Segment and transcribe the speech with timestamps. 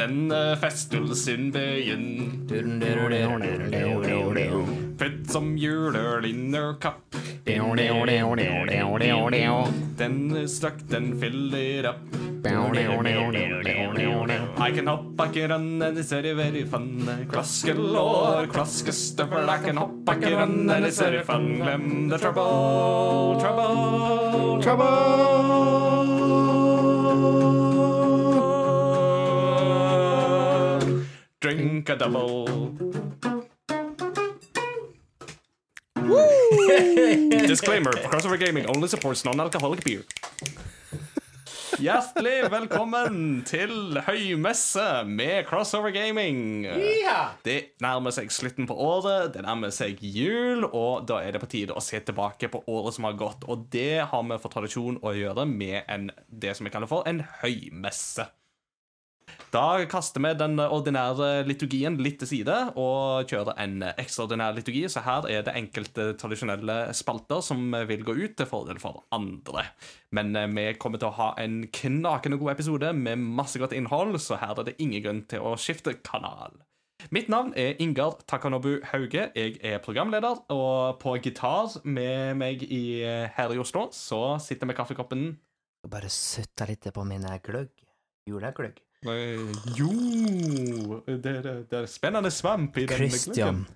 [0.00, 3.10] Denne festelsen begynner
[4.98, 7.16] Putt som juler inner kapp.
[9.98, 12.16] Den støkk, den fyller opp.
[12.40, 12.48] I
[14.72, 17.26] can hop, I can run, and it's very, very fun.
[17.28, 21.58] Klaskelår, klaskestøvel, I can hop, I can run, and it's very fun.
[21.60, 25.90] Glem the trouble, trouble, trouble.
[31.40, 32.44] Drink a double.
[37.48, 40.02] Disclaimer, Crossover Gaming only supports non-alcoholic beer.
[41.80, 46.66] Hjertelig velkommen til høymesse med Crossover Gaming.
[47.46, 51.48] Det nærmer seg slutten på året, det nærmer seg jul, og da er det på
[51.54, 53.48] tide å se tilbake på året som har gått.
[53.48, 57.08] Og det har vi for tradisjon å gjøre med en, det som vi kaller for
[57.08, 58.28] en høymesse.
[59.50, 64.84] Da kaster vi den ordinære liturgien litt til side og kjører en ekstraordinær liturgi.
[64.86, 69.64] Så her er det enkelte tradisjonelle spalter som vil gå ut til fordel for andre.
[70.14, 74.20] Men eh, vi kommer til å ha en knakende god episode med masse godt innhold,
[74.22, 76.54] så her er det ingen grunn til å skifte kanal.
[77.10, 79.30] Mitt navn er Ingar Takanobu Hauge.
[79.34, 83.00] Jeg er programleder, og på gitar med meg i,
[83.34, 85.30] her i Oslo så sitter vi kaffekoppen
[85.88, 87.72] bare sutta litt på min gløgg.
[88.28, 88.82] Julegløgg.
[89.06, 89.40] Eh,
[89.78, 89.90] Jo
[91.06, 93.54] det, er- det er spennende svamp i den Christian.
[93.64, 93.66] gløggen.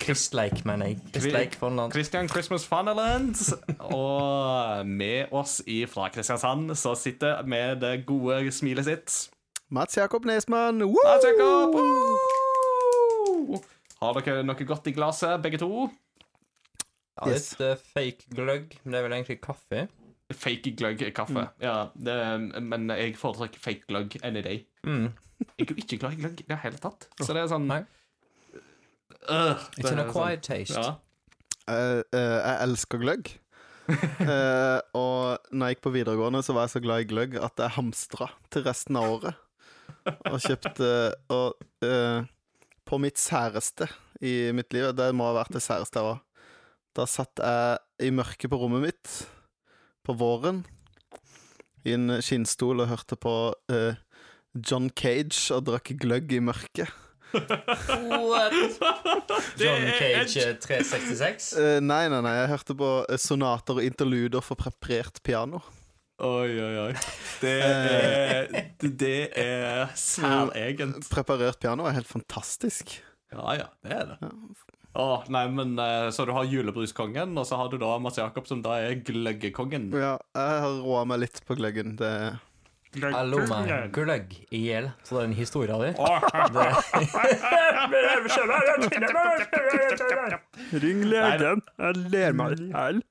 [0.00, 0.98] Kristleik, mener jeg.
[1.14, 1.92] Kristleik Fonland.
[1.92, 3.34] Christian Christmas Funnerland.
[3.80, 9.30] Og med oss fra Kristiansand så sitter med det gode smilet sitt
[9.70, 10.82] Mats Jakob Nesmann.
[10.84, 10.94] Woo!
[11.04, 11.74] Mats Jakob.
[11.74, 13.62] Woo!
[14.02, 15.88] Har dere noe godt i glasset, begge to?
[17.16, 17.80] Ja, litt yes.
[17.94, 19.86] fake gløgg, men det er vel egentlig kaffe.
[20.32, 21.48] Fake gløgg kaffe.
[21.60, 22.14] Ja, det,
[22.64, 24.64] men jeg foretrekker fake gløgg any day.
[24.86, 25.12] Mm.
[25.58, 27.08] Jeg er jo ikke glad i gløgg i det hele tatt.
[27.20, 27.82] Så det er sånn Nei.
[29.24, 30.80] Uh, It's an acquired acquired taste.
[30.80, 30.94] Ja.
[31.68, 33.34] Uh, uh, jeg elsker gløgg.
[34.24, 37.60] Eh, og når jeg gikk på videregående, så var jeg så glad i gløgg at
[37.60, 39.42] jeg hamstra til resten av året.
[40.30, 40.88] Og kjøpte
[41.36, 42.24] Og eh,
[42.88, 43.90] på mitt særeste
[44.24, 46.22] i mitt liv, det må ha vært det særeste jeg var,
[46.96, 49.12] da satt jeg i mørket på rommet mitt
[50.04, 50.62] på våren
[51.84, 53.34] i en skinnstol og hørte på
[53.72, 53.96] uh,
[54.54, 56.92] John Cage og drakk gløgg i mørket.
[57.34, 58.54] What?
[59.58, 61.48] John Cage eh, 366.
[61.58, 62.34] Uh, nei, nei, nei.
[62.38, 65.60] Jeg hørte på eh, sonater og interluder for preparert piano.
[66.22, 66.92] Oi, oi, oi.
[67.42, 68.52] Det er,
[68.86, 71.10] det er særegent.
[71.10, 72.94] Preparert piano er helt fantastisk.
[73.34, 74.30] Ja, ja, det er det.
[74.94, 78.46] Å, nei, men eh, Så du har julebruskongen, og så har du da Mats Jakob,
[78.46, 79.90] som da er gløggekongen.
[79.90, 81.96] Ja, jeg har roa meg litt på gløggen.
[81.98, 82.10] Det
[82.94, 85.92] Jeg lo meg gløgg i hjel, så det er en historie av det.
[90.84, 93.02] Ring legen, jeg ler meg i hjel.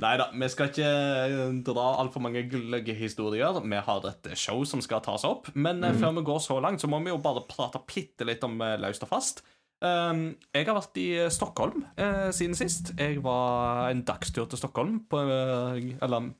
[0.00, 3.60] Nei da, vi skal ikke eh, dra altfor mange gløggehistorier.
[3.66, 5.52] Vi har et show som skal tas opp.
[5.52, 6.00] Men mm.
[6.00, 8.84] før vi går så langt, så må vi jo bare prate bitte litt om Laust
[8.86, 9.44] løst og fast.
[9.80, 12.92] Um, jeg har vært i Stockholm eh, siden sist.
[13.00, 16.30] Jeg var en dagstur til Stockholm på, eh, eller,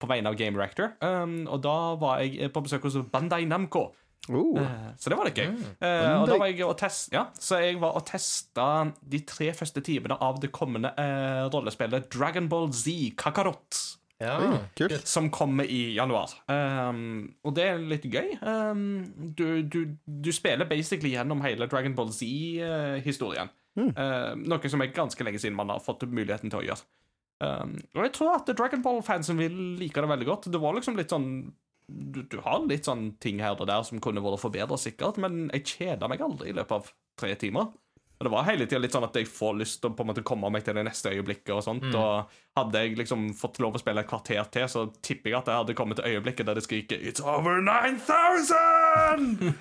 [0.00, 0.94] på vegne av Game Reactor.
[1.04, 3.90] Um, og da var jeg på besøk hos Bandai Namco.
[4.28, 5.46] Oh, Eh, Så det var litt gøy.
[5.80, 9.52] Eh, og da var jeg og test, ja, så jeg var og testa de tre
[9.56, 13.97] første timene av det kommende uh, rollespillet Dragon Ball Z Kakarot.
[14.18, 15.06] Ja, kult.
[15.06, 16.32] Som kommer i januar.
[16.50, 18.32] Um, og det er litt gøy.
[18.42, 18.82] Um,
[19.38, 23.52] du, du, du spiller basically gjennom hele Dragon Ball Z-historien.
[23.78, 26.88] Uh, noe som er ganske lenge siden man har fått muligheten til å gjøre.
[27.38, 30.50] Um, og jeg tror at Dragon Ball-fansen vil like det veldig godt.
[30.50, 31.30] Det var liksom litt sånn
[31.88, 35.46] du, du har litt sånn ting her og der som kunne vært forbedret, sikkert, men
[35.54, 37.70] jeg kjeda meg aldri i løpet av tre timer.
[38.18, 40.08] Og Det var hele tida litt sånn at jeg får lyst til å på en
[40.10, 41.52] måte komme meg til det neste øyeblikket.
[41.54, 45.30] Og sånt, og hadde jeg liksom fått lov å spille et kvarter til, så tipper
[45.30, 49.54] jeg at jeg hadde kommet til øyeblikket der det skriker It's over 9000!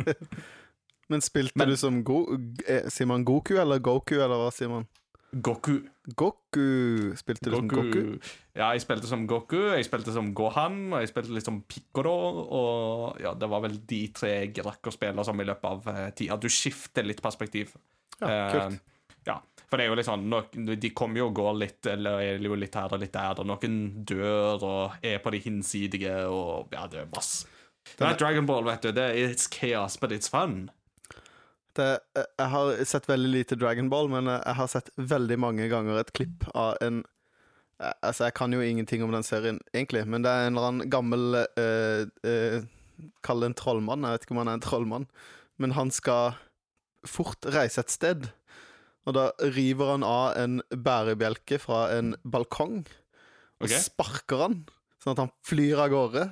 [1.10, 2.22] Men spilte Men- du som Go
[2.66, 4.86] eh, Sier man Goku eller Goku, eller hva sier man?
[5.30, 5.76] Goku.
[6.18, 7.14] Goku.
[7.14, 8.18] Spilte du som Goku?
[8.56, 12.14] Ja, jeg spilte som Goku, jeg spilte som Gohan, og jeg spilte litt som Piccolo.
[12.50, 15.86] Og ja, det var vel de tre jeg rakk å spille som i løpet av
[15.94, 16.38] eh, tida.
[16.40, 17.76] Du skifter litt perspektiv.
[18.20, 18.78] Ja, kult.
[18.78, 19.36] Eh, ja,
[19.68, 20.26] for det er jo litt sånn
[20.80, 23.48] De kommer jo og går litt, eller er jo litt her og litt der, og
[23.48, 23.78] noen
[24.08, 27.48] dør og er på de hinsidige, og ja, det er masse.
[27.96, 28.92] Det er Dragon Ball, vet du.
[28.92, 30.68] Det er It's chaos, but it's fun.
[31.76, 35.38] Det, eh, jeg har sett veldig lite Dragon Ball, men eh, jeg har sett veldig
[35.40, 37.02] mange ganger et klipp av en
[37.80, 40.90] Altså, jeg kan jo ingenting om den serien, egentlig, men det er en eller annen
[40.92, 42.58] gammel øh, øh,
[43.24, 44.04] Kall det en trollmann.
[44.04, 45.06] Jeg vet ikke om han er en trollmann,
[45.56, 46.34] men han skal
[47.08, 48.28] fort reise et sted.
[49.08, 52.82] Og da river han av en bærebjelke fra en balkong
[53.60, 53.80] og okay.
[53.84, 54.60] sparker han,
[55.00, 56.26] sånn at han flyr av gårde.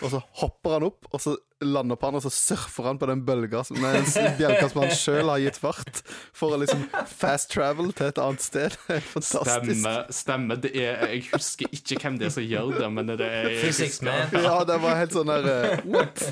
[0.00, 3.08] Og så hopper han opp, og så lander på han, og så surfer han på
[3.10, 6.00] den bølga med en bjelke som han sjøl har gitt fart,
[6.36, 8.78] for å liksom fast travel til et annet sted.
[8.86, 9.72] Det er fantastisk.
[9.74, 10.58] Stemme, stemme.
[10.70, 14.60] Er, jeg husker ikke hvem det er som gjør det, men det er Physics Ja,
[14.68, 16.28] det var helt sånn der eh, What?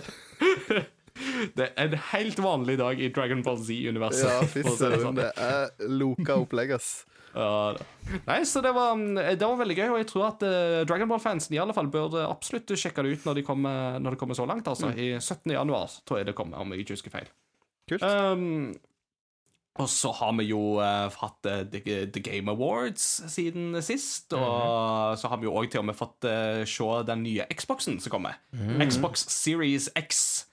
[1.57, 4.29] Det er en helt vanlig dag i Dragon Ball Z-universet.
[4.29, 5.03] Ja, fy søren.
[5.03, 5.21] sånn.
[5.21, 6.91] Det er loka opplegg, ass.
[7.37, 7.77] Ja.
[8.25, 11.57] Nei, så det var, det var veldig gøy, og jeg tror at uh, Dragon Ball-fansen
[11.57, 14.47] i alle fall bør absolutt sjekke det ut når, de kommer, når det kommer så
[14.49, 14.69] langt.
[14.71, 14.93] Altså.
[14.97, 15.53] I 17.
[15.53, 17.29] januar tror jeg det kommer, om jeg ikke husker feil.
[17.91, 18.03] Kult.
[18.03, 18.73] Um,
[19.77, 24.33] og så har vi jo uh, hatt uh, The, Game Awards siden sist.
[24.33, 28.01] Og så har vi jo òg til og med fått uh, se den nye Xboxen
[28.01, 28.41] som kommer.
[28.81, 30.47] Xbox Series X.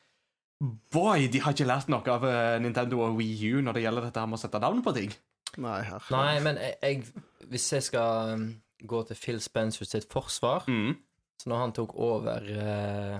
[0.93, 4.05] Boy, de har ikke lært noe av eh, Nintendo og Wii U når det gjelder
[4.07, 5.13] dette med å sette navn på ting.
[5.61, 5.81] Nei.
[6.13, 8.45] Nei, men jeg, jeg Hvis jeg skal um,
[8.89, 10.95] gå til Phil Spencer sitt forsvar Mm.
[11.37, 13.19] Så når han tok over uh,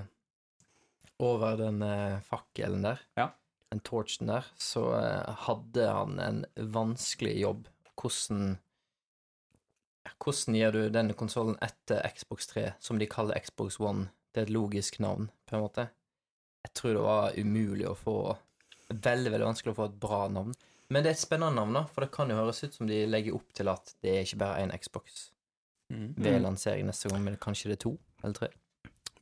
[1.20, 3.28] Over den uh, fakkelen der, Ja.
[3.74, 6.44] den torchen der, så uh, hadde han en
[6.74, 7.68] vanskelig jobb.
[8.00, 8.56] Hvordan
[10.24, 14.10] Hvordan gjør du denne konsollen etter Xbox 3, som de kaller Xbox One?
[14.34, 15.88] Det er et logisk navn, på en måte.
[16.64, 18.18] Jeg tror det var umulig å få
[18.94, 20.52] Veldig, veldig vanskelig å få et bra navn.
[20.94, 23.00] Men det er et spennende navn, da, for det kan jo høres ut som de
[23.10, 25.32] legger opp til at det er ikke bare én Xbox
[25.90, 27.94] ved lansering neste gang, men kanskje det er to
[28.24, 28.50] eller tre.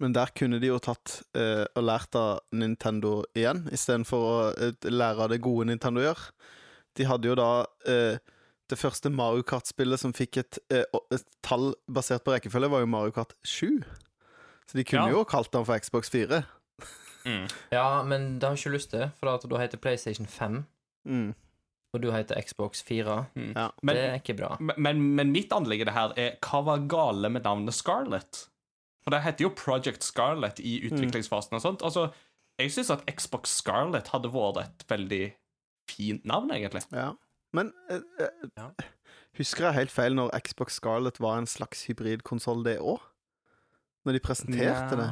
[0.02, 4.74] Men der kunne de jo tatt eh, og lært av Nintendo igjen, istedenfor å eh,
[4.90, 6.24] lære av det gode Nintendo gjør.
[6.98, 7.50] De hadde jo da
[7.88, 8.18] eh,
[8.72, 10.84] Det første Mario Kart-spillet som fikk et, eh,
[11.14, 13.84] et tall basert på rekkefølge, var jo Mario Kart 7.
[14.68, 15.16] Så de kunne Ja.
[15.20, 16.44] jo kalt den for Xbox 4.
[17.72, 20.66] Ja, men det har jeg ikke lyst til, for at da heter PlayStation 5,
[21.06, 21.34] Mm.
[21.94, 23.26] og du heter Xbox 4.
[23.56, 23.70] Ja.
[23.84, 24.58] Men, det er ikke bra.
[24.78, 28.48] men, men mitt anliggende her er hva var gale med navnet Scarlett?
[29.04, 31.82] For det heter jo Project Scarlett i utviklingsfasen og sånt.
[31.82, 32.12] Altså,
[32.60, 35.24] jeg syns at Xbox Scarlett hadde vært et veldig
[35.90, 36.84] fint navn, egentlig.
[36.94, 37.14] Ja.
[37.54, 38.70] Men eh, eh, Ja.
[39.38, 43.02] husker jeg helt feil når Xbox Scarlett var en slags hybridkonsoll, det òg?
[44.06, 45.10] Når de presenterte det?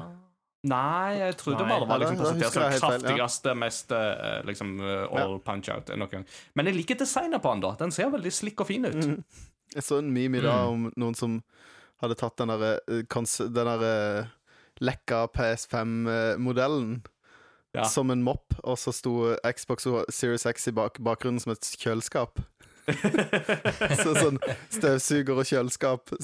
[0.63, 1.75] Nei, jeg trodde det Nei.
[1.79, 3.53] bare var Ja, da- liksom presentert som jeg kraftigste, feil, ja.
[3.55, 5.37] mest eh, liksom all ja.
[5.45, 6.25] punch-out noen gang.
[6.55, 7.71] Men jeg liker designet på den, da.
[7.79, 8.93] Den ser veldig slikk og fin ut.
[8.95, 9.23] Mm.
[9.75, 10.73] Jeg så en meme i dag Mm.
[10.73, 11.43] om noen som
[12.01, 14.31] hadde tatt den derre eh, Den derre
[14.81, 17.03] lekka PS5-modellen
[17.75, 17.83] Ja.
[17.85, 22.39] som en mopp, og så sto Xbox Series X i bak bakgrunnen som et kjøleskap.
[24.03, 24.37] så sånn
[24.73, 26.09] støvsuger og kjøleskap.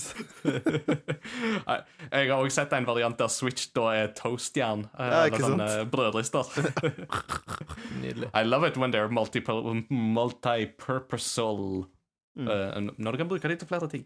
[2.11, 4.85] Jeg har også sett en variant der Switch da er toastjern.
[4.97, 6.43] eh, Ja, eller sånn, eh, brødrister.
[8.01, 8.29] Nydelig.
[8.33, 11.85] I love it when they're multiple- multi-purposal
[12.35, 12.49] Mm.
[12.51, 14.01] eh, Når du kan bruke dem til flere ting.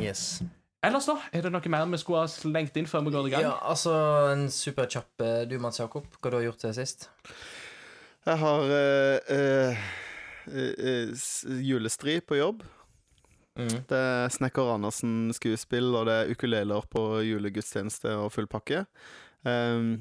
[0.00, 0.42] Yes.
[0.82, 1.18] Ellers, da?
[1.32, 3.42] Er det noe mer vi skulle ha slengt inn før vi går i gang?
[3.44, 3.92] Ja, altså,
[4.32, 7.08] en superkjapp Du, Mats Jakob, hva du har gjort til sist?
[8.24, 9.76] Jeg har uh, s-
[11.64, 12.62] julestri på jobb.
[13.54, 13.70] Mm.
[13.86, 18.82] Det er Snekker Andersen skuespill, og det er ukuleler på julegudstjeneste og full pakke.
[19.46, 19.92] Um,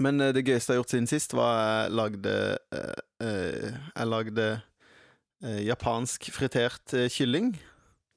[0.00, 2.34] men eh, det gøyeste jeg har gjort siden sist, var jeg lagde
[2.72, 4.46] eh, eh, Jeg lagde
[5.42, 7.52] eh, japansk fritert eh, kylling.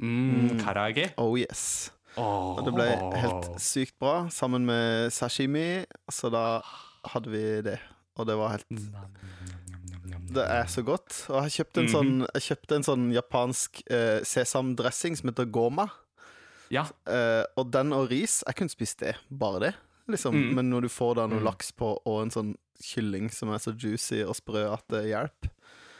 [0.03, 0.59] Mm, Mm.
[0.59, 1.09] karage.
[1.17, 1.91] Oh yes.
[2.17, 2.57] Oh.
[2.59, 2.87] Og det ble
[3.23, 5.83] helt sykt bra, sammen med sashimi.
[6.11, 6.59] Så da
[7.13, 7.77] hadde vi det.
[8.19, 8.67] Og det var helt
[10.33, 11.25] Det er så godt.
[11.29, 11.93] Og jeg kjøpte en Mhm.
[11.93, 15.89] sånn Jeg kjøpte en sånn japansk eh, sesamdressing som heter goma.
[16.71, 16.85] Ja.
[17.05, 19.15] Eh, og den og ris Jeg kunne spist det.
[19.29, 19.73] Bare det.
[20.09, 20.33] Liksom.
[20.35, 20.53] Mm.
[20.55, 21.45] Men når du får da noe Mm.
[21.45, 25.49] laks på, og en sånn kylling som er så juicy og sprø at det hjelper.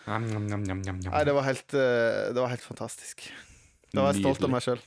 [0.07, 3.29] Nei, det var helt eh, Det var helt fantastisk.
[3.93, 4.79] Da var jeg stolt av meg sjøl.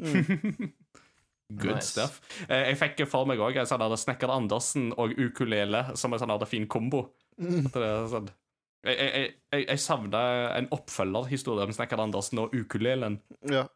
[0.00, 0.72] Mm.
[1.58, 1.90] Good Nice.
[1.92, 2.20] stuff.
[2.48, 6.46] Eh, jeg fikk for meg òg en sånn Snekker Andersen og ukulele som en sånn
[6.48, 7.10] fin kombo.
[7.38, 7.66] Mm.
[7.66, 8.28] At det er sånn
[8.84, 10.22] jeg, jeg, jeg, jeg savna
[10.58, 13.20] en oppfølgerhistorie om Snekker Andersen og ukulelen.
[13.50, 13.66] Ja.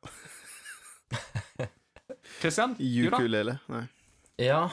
[2.40, 2.76] Kristian?
[2.78, 3.16] du da?
[3.16, 3.58] Ukulele.
[3.72, 3.84] Nei.
[4.38, 4.68] Ja,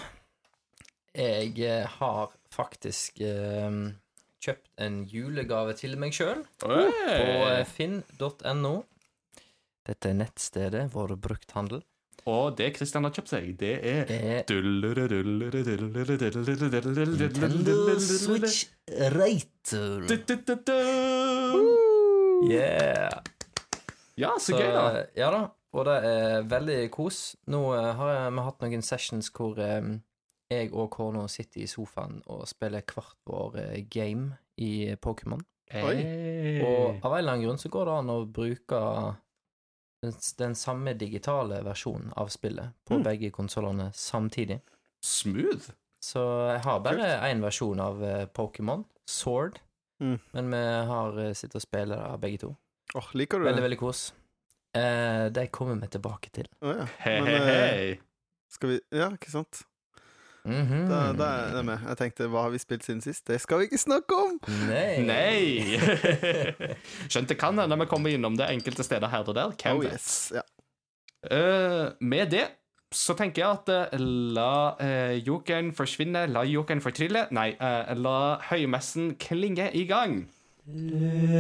[1.16, 3.78] jeg eh, har faktisk eh,
[4.44, 6.76] kjøpt en julegave til meg sjøl på
[7.10, 8.76] eh, finn.no.
[9.86, 11.84] Dette er nettstedet vår brukthandel.
[12.26, 14.10] Og det Christian har kjøpt seg, det er
[16.50, 18.66] Nintendo Switch
[19.14, 20.08] Rater.
[22.46, 23.22] Yeah.
[24.18, 25.06] Ja, så gøy, da.
[25.14, 25.44] ja da.
[25.76, 27.36] Og det er veldig kos.
[27.52, 29.90] Nå eh, har vi hatt noen sessions hvor eh,
[30.50, 35.44] jeg og Korno sitter i sofaen og spiller hvert vår eh, game i Pokémon.
[35.76, 35.98] Oi.
[36.62, 38.82] Og av en eller annen grunn så går det an å bruke
[40.38, 43.04] den, samme digitale versjonen av spillet på Mm.
[43.04, 44.62] begge konsollene samtidig.
[45.04, 45.72] Smooth.
[46.02, 46.22] Så
[46.52, 49.60] jeg har bare én versjon av eh, Pokémon, Sword,
[50.02, 50.20] Mm.
[50.34, 50.58] men vi
[50.90, 52.56] har eh, sittet og spiller det begge to.
[52.96, 53.64] Åh, liker du Veldig, det?
[53.64, 54.14] veldig kos.
[54.76, 56.48] Eh, det kommer vi tilbake til.
[56.62, 56.86] Oh, ja.
[57.00, 58.00] Hei, Men, hei, eh, hei.
[58.52, 59.64] Skal vi Ja, ikke sant?
[60.46, 60.86] Mhm.
[60.90, 61.78] Da, da er jeg med.
[61.90, 63.26] Jeg tenkte, hva har vi spilt siden sist?
[63.28, 64.34] Det skal vi ikke snakke om!
[64.70, 65.02] Nei.
[65.08, 65.80] Nei!
[67.12, 69.50] Skjønt det kan hende vi kommer innom det enkelte steder her og der.
[69.58, 70.08] Hvem Oh yes.
[70.36, 70.42] Ja.
[71.32, 72.46] uh, med det
[72.96, 74.02] så tenker jeg at uh,
[74.38, 77.26] la uh, jokeren forsvinne, la jokeren fortrylle.
[77.36, 80.14] Nei, uh, la høymessen klinge i gang.
[80.66, 81.36] Det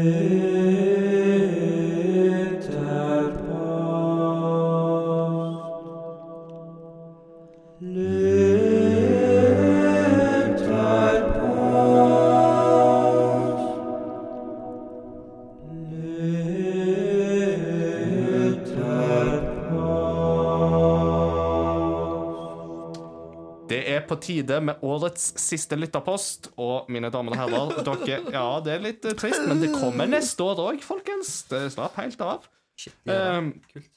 [24.05, 26.51] er på tide med årets siste lytterpost.
[26.61, 30.09] Og mine damer og herrer, dere Ja, det er litt eh, trist, men det kommer
[30.09, 31.41] neste år òg, folkens.
[31.49, 32.47] Det slapp helt av.
[32.79, 33.39] Shit, ja.
[33.39, 33.91] Um, Kult.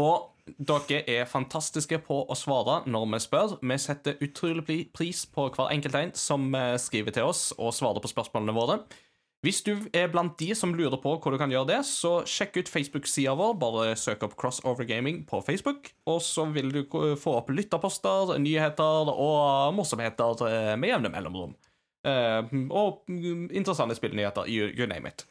[0.00, 3.56] Og dere er fantastiske på å svare når vi spør.
[3.60, 8.02] Vi setter utrolig pris på hver enkelt en som eh, skriver til oss og svarer
[8.02, 8.78] på spørsmålene våre.
[9.42, 12.60] Hvis du er blant de som lurer på hvor du kan gjøre det, så sjekk
[12.60, 13.56] ut Facebook-sida vår.
[13.58, 16.84] Bare søk opp Crossover Gaming på Facebook, og så vil du
[17.18, 21.56] få opp lytterposter, nyheter og morsomheter eh, med jevne mellomrom.
[22.06, 24.46] Eh, og mm, interessante spillnyheter.
[24.46, 25.26] You, you name it.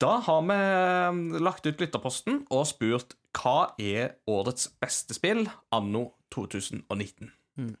[0.00, 6.06] Da har vi eh, lagt ut lytterposten og spurt hva er årets beste spill anno
[6.32, 7.28] 2019.
[7.60, 7.74] Mm.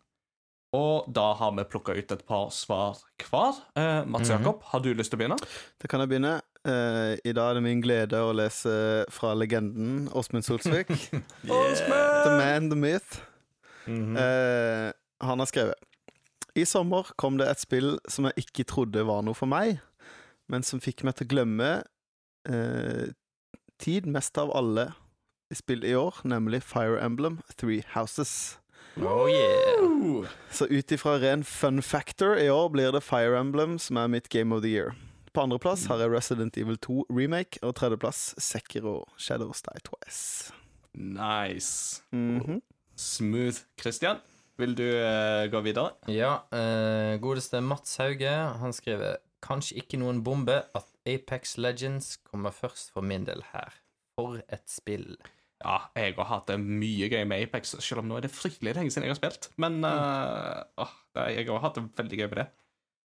[0.72, 3.56] Og da har vi plukka ut et par svar hver.
[3.74, 4.38] Eh, Mats Mhm.
[4.38, 5.38] Jakob, har du lyst til å begynne?
[5.82, 6.40] Det kan jeg begynne.
[6.64, 10.86] Eh, I dag er det min glede å lese fra legenden Åsmund Solsvik.
[11.42, 13.20] The man, the myth.
[13.86, 14.16] Mhm.
[14.16, 15.74] Eh, han har skrevet
[16.56, 19.80] I sommer kom det et spill som jeg ikke trodde var noe for meg,
[20.48, 21.82] men som fikk meg til å glemme
[22.48, 23.10] eh,
[23.78, 24.92] tid mest av alle
[25.52, 28.58] spill i år, nemlig Fire Emblem Three Houses.
[28.98, 30.26] Oh yeah.
[30.50, 34.28] Så ut ifra ren fun factor i år blir det Fire Emblem som er mitt
[34.28, 34.94] Game of the Year.
[35.32, 40.52] På andreplass har jeg Resident Evil 2 Remake, og tredjeplass Sekiro Shadows Die Twice.
[40.94, 42.02] Nice.
[42.12, 42.60] Mhm.
[42.96, 43.62] Smooth.
[43.80, 44.18] Christian,
[44.58, 45.90] vil du uh, gå videre?
[46.08, 48.28] Ja, Uh, godeste Mats Hauge,
[48.60, 53.70] han skriver Kanskje ikke noen bombe at Apex Legends kommer først for min del her.
[54.18, 55.14] For et spill.
[55.60, 58.72] Ja, jeg har hatt det mye gøy med Apex, selv om nå er det fryktelig
[58.78, 59.50] lenge siden jeg har spilt.
[59.60, 60.94] Men uh, åh,
[61.28, 62.48] jeg har hatt det veldig gøy med det.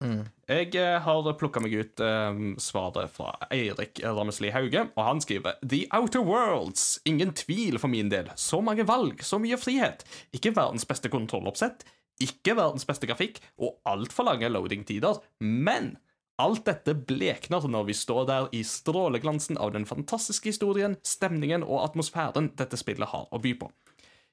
[0.01, 0.21] Mm.
[0.49, 5.59] Jeg eh, har plukka meg ut um, svaret fra Eirik Rammesli Hauge, og han skriver
[5.61, 6.95] The Outer Worlds.
[7.05, 8.31] Ingen tvil for min del.
[8.35, 10.01] Så mange valg, så mye frihet.
[10.33, 11.85] Ikke verdens beste kontrolloppsett,
[12.21, 15.95] ikke verdens beste grafikk og altfor lange loading-tider, men
[16.41, 21.83] alt dette blekner når vi står der i stråleglansen av den fantastiske historien, stemningen og
[21.85, 23.69] atmosfæren dette spillet har å by på.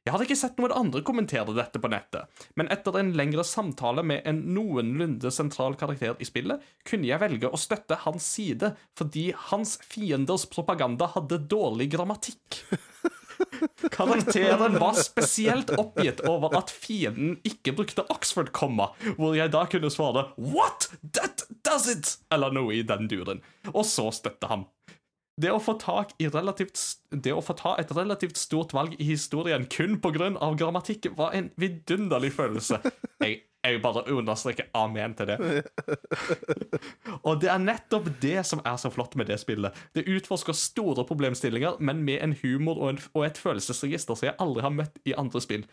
[0.06, 4.00] Jeg hadde ikke sett noen andre kommentere dette på nettet, men etter en lengre samtale
[4.06, 9.26] med en noenlunde sentral karakter i spillet, kunne jeg velge å støtte hans side fordi
[9.50, 12.62] hans fienders propaganda hadde dårlig grammatikk.
[13.96, 20.28] Karakteren var spesielt oppgitt over at fienden ikke brukte Oxford-komma, hvor jeg da kunne svare
[20.36, 20.90] 'What?
[21.14, 23.42] That does it!' eller noe i den duren,
[23.72, 24.66] og så støtte ham.
[25.38, 26.80] Det å, relativt,
[27.14, 30.32] det å få ta et relativt stort valg i historien kun pga.
[30.58, 32.80] grammatikk var en vidunderlig følelse.
[33.22, 35.36] Jeg, jeg bare understreker amen til det.
[37.26, 39.74] Og det er nettopp det som er så flott med det spillet.
[39.94, 44.38] Det utforsker store problemstillinger, men med en humor og, en, og et følelsesregister som jeg
[44.38, 45.66] aldri har møtt i andre spill.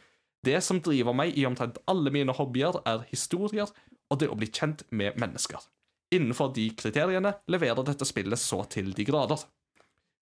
[0.46, 3.70] Det som driver meg i omtrent alle mine hobbyer, er historier
[4.10, 5.62] og det å bli kjent med mennesker.
[6.14, 9.42] Innenfor de kriteriene leverer dette spillet så til de grader.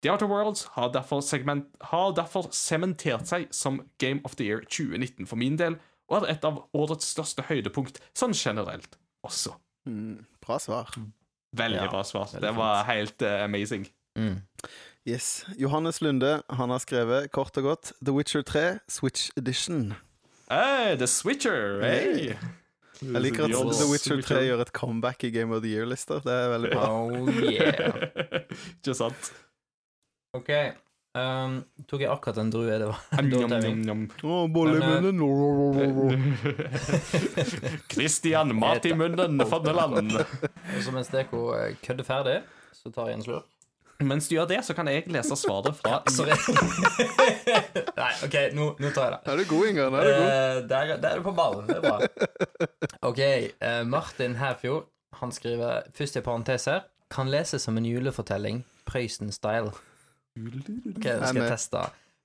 [0.04, 4.64] The Outer Worlds har derfor, segment, har derfor sementert seg som Game of the Year
[4.68, 5.78] 2019 for min del,
[6.12, 9.54] og er et av årets største høydepunkt sånn generelt også.
[9.88, 10.92] Mm, bra svar.
[11.56, 12.28] Veldig Ja, bra svar.
[12.34, 13.88] veldig Det var helt uh, amazing.
[14.20, 14.42] Mm.
[15.08, 15.46] Yes.
[15.60, 19.94] Johannes Lunde han har skrevet kort og godt The Witcher 3 Switch Edition.
[20.52, 21.80] Hey, The Switcher!
[21.84, 22.36] Hey.
[23.02, 26.22] Jeg liker at The Witcher 3 gjør et comeback i Game of the Year-lister.
[26.24, 26.88] Det er veldig bra.
[26.94, 28.10] Oh yeah.
[28.78, 29.34] Ikke sant?
[30.38, 30.52] OK.
[31.14, 32.74] Um, tok jeg akkurat en drue?
[32.74, 34.08] Det var munnen.
[37.92, 40.16] Christian, mat i munnen, fadderland.
[40.74, 42.40] Og så mens Deko eh, kødder ferdig,
[42.74, 43.53] så tar jeg en slurk.
[44.04, 46.36] Mens du gjør det, så kan jeg lese svaret fra Sorry.
[48.02, 49.34] Nei, OK, nå, nå tar jeg det.
[49.34, 49.98] Er du god, Ingar?
[50.00, 50.28] Er du god?
[50.28, 51.70] Uh, der, der er du på ballen.
[51.70, 51.98] Det er bra.
[53.10, 53.22] OK.
[53.64, 59.70] Uh, Martin Herfjord han skriver først i parentes her kan leses som en julefortelling, Prøysen-style.
[59.70, 61.84] Ok, det skal jeg teste.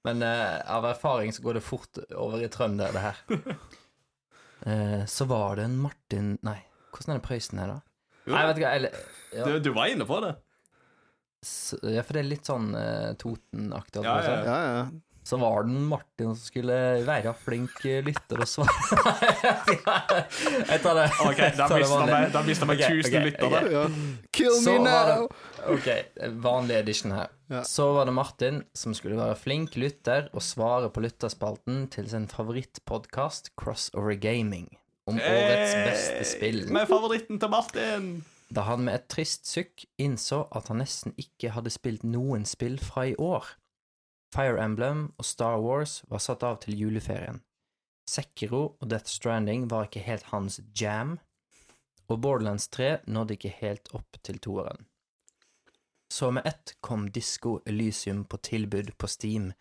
[0.09, 3.21] Men uh, av erfaring så går det fort over i trønder, det her.
[4.67, 6.59] Eh, så var det en Martin Nei,
[6.91, 7.79] hvordan er det Prøysen her, da?
[8.27, 8.35] Jo.
[8.35, 8.97] Nei, vet du hva, eller
[9.31, 10.33] ja, Du, du var inne på det.
[11.83, 14.03] Ja, for det er litt sånn uh, Toten-aktig.
[14.05, 14.89] Ja, ja, Ja, ja.
[15.29, 16.73] Så var det Martin som skulle
[17.05, 18.71] være flink eh, lytter og svare.
[20.71, 21.05] jeg tar det.
[21.21, 23.83] Ok, Da mista vi- da mista vi 1000 lyttere.
[24.33, 25.29] Kill Så me var now!
[25.29, 25.89] det Ok,
[26.41, 27.29] vanlig edition her.
[27.53, 27.61] Ja.
[27.63, 32.25] Så var det Martin som skulle være flink lytter og svare på lytterspalten til sin
[32.33, 34.71] favorittpodkast Crossover Gaming
[35.09, 36.65] om årets beste spill.
[36.73, 38.11] Med favoritten til Martin.
[38.55, 42.79] Da han med et trist sukk innså at han nesten ikke hadde spilt noen spill
[42.81, 43.45] fra i år.
[44.35, 47.43] Fire Emblem og Star Wars var satt av til juleferien.
[48.09, 51.19] Sekiro og Death Stranding var ikke helt hans jam,
[52.09, 54.87] og Borderlands 3 nådde ikke helt opp til toeren.
[56.09, 59.53] Så med ett kom Disco Elysium på tilbud på Steam,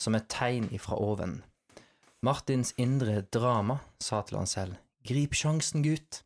[0.00, 1.42] som et tegn ifra oven.
[2.24, 6.22] Martins indre drama sa til han selv, grip sjansen, gutt.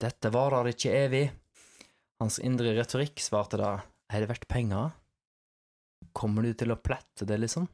[0.00, 1.26] Dette varer ikke evig.
[2.20, 3.74] Hans indre retorikk svarte da,
[4.08, 4.94] er det verdt penger?
[6.16, 7.66] Kommer du til å plette det, liksom?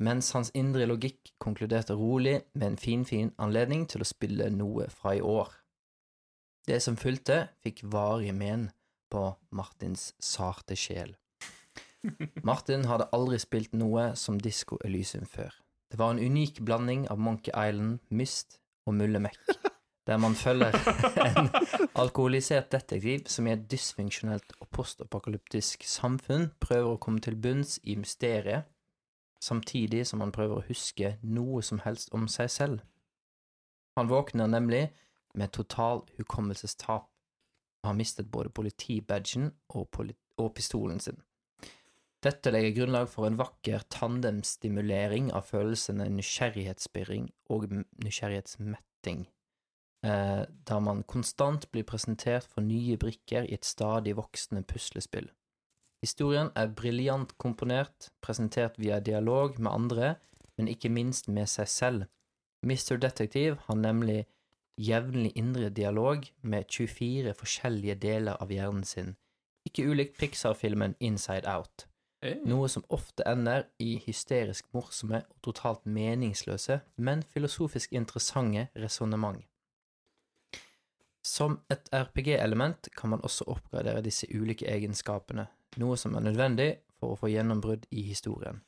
[0.00, 5.16] Mens hans indre logikk konkluderte rolig med en finfin anledning til å spille noe fra
[5.18, 5.50] i år.
[6.66, 8.68] Det som fulgte, fikk varige men
[9.12, 11.16] på Martins sarte sjel.
[12.48, 15.50] Martin hadde aldri spilt noe som Disko Elysium før.
[15.90, 19.42] Det var en unik blanding av Monkey Island, Myst og Mullemek,
[20.06, 20.74] der man følger
[21.28, 21.50] en
[21.94, 27.94] alkoholisert detektiv som i et dysfunksjonelt og postapokalyptisk samfunn prøver å komme til bunns i
[27.96, 28.66] mysteriet,
[29.42, 32.82] samtidig som han prøver å huske noe som helst om seg selv.
[33.98, 34.88] Han våkner nemlig
[35.34, 37.08] med total hukommelsestap
[37.82, 41.18] og har mistet både politibadgen og, poli og pistolen sin.
[42.22, 47.66] Dette legger grunnlag for en vakker tandemstimulering av følelsene nysgjerrighetsspirring og
[48.04, 49.24] nysgjerrighetsmetting,
[50.04, 55.30] eh, der man konstant blir presentert for nye brikker i et stadig voksende puslespill.
[56.02, 60.14] Historien er briljant komponert, presentert via dialog med andre,
[60.58, 62.04] men ikke minst med seg selv.
[62.62, 62.96] Mr.
[62.96, 64.26] Detective har nemlig
[64.78, 69.16] jevnlig indre dialog med 24 forskjellige deler av hjernen sin,
[69.66, 71.86] ikke ulikt Pixar-filmen Inside Out
[72.22, 79.42] noe som ofte ender i hysterisk morsomme og totalt meningsløse, men filosofisk interessante resonnement.
[81.22, 85.46] Som et RPG-element kan man også oppgradere disse ulike egenskapene,
[85.78, 88.58] noe som er nødvendig for å få gjennombrudd i historien.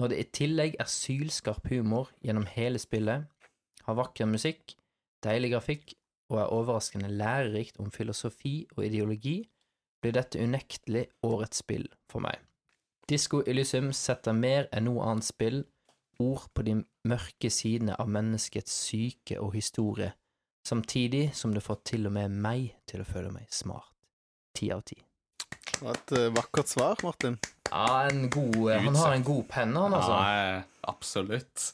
[0.00, 3.26] Når det i tillegg er sylskarp humor gjennom hele spillet,
[3.86, 4.74] har vakker musikk,
[5.22, 5.94] deilig grafikk
[6.30, 9.42] og er overraskende lærerikt om filosofi og ideologi,
[10.00, 12.38] blir dette unektelig årets spill for meg.
[13.10, 15.64] Disko Elysium setter mer enn noe annet spill
[16.20, 16.76] ord på de
[17.08, 20.12] mørke sidene av menneskets syke og historie,
[20.70, 23.90] samtidig som det får til og med meg til å føle meg smart.
[24.54, 24.98] Ti av ti.
[25.70, 27.38] Det var et eh, vakkert svar, Martin.
[27.70, 30.16] Ja, en god eh, Han har en god penn, han, altså.
[30.18, 31.70] Ja, absolutt.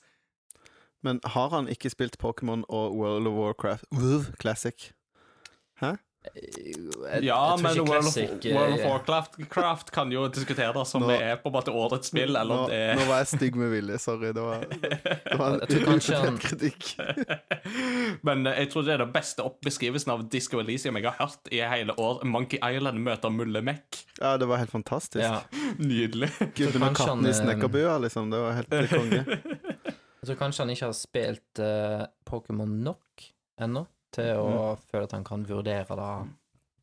[1.04, 4.90] Men har han ikke spilt Pokémon og World of Warcraft WoW Classic?
[5.82, 5.96] Hæ?
[6.34, 11.02] Jeg, Ja, jeg men World of, eh, World of Warcraft Craft kan jo diskuteres om
[11.04, 13.22] Nå- det er på en måte årets spill, nå, eller om det er nå var
[13.22, 14.32] jeg stygg med vilje, sorry.
[14.36, 16.90] Det var, det var en kanskje kritikk.
[18.26, 21.52] Men eh, jeg tror det er den beste oppbeskrivelsen av Disco Elysium jeg har hørt
[21.54, 22.22] i hele år.
[22.26, 24.02] Monkey Island møter Mulle Mek.
[24.20, 25.22] Ja, det var helt fantastisk.
[25.24, 25.40] Ja.
[25.78, 26.30] Nydelig.
[26.58, 28.30] Gubben og katten i eh, snekkerbua, liksom.
[28.34, 29.22] Det var helt konge.
[30.26, 33.26] Jeg tror kanskje han ikke har spilt uh, Pokémon nok
[33.62, 34.82] ennå til å Mm.
[34.90, 36.28] føle at han kan vurdere det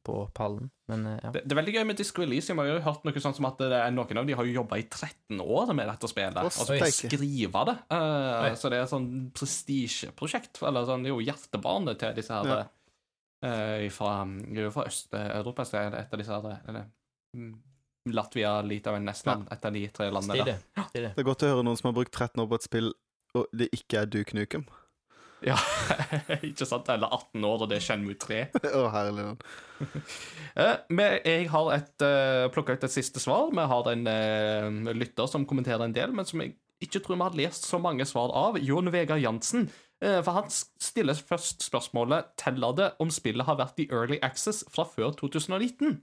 [0.03, 1.29] på pallen, men eh, ja.
[1.31, 2.57] Det, det er veldig gøy med Disco Elysium.
[2.59, 4.51] Jeg har jo hørt noe sånt som at det er noen av de har jo
[4.57, 6.35] jobba i 13 år med dette spillet.
[6.35, 7.07] Og Altså steike.
[7.07, 7.75] skrive det.
[7.89, 10.59] Uh, så det er et sånn prestisjeprosjekt.
[10.67, 12.65] Eller sånn, det er jo hjertebarnet til disse her Ja.
[13.47, 14.25] uh, fra,
[14.75, 15.65] fra Øst-Europa.
[15.73, 16.85] Er det et av disse her eller,
[17.37, 17.53] mm,
[18.11, 19.47] Latvia, Litauen, Estland.
[19.51, 20.59] Et av de tre landene der.
[20.59, 20.87] Stilig.
[20.91, 21.15] Stilig.
[21.15, 22.93] Det er godt å høre noen som har brukt 13 år på et spill,
[23.35, 24.65] og det ikke er Duke Nukem.
[25.43, 25.57] Ja,
[26.47, 26.89] ikke sant?
[26.91, 28.45] Eller 18 år, og det er Shenmue 3.
[28.71, 29.33] Å, herlig.
[30.53, 30.75] Eh,
[31.25, 33.47] jeg har et, uh, plukka ut et siste svar.
[33.49, 36.53] Vi har en uh, lytter som kommenterer en del, men som jeg
[36.85, 38.59] ikke tror vi har lest så mange svar av.
[38.61, 39.65] Jon Vegard Jansen.
[39.97, 44.61] Uh, for han stiller først spørsmålet Teller det om spillet har vært i early access
[44.69, 45.97] fra før 2019.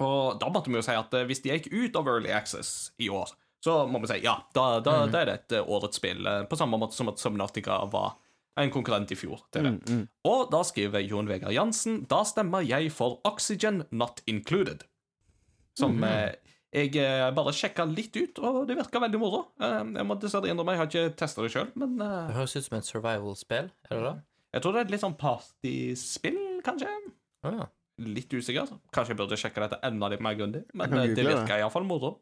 [0.00, 3.12] Og da måtte vi jo si at hvis de gikk ut av early access i
[3.12, 5.12] år, så må vi si ja, da, da, mm.
[5.12, 6.24] da er det et årets spill.
[6.48, 8.16] på samme måte som at Subnautica var
[8.60, 9.72] en konkurrent i fjor til det.
[9.72, 10.06] Mm, mm.
[10.28, 14.84] Og da skriver Jon Vegard Jansen da stemmer jeg for Oxygen Not Included.
[15.78, 16.08] Som mm.
[16.08, 19.42] eh, jeg eh, bare sjekka litt ut, og det virka veldig moro.
[19.60, 22.56] Eh, jeg må dessverre innrømme, jeg har ikke testa det sjøl, men eh, Det høres
[22.56, 24.14] ut som et survival-spill, er det det?
[24.52, 26.90] Jeg tror det er et litt sånn partyspill, kanskje.
[27.44, 27.68] Oh, ja.
[28.02, 28.72] Litt usikker.
[28.92, 32.16] Kanskje jeg burde sjekke dette enda litt mer grundig, men eh, det virker iallfall moro.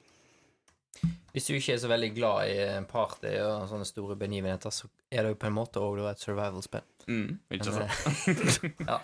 [1.35, 2.57] Hvis du ikke er så veldig glad i
[2.91, 6.87] party og sånne store begivenheter, så er det jo på en måte òg et survival-spill.
[7.07, 8.67] Mm, ikke sant?
[8.91, 8.99] ja.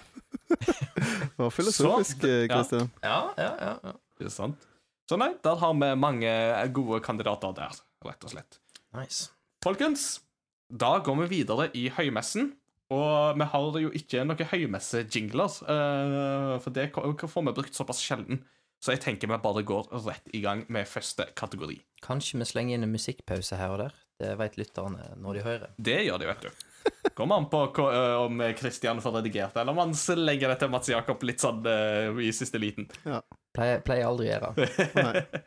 [0.50, 2.90] Det var filosofisk, Kristian.
[3.02, 3.18] Ja.
[3.38, 4.68] Ja, ja, ja, Ikke sant?
[5.06, 6.30] Så nei, der har vi mange
[6.74, 8.60] gode kandidater der, rett og slett.
[8.96, 9.30] Nice.
[9.62, 10.16] Folkens,
[10.70, 12.54] da går vi videre i høymessen.
[12.94, 18.44] Og vi har jo ikke noen høymesse-jingler, uh, for det får vi brukt såpass sjelden.
[18.82, 21.78] Så jeg tenker vi bare går rett i gang med første kategori.
[22.04, 23.96] Kanskje vi slenger inn en musikkpause her og der?
[24.16, 25.72] Det vet lytterne når de hører.
[25.76, 26.62] Det gjør de, vet du.
[27.16, 27.62] Kommer an på
[28.22, 32.16] om Kristian får redigert eller om han legger det til Mats Jakob litt sånn uh,
[32.22, 32.88] i siste liten.
[33.04, 33.20] Ja.
[33.56, 35.42] Pleier, pleier aldri å gjøre.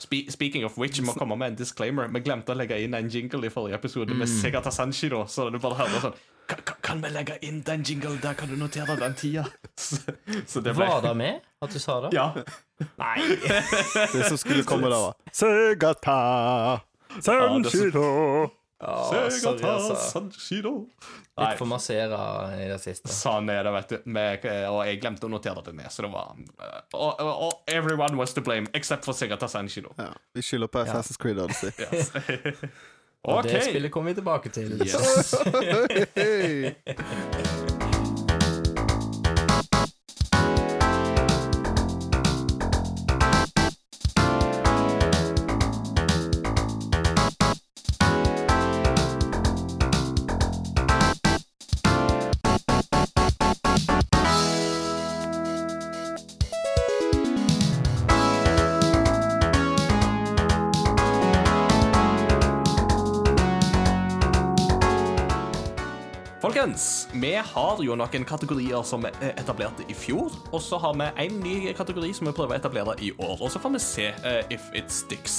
[0.00, 2.10] Spe speaking of which, vi må komme med en disclaimer.
[2.12, 4.20] Vi glemte å legge inn en jingle i forrige episode mm.
[4.22, 6.18] med Segata Sanshiro, så du bare hører sånn
[6.80, 8.34] kan, vi legge inn den jingle der?
[8.34, 9.44] Kan du notere den tida?
[9.76, 9.96] Så,
[10.46, 10.86] så det ble...
[10.86, 12.14] Var det med at du sa det?
[12.16, 12.30] Ja.
[12.98, 13.18] Nei.
[14.14, 16.16] det som skulle komme da, var Segata
[17.20, 18.50] Sanshiro.
[19.30, 20.74] Segata Sanshiro.
[21.40, 22.20] Litt for massere
[22.60, 23.08] i det siste.
[23.12, 23.98] Sånn er det, vet du.
[24.12, 28.16] Med, og jeg glemte å notere det ned, så det var og, og, og everyone
[28.20, 29.92] was to blame, except for Segata Sanshiro.
[30.00, 31.20] Ja, vi skylder på Assassin's.
[31.20, 31.72] Creed Odyssey.
[31.80, 32.12] Yes.
[33.24, 33.54] og okay.
[33.54, 34.82] det spillet kommer vi tilbake til.
[34.82, 35.34] Yes.
[66.60, 71.06] Folkens, vi har jo noen kategorier som er etablerte i fjor, og så har vi
[71.22, 73.38] en ny kategori som vi prøver å etablere i år.
[73.40, 75.38] Og så får vi se uh, if it sticks.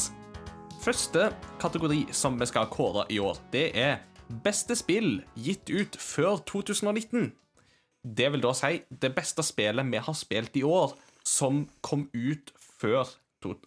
[0.81, 1.27] Første
[1.61, 3.99] kategori som vi skal kåre i år, det er
[4.41, 7.29] beste spill gitt ut før 2019.
[8.01, 12.49] Det vil da si det beste spillet vi har spilt i år, som kom ut
[12.81, 13.13] før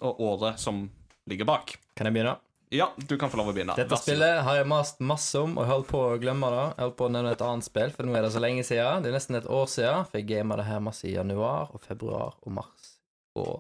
[0.03, 0.89] året som
[1.31, 1.77] ligger bak.
[1.95, 2.35] Kan jeg begynne?
[2.69, 3.77] Ja, du kan få lov å begynne.
[3.79, 6.65] Dette spillet har jeg mast masse om og holdt på å glemme det.
[6.73, 9.05] Jeg holdt på å nevne et annet spill, for nå er det så lenge siden.
[9.05, 11.85] Det er nesten et år siden, for jeg gama det her masse i januar og
[11.85, 12.91] februar og mars
[13.39, 13.55] og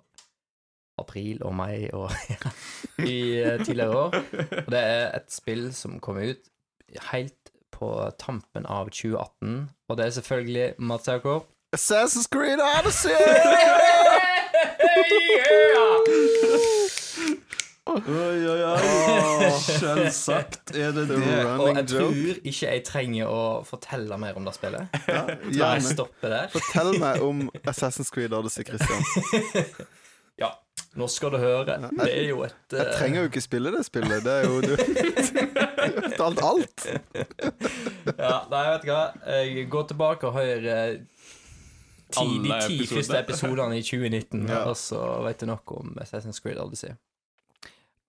[1.00, 2.10] april og mai og
[3.02, 4.18] i uh, tidligere år.
[4.64, 6.42] Og det er et spill som kom ut
[7.10, 7.90] helt på
[8.22, 11.50] tampen av 2018, og det er selvfølgelig Mats Jakob.
[11.74, 13.10] Assassin's Creed Odyssey!
[15.34, 16.83] yeah!
[17.84, 19.48] Oi, oi, oi.
[19.60, 21.18] Selvsagt er det det.
[21.60, 24.96] Og jeg tror ikke jeg trenger å fortelle mer om det spillet.
[25.04, 26.48] Ja, jeg stoppe der.
[26.54, 29.04] Fortell meg om Assassin's Creed Odyssey, Christian.
[30.40, 30.54] ja,
[30.96, 31.76] nå skal du høre.
[32.00, 32.80] Det er jo et uh...
[32.80, 34.24] Jeg trenger jo ikke spille det spillet.
[34.24, 36.88] Det er jo du har fortalt alt.
[38.24, 39.06] ja, nei, vet du hva.
[39.36, 41.02] Jeg går tilbake og hører
[42.14, 44.64] ti, de ti første episodene i 2019, ja.
[44.70, 46.96] og så vet du nok om Assassin's Creed Odyssey.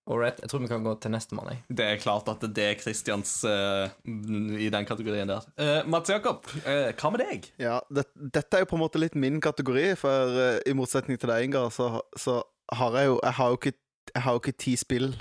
[0.06, 1.56] Alright, jeg tror vi kan gå til nestemann.
[1.66, 5.48] Det er klart at det er Christians uh, i den kategorien der.
[5.58, 7.48] Uh, Mats Jakob, uh, hva med deg?
[7.58, 11.32] Ja, det, Dette er jo på en måte litt min kategori, for i motsetning til
[11.32, 13.72] deg, Ingar, så, så, har jeg jo Jeg har jo ikke,
[14.12, 15.12] jeg har jo ikke ti spill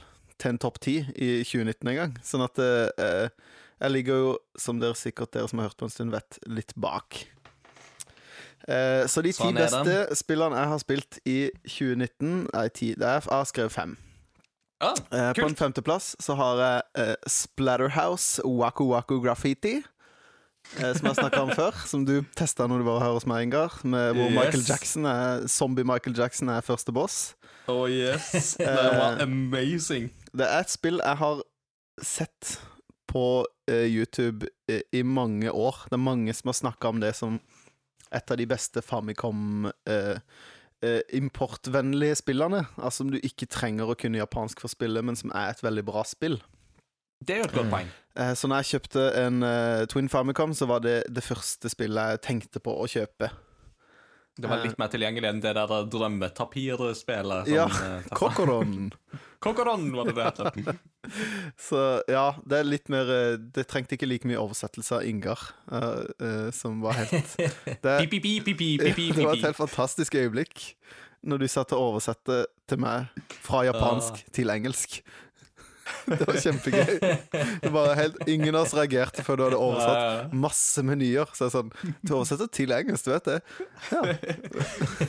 [0.41, 2.15] til en topp ti i 2019 engang.
[2.25, 6.13] Sånn at jeg ligger jo, som dere sikkert dere som har hørt på en stund,
[6.13, 7.25] vet, litt bak.
[8.65, 11.37] så de ti sånn beste spillene jeg har spilt i
[11.69, 13.97] 2019 Nei, ti, er, jeg har skrevet fem.
[14.83, 19.79] Ah, eh, på en femteplass så har jeg eh, Splatterhouse Waku Waku Graffiti.
[20.79, 23.47] Eh, som jeg snakka om før, som du testa når du var her hos meg,
[23.47, 23.79] Ingar.
[23.83, 24.37] Med, hvor yes.
[24.37, 27.35] Michael Jackson er, zombie Michael Jackson er første boss.
[27.71, 30.11] Oh yes, Det var eh, amazing.
[30.33, 31.43] Det er et spill jeg har
[32.03, 32.55] sett
[33.09, 35.85] på eh, YouTube eh, i mange år.
[35.89, 37.39] Det er mange som har snakka om det som
[38.13, 39.65] et av de beste Famicom
[40.85, 42.65] eh, importvennlige spillene.
[42.77, 45.85] Altså som du ikke trenger å kunne japansk for spillet, men som er et veldig
[45.87, 46.39] bra spill.
[47.25, 47.89] Det er jo et godt poeng.
[48.19, 52.15] Eh, så når jeg kjøpte en eh, Twin Famicom, så var det det første spillet
[52.15, 53.31] jeg tenkte på å kjøpe.
[54.35, 57.47] Det var litt mer tilgjengelig enn det der drømmetapirspillet.
[57.53, 58.89] Ja, eh, Kokoron.
[59.39, 60.75] Kokoron var det det het.
[61.67, 61.79] Så
[62.11, 65.39] ja, det er litt mer eh, Det trengte ikke like mye oversettelse av Ingar,
[65.71, 67.95] uh, uh, som var helt det, det
[69.21, 70.71] var et helt fantastisk øyeblikk
[71.25, 73.07] når du satt og oversatte til meg
[73.41, 74.99] fra japansk til engelsk.
[76.05, 76.99] Det var kjempegøy.
[77.61, 81.29] Det var helt, ingen av oss reagerte før du hadde oversatt masse menyer.
[81.37, 81.71] Så jeg sånn
[82.01, 83.39] Du oversetter til engelsk, du vet det?
[83.93, 84.03] Ja.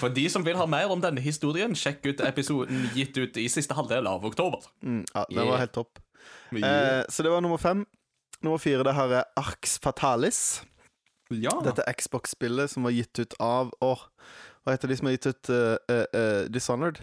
[0.01, 3.47] For de som vil ha mer om denne historien, sjekk ut episoden gitt ut i
[3.53, 4.65] siste halvdel av oktober.
[4.85, 6.01] Mm, ja, den var helt topp.
[6.53, 7.85] Eh, så det var nummer fem.
[8.45, 10.62] Nummer fire det her er Arx Fatalis.
[11.31, 11.55] ja.
[11.65, 14.05] Dette Xbox-spillet som var gitt ut av Åh,
[14.62, 17.01] Hva heter de som har gitt ut uh, uh, uh, Dishonored?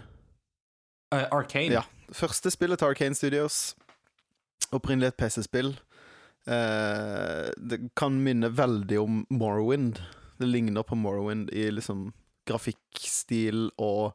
[1.14, 1.72] Arcane.
[1.72, 1.84] Ja.
[2.12, 3.74] Første spillet til Arcane Studios.
[4.74, 5.74] Opprinnelig et PC-spill.
[6.46, 10.00] Eh, det kan minne veldig om Morrowind.
[10.38, 12.10] Det ligner på Morrowind i liksom
[12.48, 14.12] grafikkstil og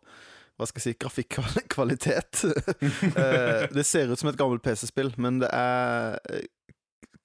[0.59, 0.99] hva skal jeg si
[1.31, 2.41] grafikkvalitet.
[3.23, 6.43] eh, det ser ut som et gammelt PC-spill, men det er eh,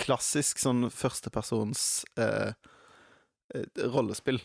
[0.00, 2.54] klassisk sånn førstepersons eh,
[3.54, 4.38] eh, rollespill.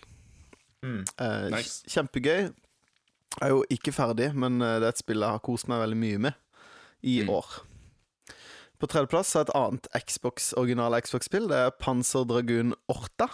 [0.82, 1.04] Mm.
[1.06, 1.84] Eh, Nice.
[1.92, 2.50] Kjempegøy.
[3.38, 5.80] Jeg er jo ikke ferdig, men eh, det er et spill jeg har kost meg
[5.84, 6.34] veldig mye med
[7.06, 7.30] i Mm.
[7.30, 7.46] år.
[8.80, 11.48] På tredjeplass er et annet Xbox, original Xbox-spill.
[11.52, 13.28] Det er Panzer Dragoon Orta,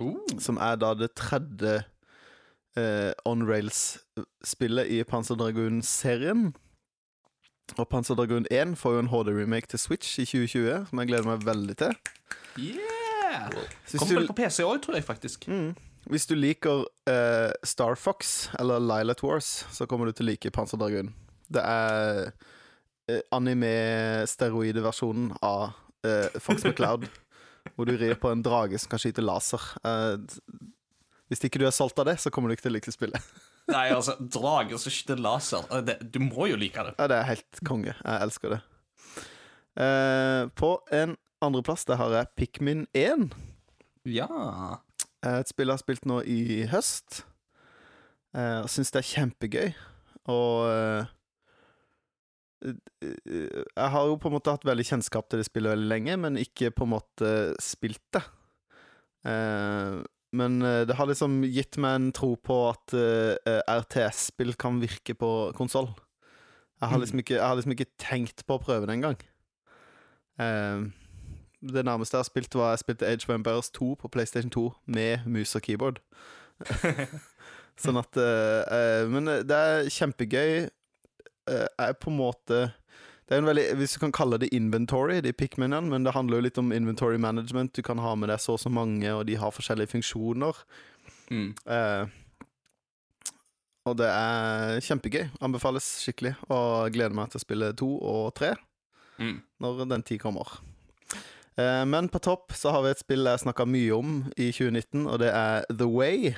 [0.00, 1.84] Uh, som er da det tredje
[2.76, 6.48] eh, on rails-spillet i Panzer Dragoon-serien.
[7.78, 11.28] Og Panzer Dragoon 1 får jo en HD-remake til Switch i 2020, som jeg gleder
[11.30, 11.94] meg veldig til.
[12.58, 13.50] yeah!
[13.98, 15.46] Kommer vel på PC òg, tror jeg faktisk.
[15.48, 15.76] Mm.
[16.10, 20.50] Hvis du liker uh, Star Fox eller Lilat Wars, så kommer du til å like
[20.52, 21.14] Panzer Dragoon.
[21.48, 25.72] Det er uh, anime-steroide-versjonen av
[26.04, 27.08] uh, Fox McCloud,
[27.74, 29.62] hvor du rir på en drage som kan skyte laser.
[29.86, 30.20] Uh,
[31.32, 33.32] hvis ikke du er solgt av det, så kommer du ikke til å like spillet.
[33.72, 35.64] Nei, altså, drager som skyter laser.
[35.88, 36.96] Det, du må jo like det.
[36.98, 37.96] Ja, det er helt konge.
[37.96, 38.62] Jeg elsker det.
[39.74, 43.32] Uh, på en andreplass der har jeg Pikmin 1.
[44.04, 44.28] Ja.
[45.24, 47.24] Eh, Et spill jeg har spilt nå i høst.
[48.36, 49.74] eh, Og syns det er kjempegøy.
[50.28, 51.12] Og eh,
[52.64, 56.38] Jeg har jo på en måte hatt veldig kjennskap til det spillet veldig lenge, men
[56.40, 58.22] ikke på en måte spilt det.
[60.34, 62.94] Men det har liksom gitt meg en tro på at
[63.68, 65.90] RTS-spill kan virke på konsoll.
[66.80, 69.20] Jeg, har liksom jeg har liksom ikke tenkt på å prøve det engang.
[71.64, 74.50] Eh, det nærmeste jeg har spilt, var jeg spilte Age of Empires 2 på PlayStation
[74.50, 76.00] 2 med mus og keyboard.
[77.82, 80.68] sånn at eh, eh, Men det er kjempegøy.
[81.44, 82.58] Uh, er på en måte
[83.28, 86.38] det er en veldig, Hvis du kan kalle det inventory, de Pikminene, men det handler
[86.38, 87.74] jo litt om inventory management.
[87.76, 90.60] Du kan ha med deg så og så mange, og de har forskjellige funksjoner.
[91.32, 91.54] Mm.
[91.68, 92.04] Uh,
[93.84, 95.26] og det er kjempegøy.
[95.44, 96.34] Anbefales skikkelig.
[96.48, 98.54] Og gleder meg til å spille to og tre
[99.14, 99.42] Mm.
[99.60, 100.60] når den tid kommer.
[101.58, 105.06] Eh, men på topp så har vi et spill jeg snakka mye om i 2019,
[105.06, 106.34] og det er The Way.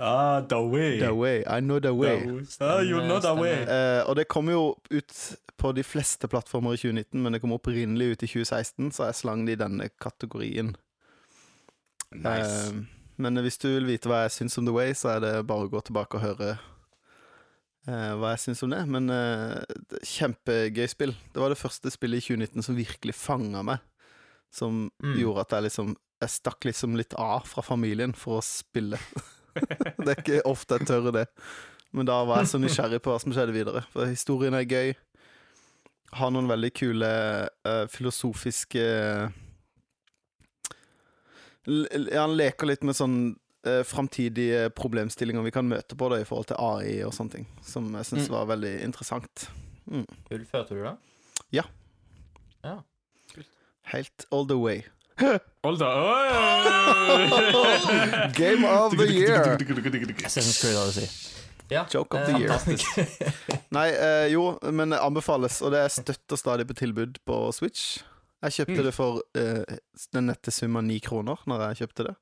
[0.00, 1.00] Ah, the way.
[1.00, 1.42] The Way.
[1.46, 2.22] I know the way.
[2.60, 3.64] Ah, you know the way.
[3.66, 5.14] Eh, og det kom jo ut
[5.58, 9.18] på de fleste plattformer i 2019, men det kom opprinnelig ut i 2016, så jeg
[9.18, 10.76] slang det i denne kategorien.
[12.14, 12.68] Nice.
[12.70, 12.84] Eh,
[13.18, 15.66] men hvis du vil vite hva jeg syns om The Way, så er det bare
[15.66, 16.52] å gå tilbake og høre
[17.88, 18.84] eh, hva jeg syns om det.
[18.86, 19.10] Men
[20.06, 21.16] kjempegøy spill.
[21.34, 23.82] Det var det første spillet i 2019 som virkelig fanga meg.
[24.50, 25.18] Som Mm.
[25.20, 28.98] gjorde at jeg liksom Jeg stakk liksom litt av fra familien for å spille.
[30.02, 31.26] det er ikke ofte jeg tør det.
[31.92, 33.84] Men da var jeg så nysgjerrig på hva som skjedde videre.
[33.92, 34.94] For historien er gøy.
[36.18, 37.06] Har noen veldig kule
[37.68, 38.82] uh, filosofiske
[41.66, 43.16] ja, Han leker litt med sånn
[43.68, 47.46] uh, framtidige problemstillinger vi kan møte på det i forhold til AI og sånne ting,
[47.62, 48.34] som jeg syns Mm.
[48.34, 49.48] var veldig interessant.
[50.28, 50.96] Fullførte du det?
[53.92, 54.82] Helt all the way.
[55.64, 55.92] Hold da.
[58.36, 59.56] Game of the year!
[60.24, 60.92] Assassin's Creed, har.
[61.70, 62.52] Ja, Joke of eh, the year.
[63.76, 67.98] Nei, eh, jo, men det anbefales, og det er støtter stadig på tilbud på Switch.
[68.44, 68.84] Jeg kjøpte Mm.
[68.86, 69.64] det for eh,
[70.14, 72.14] den nette sum av ni kroner når jeg kjøpte det.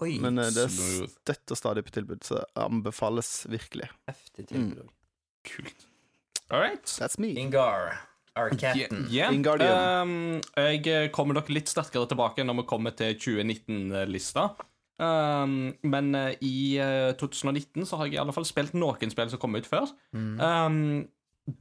[0.00, 1.10] Oi, Men eh, det Smooth.
[1.18, 3.88] støtter stadig på tilbud, så det anbefales virkelig.
[4.08, 4.84] heftig tilbud.
[4.86, 4.94] Mm.
[5.44, 5.86] Kult.
[6.50, 6.84] All right.
[6.86, 7.34] That's me.
[7.34, 7.98] Ingar.
[8.38, 9.06] Arcaten.
[9.12, 9.34] Yeah.
[9.34, 10.02] yeah.
[10.02, 14.48] Um, jeg kommer nok litt sterkere tilbake når vi kommer til 2019-lista.
[14.98, 19.30] Um, men uh, i uh, 2019 så har jeg i alle fall spilt noen spill
[19.30, 19.92] som kom ut før.
[20.14, 21.06] Um,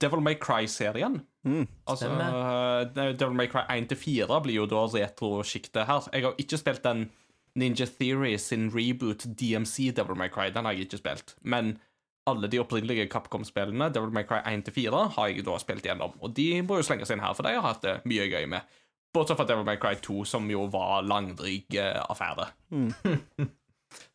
[0.02, 1.22] Devil May Cry-serien.
[1.48, 1.68] Mm.
[1.88, 6.10] Altså, uh, Devil May Cry 1-4 blir jo da retro-sjiktet her.
[6.14, 7.08] Jeg har ikke spilt den
[7.58, 10.50] Ninja Theory sin reboot DMC Devil May Cry.
[10.54, 11.36] Den har jeg ikke spilt.
[11.42, 11.78] Men
[12.30, 16.16] alle de opprinnelige Capcom-spillene, Devil May Cry 1-4, har jeg da spilt gjennom.
[16.24, 18.78] Og de må jo slenges inn her, for de har hatt det mye gøy med.
[19.16, 22.50] Bortsett fra Devil May Cry 2, som jo var langdryg uh, affære.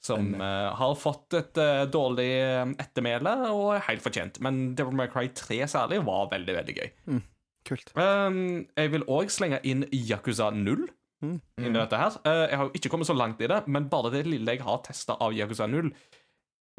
[0.04, 4.40] som uh, har fått et uh, dårlig eh, ettermæle, og er helt fortjent.
[4.44, 7.20] Men Devil May Cry 3 særlig var veldig, veldig gøy.
[7.68, 7.94] Kult.
[7.96, 10.88] Um, jeg vil òg slenge inn Yakuza 0
[11.22, 11.36] Mm.
[11.62, 12.16] inn i dette her.
[12.26, 14.64] Uh, jeg har jo ikke kommet så langt i det, men bare det lille jeg
[14.66, 15.92] har testa av Yakuza 0,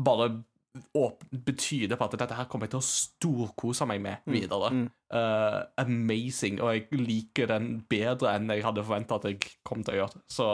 [0.03, 0.25] bare
[0.73, 4.71] betyr det på at dette her kommer jeg til å storkose meg med videre.
[4.73, 4.87] mm.
[5.13, 9.93] Uh, amazing, og jeg liker den bedre enn jeg hadde forventa at jeg kom til
[9.93, 10.23] å gjøre.
[10.25, 10.47] Så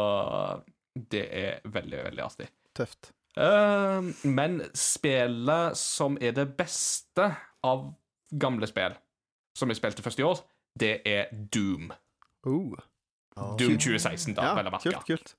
[1.14, 2.50] det er veldig, veldig artig.
[2.76, 3.14] Tøft.
[3.40, 7.30] Uh, men spillet som er det beste
[7.64, 7.88] av
[8.36, 8.98] gamle spill,
[9.56, 10.44] som jeg spilte først i år,
[10.80, 11.94] det er Doom.
[12.44, 12.76] Oh.
[13.60, 14.92] Doom 2016, da, Ja, vel å merke.
[14.92, 15.36] kult, kult.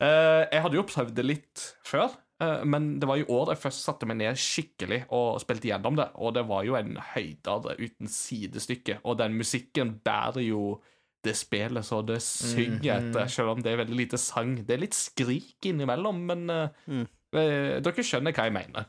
[0.00, 3.84] Uh, jeg hadde jo prøvd det litt før, men det var i år jeg først
[3.86, 8.08] satte meg ned skikkelig og spilte gjennom det, og det var jo en høydare uten
[8.10, 10.80] sidestykke, og den musikken bærer jo
[11.24, 14.56] det spillet så det synger etter, selv om det er veldig lite sang.
[14.66, 17.06] Det er litt skrik innimellom, men eh, Mm.
[17.32, 18.84] eh, dere skjønner hva jeg mener.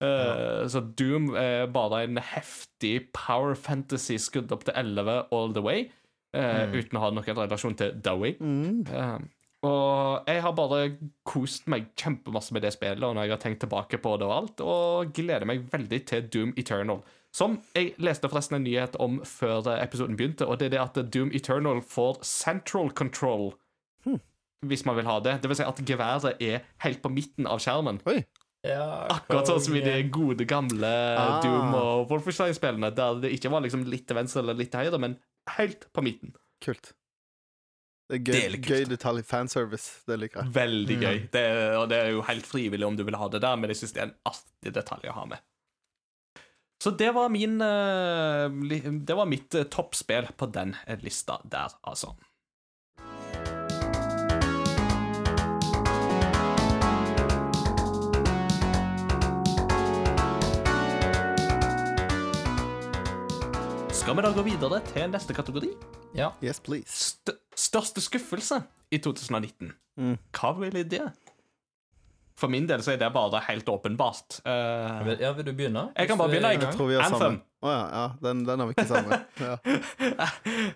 [0.00, 5.60] Eh, Så Doom er bare en heftig power fantasy skudd opp til 11 all the
[5.62, 5.90] way,
[6.34, 8.34] eh, uten å ha noen relasjon til Dowie.
[8.40, 8.84] Mm.
[9.62, 10.78] Og jeg har bare
[11.28, 14.34] kost meg kjempemasse med det spillet, og når jeg har tenkt tilbake på det og
[14.36, 17.02] alt, og gleder meg veldig til Doom Eternal.
[17.32, 20.98] Som jeg leste forresten en nyhet om før episoden begynte, og det er det at
[21.14, 23.52] Doom Eternal får central control.
[24.62, 25.40] Hvis man vil ha det.
[25.42, 27.98] Det vil si at geværet er helt på midten av skjermen.
[28.06, 28.20] Oi.
[28.62, 30.86] Ja, Akkurat sånn som i de gode, gamle
[31.18, 31.40] Ah.
[31.42, 35.00] Doom og Wolfenstein-spillene, der det ikke var liksom litt til venstre eller litt til høyre,
[35.02, 35.16] men
[35.56, 36.36] helt på midten.
[36.62, 36.92] Kult.
[38.12, 39.22] Det er gøy, Det gøy detalj.
[39.24, 40.02] Fanservice.
[40.08, 40.52] Det liker jeg.
[40.52, 41.22] Veldig gøy.
[41.32, 43.72] Det er, og det er jo helt frivillig om du vil ha det der, men
[43.72, 45.40] jeg syns det er en artig detalj å ha med.
[46.82, 52.12] Så det var min eh, Det var mitt eh, toppspill på den lista der, altså.
[64.02, 65.68] Skal vi da gå videre til neste kategori?
[66.18, 66.32] Ja.
[66.42, 66.90] Yes, please.
[66.90, 68.58] St største skuffelse
[68.90, 69.70] i 2019.
[70.00, 70.16] Mm.
[70.34, 71.04] Hva blir det?
[72.34, 74.40] For min del så er det bare helt åpenbart.
[74.42, 75.84] Uh, Vil, ja, vil du begynne?
[75.94, 76.62] Jeg kan bare begynne, jeg.
[76.64, 77.20] Jeg tror vi er Anthem.
[77.20, 77.40] samme.
[77.62, 78.04] oh, ja, ja.
[78.26, 79.12] Den, den har vi ikke sammen.
[79.46, 79.54] Ja.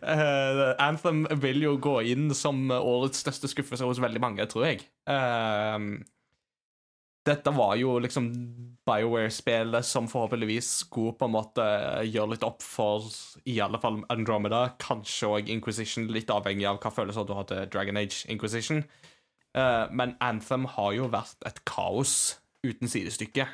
[0.06, 4.84] uh, Anthem vil jo gå inn som årets største skuffelse hos veldig mange, tror jeg.
[5.10, 5.78] Eh,
[7.26, 8.28] dette var jo liksom
[8.86, 11.64] BioWare-spillet som forhåpentligvis skulle på en måte
[12.06, 13.08] gjøre litt opp for
[13.48, 17.66] i alle fall Andromeda, kanskje òg Inquisition, litt avhengig av hva følelser du har til
[17.72, 18.84] Dragon Age Inquisition.
[19.56, 22.36] Uh, men Anthem har jo vært et kaos
[22.66, 23.48] uten sidestykke.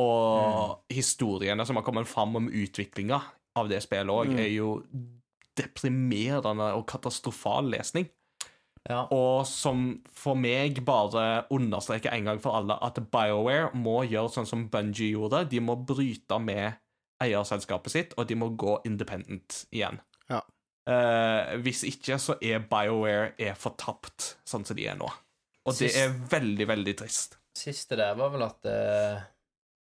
[0.00, 3.18] Og historiene som har kommet fram om utviklinga
[3.58, 4.78] av det spillet òg, er jo
[5.58, 8.06] deprimerende og katastrofal lesning.
[8.90, 9.04] Ja.
[9.14, 14.48] Og som for meg bare understreker en gang for alle at BioWare må gjøre sånn
[14.48, 15.44] som Bungie gjorde.
[15.52, 16.80] De må bryte med
[17.22, 20.00] eierselskapet sitt, og de må gå independent igjen.
[20.32, 20.40] Ja.
[20.90, 25.10] Eh, hvis ikke så er BioWare er fortapt sånn som de er nå.
[25.62, 27.38] Og det er veldig, veldig trist.
[27.54, 29.22] Siste der var vel at eh,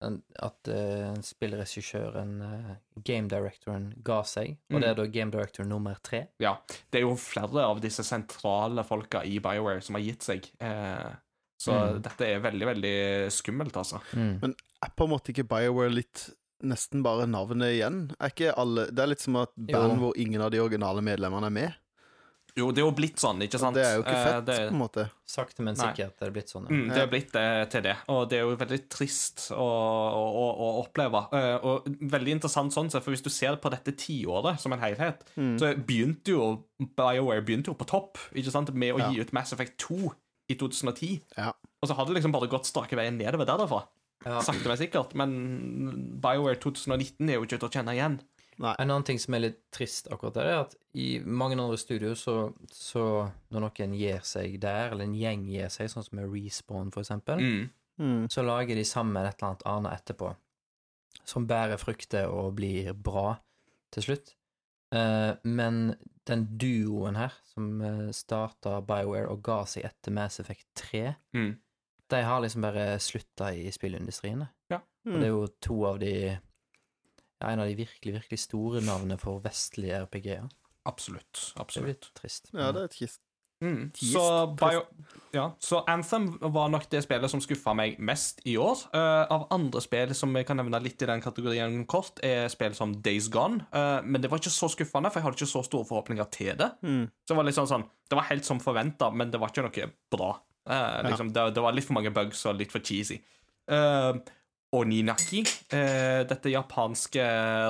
[0.01, 4.57] at uh, spillregissøren, uh, game directoren, ga seg.
[4.71, 4.81] Og Mm.
[4.81, 6.27] det er da game director nummer tre.
[6.39, 6.57] Ja,
[6.91, 10.49] det er jo flere av disse sentrale folka i BioWare som har gitt seg.
[10.61, 11.15] Uh,
[11.59, 12.01] så Mm.
[12.03, 13.99] dette er veldig, veldig skummelt, altså.
[14.13, 16.29] Men er på en måte ikke BioWare litt
[16.63, 18.11] nesten bare navnet igjen?
[18.19, 19.99] Er ikke alle Det er litt som at band Jo.
[19.99, 21.73] hvor ingen av de originale medlemmene er med.
[22.57, 23.75] Jo, det er jo blitt sånn, ikke sant?
[23.77, 25.03] Det er jo ikke Eh, fett, det- på en måte.
[25.27, 26.63] Sakte, men sikkert er det blitt sånn.
[26.65, 26.73] ja.
[26.73, 30.45] Mm, det er blitt det til det, og det er jo veldig trist å, å,
[30.57, 31.21] å oppleve.
[31.33, 34.79] Eh, og veldig interessant sånn sett, for hvis du ser på dette tiåret som en
[34.79, 35.57] helhet, Mm.
[35.59, 39.11] så begynte jo BioWare begynte jo på topp ikke sant, med å Ja.
[39.11, 40.13] gi ut Mass Effect 2
[40.49, 41.21] i 2010.
[41.37, 41.51] Ja.
[41.83, 43.83] Og så hadde det liksom bare gått strake veien nedover derfra.
[44.25, 44.39] Ja.
[44.41, 45.13] Sakte, men sikkert.
[45.13, 48.19] Men BioWare 2019 er jo ikke til å kjenne igjen.
[48.79, 52.15] En annen ting som er litt trist akkurat der, er at i mange andre studier
[52.17, 56.31] så, så når noen gir seg der, eller en gjeng gir seg, sånn som med
[56.33, 57.69] Respawn for eksempel, Mm.
[57.99, 58.27] Mm.
[58.29, 60.35] så lager de sammen et eller annet annet etterpå,
[61.25, 63.37] som bærer frukter og blir bra.
[63.91, 64.33] til slutt.
[64.91, 65.95] Eh, men
[66.27, 71.53] den duoen her, som uh, starta Bioware og ga seg etter Mass Effect 3, Mm.
[72.09, 74.45] de har liksom bare slutta i spillindustrien.
[74.69, 74.81] Ja.
[75.05, 76.37] Og det er jo to av de
[77.41, 80.49] ja, En av de virkelig, virkelig store navnene for vestlige RPG-er.
[80.87, 81.33] Absolutt.
[81.33, 81.87] Det er absolutt.
[81.87, 82.51] litt trist.
[82.53, 83.21] Ja, det er et kist.
[83.61, 83.89] Mm.
[83.91, 84.55] Trist, Så.
[84.59, 84.83] Bio,
[85.33, 88.83] ja, så Anthem var nok det spillet som skuffa meg mest i år.
[88.93, 92.77] Uh, av andre spill som jeg kan nevne litt i den kategorien kort, er spill
[92.77, 93.65] som Days Gone.
[93.73, 96.53] Uh, men det var ikke så skuffende, for jeg hadde ikke så store forhåpninger til
[96.59, 96.69] det.
[96.85, 97.07] Mm.
[97.25, 99.65] Så det var litt sånn, sånn Det var helt som forventa, men det var ikke
[99.65, 100.31] noe bra.
[100.67, 103.19] Uh, liksom, det, det var litt for mange bugs og litt for cheesy.
[104.75, 107.23] Oninaki, eh, dette japanske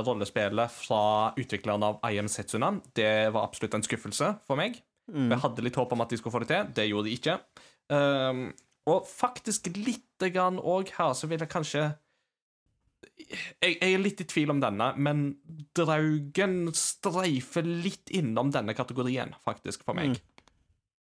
[0.06, 1.02] rollespillet fra
[1.38, 4.80] utvikleren av IM Setsuna det var absolutt en skuffelse for meg.
[5.12, 5.30] Mm.
[5.30, 6.72] Jeg hadde litt håp om at de skulle få det til.
[6.80, 7.38] Det gjorde de ikke.
[7.94, 8.42] Um,
[8.90, 11.86] og faktisk lite grann òg her, så vil jeg kanskje
[13.18, 15.28] jeg, jeg er litt i tvil om denne, men
[15.78, 20.18] Draugen streifer litt innom denne kategorien, faktisk, for meg.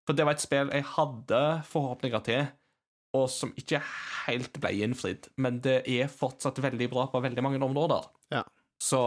[0.05, 2.45] For det var et spill jeg hadde forhåpninger til,
[3.15, 3.79] og som ikke
[4.25, 5.29] helt ble innfridd.
[5.41, 8.09] Men det er fortsatt veldig bra på veldig mange områder.
[8.35, 8.43] Ja.
[8.81, 8.99] Så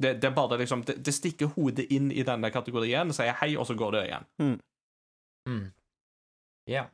[0.00, 3.52] det, det er bare liksom det, det stikker hodet inn i denne kategorien, sier hei,
[3.60, 4.30] og så går det igjen.
[5.48, 5.66] Mm.
[6.68, 6.86] Ja.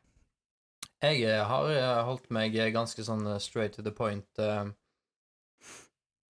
[1.05, 4.67] Jeg eh, har eh, holdt meg eh, ganske sånn straight to the point uh,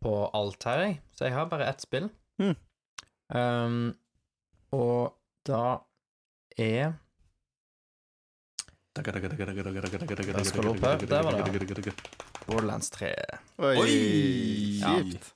[0.04, 0.96] på alt her, jeg.
[1.16, 2.08] Så jeg har bare ett spill.
[2.42, 2.54] Mm.
[3.34, 3.84] Um,
[4.74, 5.14] og
[5.46, 5.84] da
[6.60, 6.96] er
[8.94, 10.98] Jeg skal opp her.
[11.10, 11.38] Der var
[12.46, 13.08] Borderlands 3.
[13.58, 13.86] Oi!
[14.78, 15.32] Kjipt.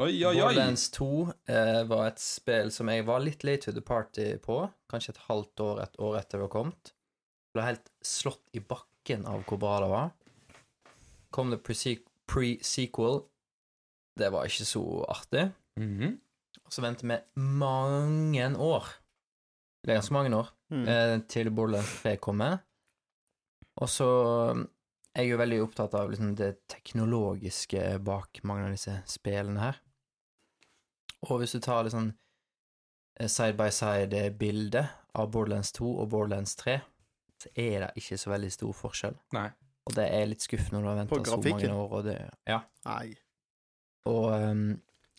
[0.00, 0.34] Oi, oi, oi.
[0.40, 1.06] Borderlands 2
[1.52, 4.56] eh, var et spill som jeg var litt late to the party på.
[4.90, 6.92] Kanskje et halvt år, et år etter det var kommet.
[7.54, 10.10] Ble helt slått i bakken av hvor bra det var.
[11.34, 13.22] Kom det pre- pre-sequel.
[14.18, 15.50] Det var ikke så artig.
[15.78, 16.16] Mhm.
[16.66, 18.86] Og så ventet vi mange år,
[19.84, 20.84] det er ganske mange år, Mm.
[20.88, 22.60] eh, til Borderlands 3 kommer.
[23.80, 24.08] Og så
[25.14, 29.80] er jeg jo veldig opptatt av liksom, det teknologiske bak mange av disse spillene her.
[31.28, 32.12] Og hvis du tar litt sånn
[33.20, 34.84] eh, side by side-bilde
[35.18, 36.78] av Borderlands 2 og Borderlands 3,
[37.40, 39.18] så er det ikke så veldig stor forskjell.
[39.36, 39.48] Nei.
[39.88, 42.60] Og det er litt skuffende når du har venta så mange år, og det Ja.
[42.86, 43.16] Nei.
[44.08, 44.68] Og um,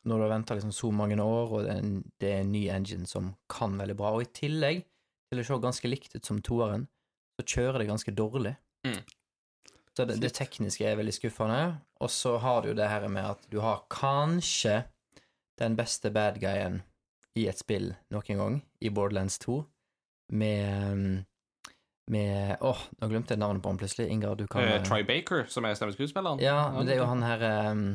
[0.07, 2.53] når du har venta liksom så mange år, og det er, en, det er en
[2.53, 4.81] ny engine som kan veldig bra, og i tillegg
[5.31, 6.87] til å se ganske likt ut som toeren,
[7.41, 8.53] så kjører det ganske dårlig.
[8.87, 9.01] Mm.
[9.97, 11.61] Så det, det tekniske er veldig skuffende.
[12.01, 14.83] Og så har du jo det her med at du har kanskje
[15.59, 16.79] den beste bad guyen
[17.37, 19.61] i et spill noen gang, i Borderlands 2,
[20.35, 21.19] med ehm,
[22.11, 24.09] med Åh, nå glemte jeg navnet på han plutselig.
[24.11, 26.41] Ingar, du kan uh, Try Baker, som er stemmeskuespilleren.
[26.43, 27.85] ja, men det er jo han her um,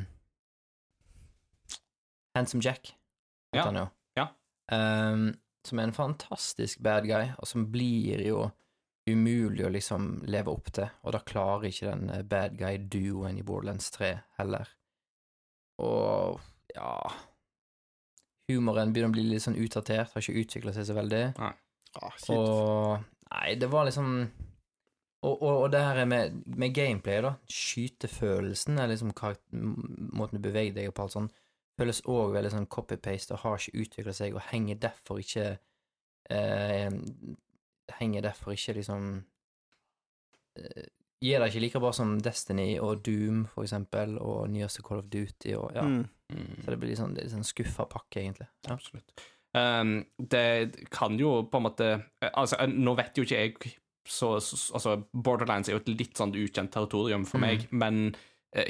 [2.36, 2.94] Handsome Jack,
[3.52, 3.86] heter Ja, han jo.
[4.16, 4.26] ja.
[4.72, 5.26] Um,
[5.66, 8.46] som er en fantastisk bad guy, og som blir jo
[9.06, 13.44] umulig å liksom leve opp til, og da klarer ikke den eh, bad guy-duoen i
[13.46, 14.70] Borderlands 3 heller.
[15.82, 16.40] Og
[16.76, 16.92] ja
[18.46, 21.22] Humoren begynner å bli litt sånn utdatert, har ikke utvikla seg så veldig.
[21.42, 21.56] Ah.
[22.30, 24.10] Og Nei, det var liksom
[25.26, 27.32] Og, og, og det her med, med gameplay, da.
[27.50, 31.30] Skytefølelsen, er liksom måten du beveger deg på, alt sånn,
[31.80, 35.48] føles òg veldig sånn copy-paste og har ikke utvikla seg, og henger derfor ikke
[36.30, 36.86] eh,
[38.00, 39.24] Henger derfor ikke liksom
[40.58, 40.86] eh,
[41.24, 45.06] Gir det ikke like bra som Destiny og Doom, for eksempel, og nyeste Call of
[45.08, 45.82] Duty og ja.
[45.86, 46.04] Mm.
[46.60, 48.48] Så det blir litt sånn, er sånn skuffa pakke, egentlig.
[48.66, 48.74] Ja.
[48.76, 49.14] Absolutt.
[49.56, 51.86] Um, det kan jo på en måte
[52.34, 53.54] Altså, nå vet jo ikke jeg
[54.04, 57.46] så, så Altså, Borderlands er jo et litt sånn ukjent territorium for Mm.
[57.46, 58.20] meg, men eh,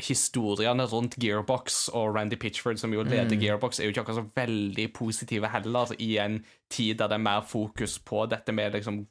[0.02, 3.40] historiene rundt Gearbox og Randy Pitchford, som jo leder Mm.
[3.40, 7.22] Gearbox, er jo ikke akkurat så veldig positive heller, i en tid der det er
[7.22, 9.06] mer fokus på dette med liksom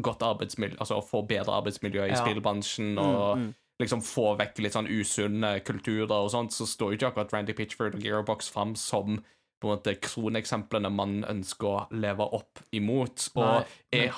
[0.00, 2.24] godt arbeidsmiljø, altså å få bedre arbeidsmiljø i Ja.
[2.24, 3.54] spillbransjen, og Mm, mm.
[3.80, 7.52] liksom få vekk litt sånn usunne kulturer og sånt, så står jo ikke akkurat Randy
[7.52, 9.22] Pitchford og Gearbox fram som
[9.60, 13.28] på en måte kroneksemplene man ønsker å leve opp imot.
[13.36, 14.12] Og Nei, jeg,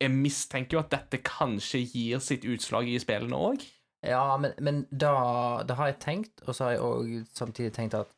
[0.00, 3.62] jeg mistenker jo at dette kanskje gir sitt utslag i spillene òg.
[4.02, 7.94] Ja, men, men da, da har jeg tenkt, og så har jeg òg samtidig tenkt
[7.94, 8.10] at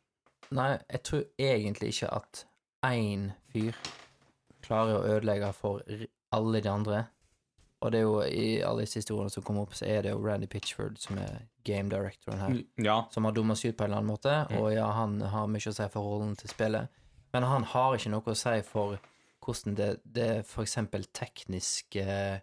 [0.54, 2.42] Nei, jeg tror egentlig ikke at
[2.86, 3.74] én fyr
[4.62, 5.80] klarer å ødelegge for
[6.36, 6.98] alle de andre.
[7.80, 10.20] Og det er jo i alle disse historiene som kommer opp, så er det jo
[10.22, 12.54] Randy Pitchford som er game directoren her,
[12.84, 12.98] Ja.
[13.10, 14.36] som har dumma seg ut på en eller annen måte.
[14.60, 16.88] Og ja, han har mye å si for rollen til spillet,
[17.32, 18.98] men han har ikke noe å si for
[19.44, 22.38] hvordan det, det for eksempel teknisk eh,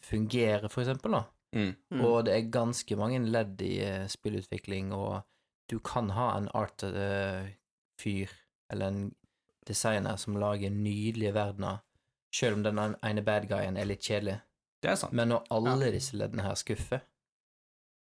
[0.00, 1.24] fungerer, for eksempel, da.
[1.54, 1.74] Mm.
[1.94, 2.00] Mm.
[2.04, 5.22] Og det er ganske mange ledd i eh, spillutvikling, og
[5.70, 8.32] du kan ha en art-fyr
[8.72, 9.14] eller en
[9.66, 11.78] designer som lager nydelige verdener,
[12.34, 14.40] selv om den ene bad guyen er litt kjedelig.
[14.82, 15.14] Det er sant.
[15.16, 17.00] Men når alle disse leddene her skuffer,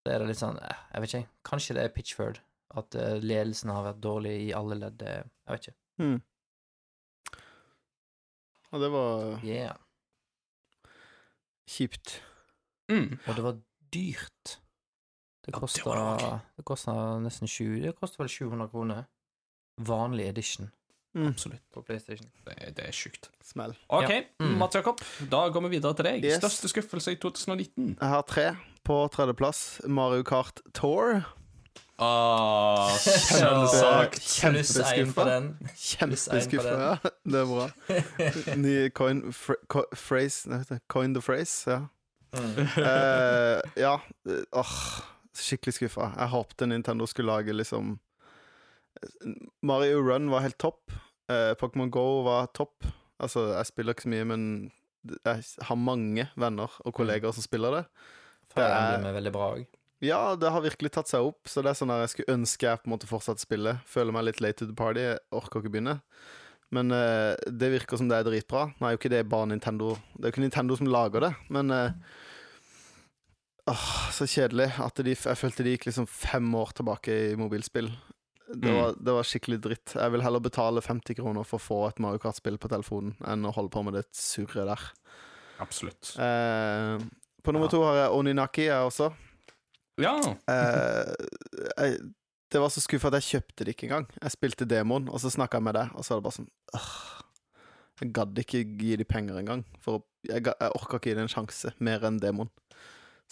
[0.03, 1.29] så er det litt sånn eh, Jeg vet ikke.
[1.47, 2.41] Kanskje det er Pitchford.
[2.75, 5.03] At eh, ledelsen har vært dårlig i alle ledd.
[5.07, 5.79] eh, Jeg vet ikke.
[6.03, 6.19] Mm.
[8.73, 9.77] Og det var Yeah.
[11.69, 12.17] kjipt.
[12.93, 13.19] Mm.
[13.27, 13.57] Og det var
[13.95, 14.59] dyrt.
[15.43, 16.93] Det Ja, det kosta var det kosta
[17.25, 19.05] nesten 20 Det kosta vel 700 kroner.
[19.81, 20.71] Vanlig edition
[21.15, 21.27] Mm.
[21.29, 21.61] Absolutt.
[21.75, 22.31] på PlayStation.
[22.47, 23.27] Det, det er sjukt.
[23.45, 23.75] Smell.
[23.89, 24.23] OK, Ja.
[24.41, 24.55] Mm.
[24.59, 26.25] Mats Jakob, da går vi videre til deg.
[26.25, 26.39] Yes.
[26.41, 27.99] Største skuffelse i 2019?
[28.01, 28.47] Jeg har tre.
[28.85, 31.21] På tredjeplass Mario Kart Tour.
[31.99, 34.23] Ah, selvsagt.
[34.25, 35.27] Kjempeskuffa.
[35.77, 36.97] Kjempeskuffa, ja.
[37.29, 37.69] Det er bra.
[38.65, 40.49] Ny coin fr co phrase
[40.89, 41.81] Coin the phrase, ja.
[42.33, 42.59] Mm.
[42.65, 43.97] Eh, ja.
[44.57, 44.75] Åh,
[45.37, 46.11] skikkelig skuffa.
[46.17, 47.99] Jeg håpte Nintendo skulle lage liksom
[49.63, 50.93] Mario Run var helt topp.
[51.31, 52.85] Uh, Pokémon Go var topp.
[53.23, 54.43] Altså, jeg spiller ikke så mye, men
[55.25, 57.85] jeg har mange venner og kolleger som spiller det.
[58.53, 59.67] Fire Det er- Emblem er veldig bra òg.
[60.03, 62.67] Ja, det har virkelig tatt seg opp, så det er sånn at jeg skulle ønske
[62.67, 63.77] jeg på en måte fortsatt spille.
[63.87, 66.01] Føler meg litt late to the party, jeg orker ikke begynne.
[66.73, 68.67] Men uh, det virker som det er dritbra.
[68.81, 71.33] Nå er jo ikke det bare Nintendo Det er jo ikke Nintendo som lager det,
[71.53, 71.91] men uh,
[73.71, 77.93] Åh, så kjedelig at de Jeg følte de gikk liksom fem år tilbake i mobilspill.
[78.53, 78.75] Det Mm.
[78.77, 79.93] var, det var skikkelig dritt.
[79.95, 83.47] Jeg vil heller betale 50 kroner for å få et Mario Kart-spill på telefonen enn
[83.49, 84.83] å holde på med det surret der.
[85.63, 86.11] Absolutt.
[86.19, 86.99] Uh,
[87.43, 87.73] på nummer Ja.
[87.77, 89.13] to har jeg Oninaki, jeg også.
[90.03, 90.17] Ja.
[90.49, 91.15] Eh,
[91.79, 91.97] jeg,
[92.53, 94.07] det var så skuffa at jeg kjøpte det ikke engang.
[94.23, 96.51] Jeg spilte demoen, og så snakka jeg med deg, og så var det bare sånn
[96.77, 96.89] øh,
[98.03, 99.65] Jeg gadd ikke gi de penger engang.
[99.81, 102.51] For jeg, jeg orka ikke gi det en sjanse, mer enn demoen.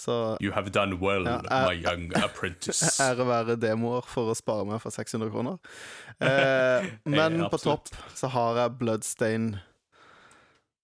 [0.00, 2.94] Så You have done well, Ja, my young apprentice.
[3.04, 5.58] ære være demoer for å spare meg for 600 kroner.
[6.24, 9.50] Eh, men på topp så har jeg Bloodstain.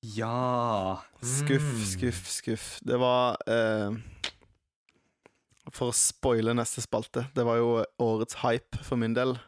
[0.02, 1.00] Ja.
[1.22, 1.84] Skuff, Mm.
[1.84, 2.66] skuff, skuff.
[2.84, 3.96] Det var eh,
[5.72, 7.26] For å spoile neste spalte.
[7.34, 9.38] Det var jo årets hype for min del.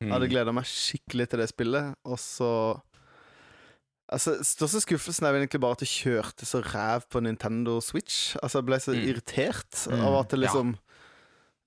[0.00, 0.30] Jeg hadde Mm.
[0.30, 2.80] gleda meg skikkelig til det spillet, og så
[4.12, 8.36] Altså, Største skuffelsen er vel egentlig bare at det kjørte så ræv på Nintendo Switch.
[8.42, 9.06] Altså, Jeg ble så Mm.
[9.08, 10.46] irritert Mm, av at det ja.
[10.46, 10.76] liksom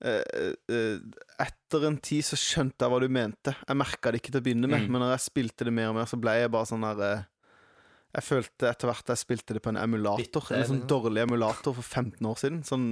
[0.00, 0.98] eh, eh,
[1.40, 3.56] Etter en tid så skjønte jeg hva du mente.
[3.66, 4.90] Jeg merka det ikke til å begynne med, Mm.
[4.92, 7.22] men når jeg spilte det mer og mer, så ble jeg bare sånn der eh,
[8.16, 10.22] Jeg følte etter hvert jeg spilte det på en emulator.
[10.22, 10.86] Bitte, en sånn liksom.
[10.88, 12.62] dårlig emulator for 15 år siden.
[12.64, 12.86] Sånn,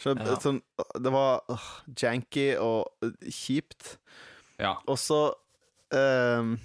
[0.00, 0.38] så, Ja.
[0.40, 0.62] sånn
[0.96, 3.98] Det var uh, janky og uh, kjipt.
[4.56, 4.78] ja.
[4.88, 5.20] Og så
[5.94, 6.56] ehm,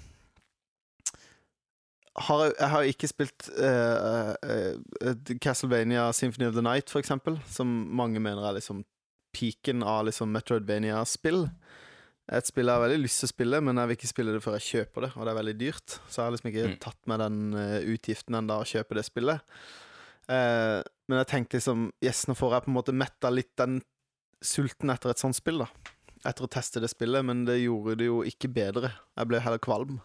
[2.14, 7.02] har jeg, jeg har ikke spilt eh, eh, eh, Castlevania Symphony of the Night, for
[7.02, 8.84] eksempel, som mange mener er liksom
[9.34, 11.48] peaken av liksom Metroidvania-spill.
[12.32, 14.40] Et spill jeg har veldig lyst til å spille, men jeg vil ikke spille det
[14.40, 15.96] før jeg kjøper det, og det er veldig dyrt.
[16.08, 16.76] Så jeg har liksom ikke Mm.
[16.80, 19.42] tatt med den uh, utgiften ennå å kjøpe det spillet.
[20.24, 23.82] Uh, men jeg tenkte liksom Yes, nå får jeg på en måte metta litt den
[24.40, 25.68] sulten etter et sånt spill, da.
[26.24, 28.94] Etter å teste det spillet, men det gjorde det jo ikke bedre.
[29.18, 30.00] Jeg ble heller kvalm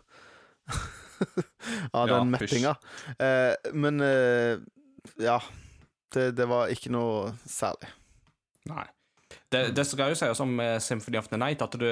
[1.95, 2.76] av Ja, den mettinga.
[3.20, 4.59] Uh, men eh,
[5.24, 5.39] ja.
[6.11, 7.88] Det, det var ikke noe særlig.
[8.67, 8.86] Nei.
[9.50, 11.86] Det, det skal jo sies om eh, Symphony of the Night at du,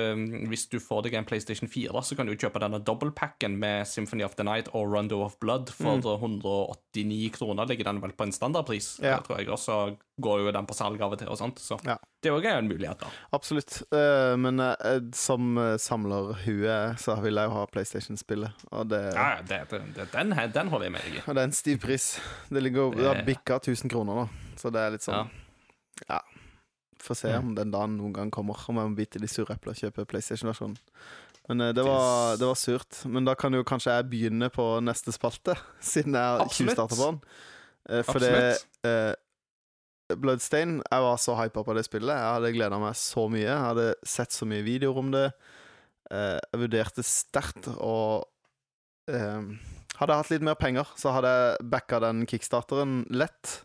[0.45, 4.21] hvis du får deg en PlayStation 4, så kan du kjøpe denne dobbeltpacken med Symphony
[4.27, 7.65] of the Night og Rondo of Blood for 189 kroner.
[7.65, 9.17] Ligger den vel på en standardpris, Ja.
[9.25, 9.49] tror jeg.
[9.49, 11.57] Og så går jo den på salg av og til og sånt.
[11.59, 11.97] Så Ja.
[12.21, 13.07] det er jo en mulighet, da.
[13.33, 13.81] Absolutt.
[13.91, 19.29] Eh, men eh, som samler samlerhue så vil jeg jo ha PlayStation-spillet, og det Ja,
[19.37, 21.21] ja, det, det, det, den, den holder jeg med deg i.
[21.27, 22.19] Og det er en stiv pris.
[22.49, 25.27] Det ligger bikka 1000 kroner nå, så det er litt sånn
[26.07, 26.21] Ja.
[27.03, 27.39] Får se Ja.
[27.39, 30.05] om den dagen noen gang kommer, om jeg må bite de sure eplene og kjøpe
[30.09, 30.77] PlayStation-versjonen.
[31.49, 33.05] Men eh, det var, det var surt.
[33.05, 37.21] Men da kan jo kanskje jeg begynne på neste spalte, siden jeg tjuvstarta på den.
[37.89, 38.85] Eh, For det Absolutt.
[38.85, 39.13] eh,
[40.15, 42.15] Bloodstain Jeg var så hypa på det spillet.
[42.15, 43.43] Jeg hadde gleda meg så mye.
[43.43, 45.25] Jeg hadde sett så mye videoer om det.
[46.11, 48.23] Eh, jeg vurderte sterkt å
[49.11, 49.41] eh,
[49.97, 53.63] Hadde jeg hatt litt mer penger, så hadde jeg backa den kickstarteren lett.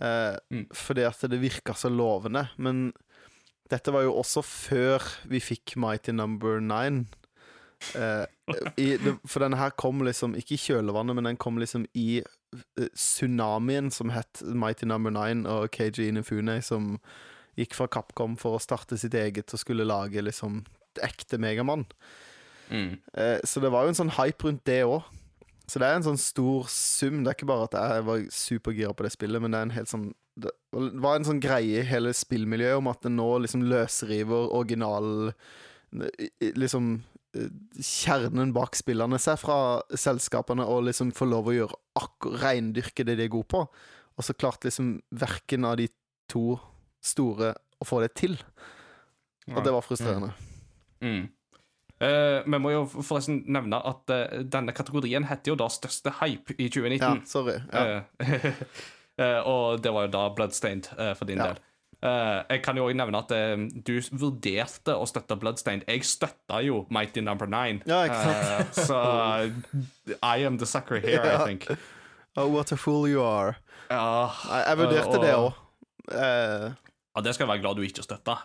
[0.00, 0.66] Eh, Mm.
[0.72, 2.48] Fordi at det virka så lovende.
[2.56, 2.92] Men
[3.70, 7.06] dette var jo også før vi fikk Mighty Number Nine.
[7.94, 8.26] Eh,
[8.76, 12.88] i, for denne her kom liksom ikke i kjølvannet, men den kom liksom i eh,
[12.96, 16.98] tsunamien som het Mighty Number Nine, og KG Inifune som
[17.56, 20.62] gikk fra Capcom for å starte sitt eget og skulle lage liksom
[21.02, 21.86] ekte Megamann.
[22.70, 22.98] Mm.
[23.14, 25.02] Eh, så det var jo en sånn hype rundt det òg.
[25.70, 27.20] Så det er en sånn stor sum.
[27.22, 29.76] Det er ikke bare at jeg var supergira på det spillet, men det er en
[29.78, 30.10] helt sånn
[30.40, 35.32] det var en sånn greie i hele spillmiljøet om at det nå liksom løsriver original
[36.40, 36.92] Liksom
[37.30, 39.56] kjernen bak spillene seg fra
[39.98, 43.60] selskapene og liksom får lov å gjøre reindyrke det de er gode på.
[44.18, 45.86] Og så klarte liksom verken av de
[46.30, 46.56] to
[47.02, 48.34] store å få det til.
[49.50, 50.32] Og det var frustrerende.
[51.02, 51.28] Mm.
[52.00, 56.54] Uh, vi må jo forresten nevne at uh, denne kategorien heter jo da Største hype
[56.56, 57.02] i 2019.
[57.02, 57.58] Ja, sorry.
[57.68, 57.98] Ja.
[59.20, 60.88] Uh, og det var jo da Bloodstained
[61.18, 61.50] for din ja.
[61.50, 61.66] del.
[62.00, 63.32] jeg kan jo òg nevne at
[63.84, 65.84] du vurderte å støtte Bloodstained.
[65.84, 67.84] Jeg støtta jo Mighty Number Nine.
[67.84, 68.06] Ja,
[68.88, 68.96] så
[70.24, 71.68] I am the sucker here, I think.
[72.34, 73.58] Oh, what a fool you are.
[73.90, 75.52] Ja, jeg, jeg vurderte det òg.
[76.16, 78.40] ja, det skal jeg være glad du ikke støtta.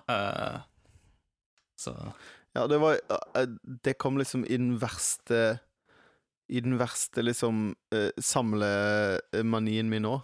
[1.79, 1.95] så
[2.55, 3.47] ja, det var eh,
[3.83, 5.59] Det kom liksom i den verste
[6.47, 10.21] I den verste, liksom, eh, samlemanien min òg.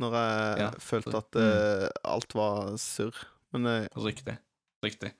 [0.00, 0.68] Når jeg ja.
[0.80, 3.18] følte at uh, alt var surr.
[3.52, 4.38] Men uh, Riktig.
[4.80, 5.10] Riktig.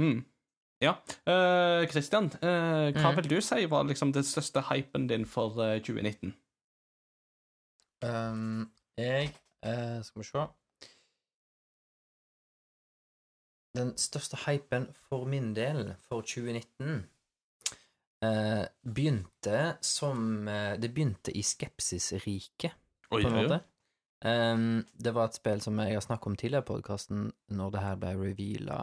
[0.00, 0.22] Mm.
[0.80, 0.94] Ja.
[1.28, 3.18] Uh, Christian, uh, hva mm.
[3.18, 6.32] vil du si var liksom den største hypen din for 2019?
[8.00, 9.34] Um, jeg
[10.06, 10.46] Skal vi se
[13.76, 17.04] den største hypen for min del for 2019
[18.24, 22.72] eh, begynte som eh, Det begynte i skepsisriket,
[23.08, 23.60] på en måte.
[24.24, 27.82] Um, det var et spill som jeg har snakket om tidligere i podkasten, når det
[27.84, 28.78] her ble reveala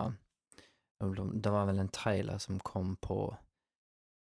[1.44, 3.36] Det var vel en trailer som kom på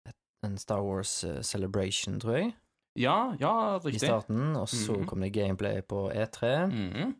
[0.06, 0.14] et,
[0.46, 2.52] en Star Wars uh, Celebration, tror jeg.
[2.94, 4.02] Ja, ja, riktig.
[4.02, 5.06] I starten, og så mm -hmm.
[5.06, 6.66] kom det gameplay på E3.
[6.66, 7.14] Mm -hmm.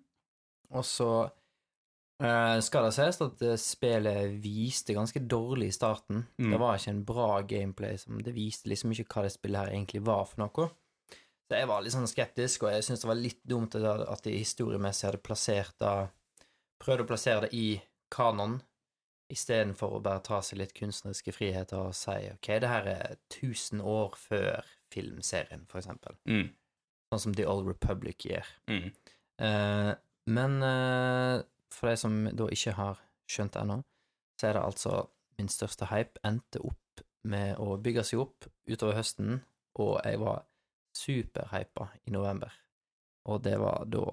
[0.70, 1.28] Og så
[2.62, 6.22] skal det sies at spillet viste ganske dårlig i starten.
[6.38, 6.52] Mm.
[6.52, 7.98] Det var ikke en bra gameplay.
[7.98, 10.68] Som det viste liksom ikke hva det spillet her egentlig var for noe.
[11.52, 14.36] Så jeg var litt sånn skeptisk, og jeg syntes det var litt dumt at de
[14.38, 15.94] historiemessig hadde plassert det
[16.82, 17.66] Prøvde å plassere det i
[18.10, 18.56] kanon,
[19.32, 23.84] istedenfor å bare ta seg litt kunstneriske friheter og si ok, det her er 1000
[23.86, 26.18] år før filmserien, for eksempel.
[26.26, 26.50] Mm.
[27.12, 28.50] Sånn som The Old Republic gjør.
[28.72, 28.90] Mm.
[29.40, 29.92] Uh,
[30.32, 31.38] men uh,
[31.72, 33.00] for de som da ikke har
[33.30, 33.80] skjønt det ennå,
[34.38, 34.96] så er det altså
[35.38, 39.40] min største hype endte opp med å bygge seg opp utover høsten,
[39.80, 40.42] og jeg var
[40.96, 42.52] superhypa i november.
[43.30, 44.04] Og det var da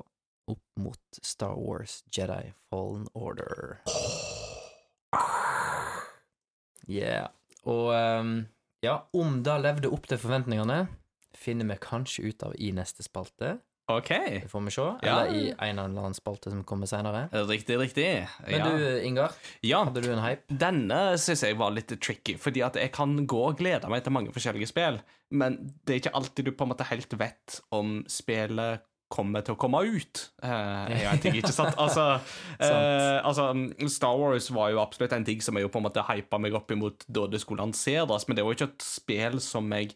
[0.50, 3.80] opp mot Star Wars Jedi Fallen Order.
[6.90, 7.30] Yeah.
[7.70, 8.34] Og um,
[8.82, 10.86] ja, om det levde opp til forventningene,
[11.38, 13.58] finner vi kanskje ut av i neste spalte.
[13.90, 14.10] Ok.
[14.10, 14.88] Det får vi se.
[15.02, 17.26] Eller i en eller annen spalte som kommer senere.
[17.50, 18.10] Riktig, riktig.
[18.46, 18.70] Men ja.
[18.70, 19.84] du, Ingar, ja.
[19.88, 20.46] hadde du en hype?
[20.62, 24.14] Denne syns jeg var litt tricky, fordi at jeg kan gå og glede meg til
[24.14, 25.02] mange forskjellige spill,
[25.34, 29.56] men det er ikke alltid du på en måte helt vet om spillet kommer til
[29.56, 30.22] å komme ut.
[30.44, 31.74] Uh, jeg vet ikke, sant?
[31.82, 32.20] Altså,
[32.62, 33.48] eh, altså,
[33.90, 36.54] Star Wars var jo absolutt en ting som jeg jo på en måte hypa meg
[36.58, 39.96] opp imot da det skulle lanseres, men det var jo ikke et spill som jeg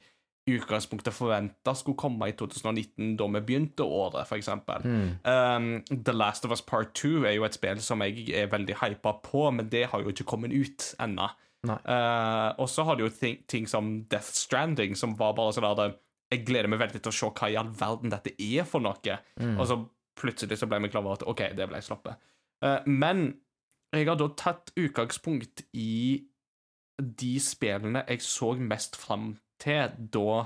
[0.50, 4.50] utgangspunktet forventa skulle komme i 2019, da vi begynte året, f.eks.
[4.84, 5.06] Mm.
[5.24, 5.70] Um,
[6.04, 9.16] The Last of Us Part 2 er jo et spill som jeg er veldig hypa
[9.24, 11.30] på, men det har jo ikke kommet ut ennå.
[11.64, 15.70] Uh, og så har du jo ting, ting, som Death Stranding, som var bare sånn
[15.80, 15.96] der
[16.34, 19.18] Jeg gleder meg veldig til å se hva i all verden dette er for noe.
[19.40, 19.56] Mm.
[19.56, 19.80] Og så
[20.20, 22.20] plutselig så ble vi klar over at OK, det ble sluppet.
[22.64, 23.30] Uh, men
[23.94, 26.26] jeg har da tatt utgangspunkt i
[26.98, 30.44] de spillene jeg så mest fram til da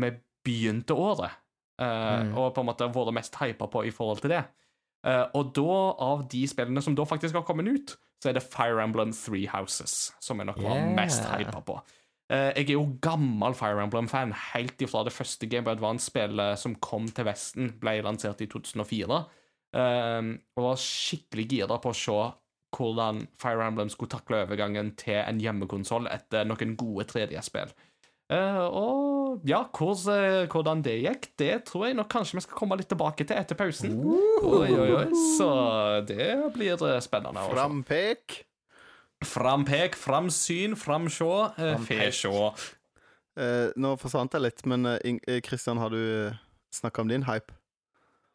[0.00, 0.10] vi
[0.46, 1.36] begynte året,
[1.82, 2.34] uh, mm.
[2.38, 4.44] og på en måte vært mest hypa på i forhold til det.
[5.06, 8.44] Uh, og da, av de spillene som da faktisk har kommet ut, så er det
[8.44, 10.92] Fire Emblem Three Houses som jeg nok var yeah.
[10.96, 11.78] mest hypa på.
[12.30, 16.76] Uh, jeg er jo gammel Fire Emblem-fan, helt ifra det første Game of Advance-spillet som
[16.84, 19.22] kom til Vesten, ble lansert i 2004.
[19.70, 22.20] Uh, og var skikkelig gira på å se
[22.76, 27.72] hvordan Fire Emblem skulle takle overgangen til en hjemmekonsoll etter noen gode 3D-spill.
[27.72, 27.89] Uh,
[28.30, 32.90] og ja, hvordan, hvordan det gikk, det tror jeg nok kanskje vi skal komme litt
[32.90, 33.96] tilbake til etter pausen.
[33.98, 34.46] Uh.
[34.60, 35.06] Oi, oi, oi.
[35.36, 35.50] Så
[36.08, 37.42] det blir eh, spennende.
[37.42, 37.56] Også.
[37.56, 38.40] Frampek.
[39.20, 41.32] Frampek, framsyn, framsjå,
[41.84, 42.44] fesjå.
[43.36, 44.94] Uh, nå forsvant jeg litt, men
[45.44, 46.32] Kristian, har du
[46.72, 47.59] snakka om din hype?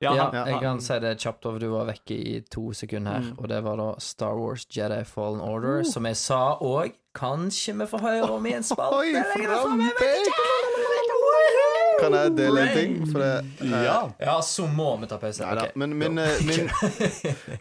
[0.03, 1.61] Ja, ja, jeg kan si det kjapt over.
[1.61, 3.29] Du var vekke i to sekunder her.
[3.29, 3.37] Mm.
[3.39, 5.87] Og det var da Star Wars Jedi Fallen Order, uh.
[5.87, 6.97] som jeg sa òg.
[7.15, 9.13] Kanskje vi får høre om i en spalte Oi,
[12.01, 12.97] Kan jeg dele en ting?
[13.07, 13.99] For det, uh, ja.
[14.19, 15.47] ja, så må vi ta pause.
[15.47, 15.71] Okay.
[15.79, 16.67] Men min, uh, min,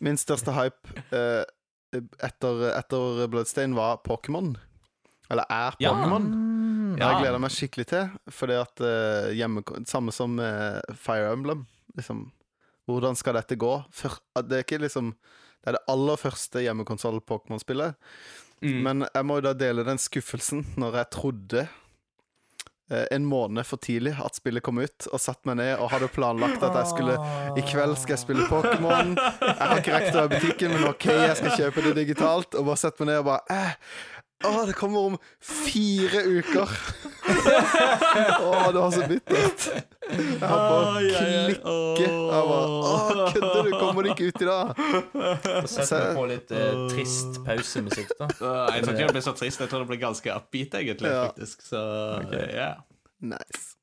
[0.09, 1.45] min, største hype uh,
[2.19, 4.57] etter, etter Bloodstain var Pokémon.
[5.31, 6.27] Eller er Pokémon.
[6.27, 6.41] Ja.
[6.95, 6.99] Mm.
[6.99, 11.63] Jeg gleder meg skikkelig til, fordi at uh, hjemme, Samme som uh, Fire Emblem.
[11.97, 12.27] Liksom,
[12.89, 13.75] hvordan skal dette gå?
[13.95, 15.15] For, det er ikke liksom
[15.65, 17.97] Det er det aller første hjemmekonsoll Pokémon-spillet.
[18.61, 18.83] Mm.
[18.85, 23.81] Men jeg må jo da dele den skuffelsen når jeg trodde eh, en måned for
[23.81, 27.17] tidlig at spillet kom ut, og satt meg ned og hadde planlagt at jeg skulle
[27.57, 29.17] I kveld skal jeg spille Pokémon.
[29.17, 32.61] Jeg har ikke rekt å være i butikken, men OK, jeg skal kjøpe det digitalt.
[32.61, 33.81] Og bare sette meg ned og bare eh,
[34.45, 36.73] Å, det kommer om fire uker!
[37.25, 39.69] Å, det var så bittert.
[40.05, 42.05] Jeg har bare klikke.
[42.05, 43.71] Jeg bare Å, kødder du?
[43.81, 44.83] Kommer det ikke ut i dag?
[45.71, 48.29] Setter vi på litt eh, trist pausemusikk, da.
[48.41, 49.65] Uh, jeg tror ikke det blir så trist.
[49.65, 51.15] Jeg tror det blir ganske upbeat, egentlig.
[51.15, 51.31] Ja.
[51.31, 51.81] faktisk Så
[52.53, 52.75] ja.
[53.25, 53.75] Nice.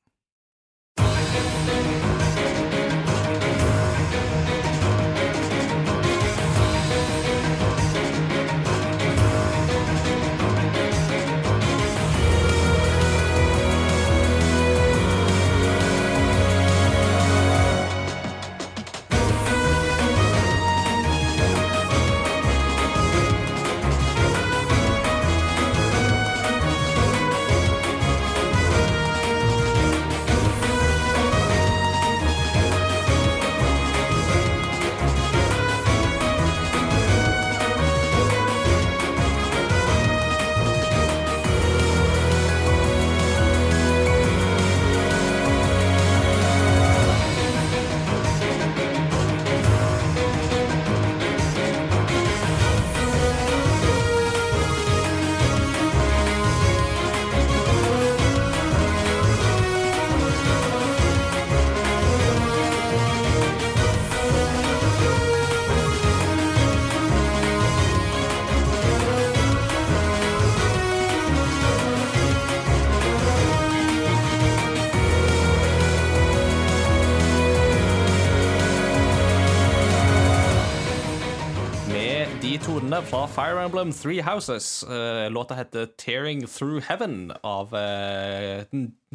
[83.11, 84.83] Fra Fire Emblem Three Houses.
[84.83, 88.63] Eh, låta heter 'Tearing Through Heaven' av uh,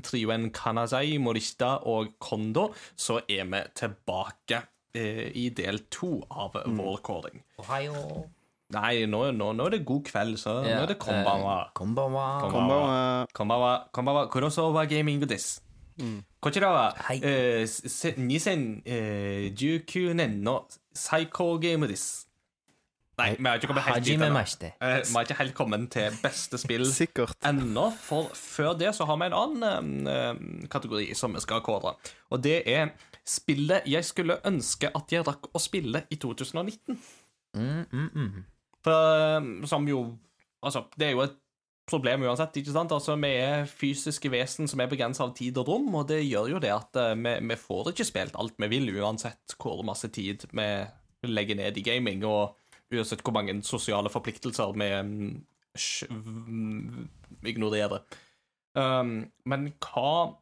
[0.02, 2.74] trioen Kanazai, Morishita og Kondo.
[2.96, 4.62] Så er vi tilbake
[4.94, 7.42] eh, i del to av vår recording.
[7.58, 8.24] Ohio.
[8.74, 11.60] Nei, nå, nå, nå er det god kveld, så nå er det konbanwa.
[11.62, 12.40] Eh, konbanwa.
[12.40, 13.26] Konbanwa.
[13.32, 15.62] Konbanwa, konbanwa, kurosawa gaming this.
[16.40, 22.25] こちらは、はいえーせ2019年の最高ゲームです。
[23.16, 24.40] Nei, vi har ikke kommet helt dit ennå.
[24.84, 27.32] Eh, Vi har ikke helt kommet til beste spill sikkert.
[27.48, 31.94] ennå, for før det så har vi en annen eh, kategori som vi skal kåre.
[32.30, 32.90] Og det er
[33.26, 36.98] spillet jeg skulle ønske at jeg rakk å spille i 2019.
[37.56, 38.44] Mm, mm, mm.
[38.84, 40.04] For, eh, som jo
[40.66, 41.34] Altså, det er jo et
[41.86, 42.90] problem uansett, ikke sant?
[42.90, 46.48] Altså, Vi er fysiske vesen som er begrensa av tid og rom, og det gjør
[46.56, 50.08] jo det at eh, vi, vi får ikke spilt alt vi vil, uansett hvor masse
[50.10, 50.66] tid vi
[51.30, 52.56] legger ned i gaming, og
[52.94, 55.30] uansett hvor mange sosiale forpliktelser vi mm,
[57.46, 58.00] ignorerer.
[58.76, 60.36] Um, men hva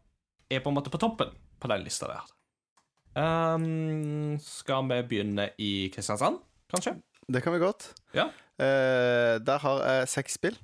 [0.51, 1.31] er på en måte på toppen
[1.63, 2.23] på den lista der?
[3.15, 6.37] Um, skal vi begynne i Kristiansand,
[6.73, 6.93] kanskje?
[7.31, 7.93] Det kan vi godt.
[8.15, 8.25] Ja.
[8.59, 10.57] Uh, der har jeg seks spill.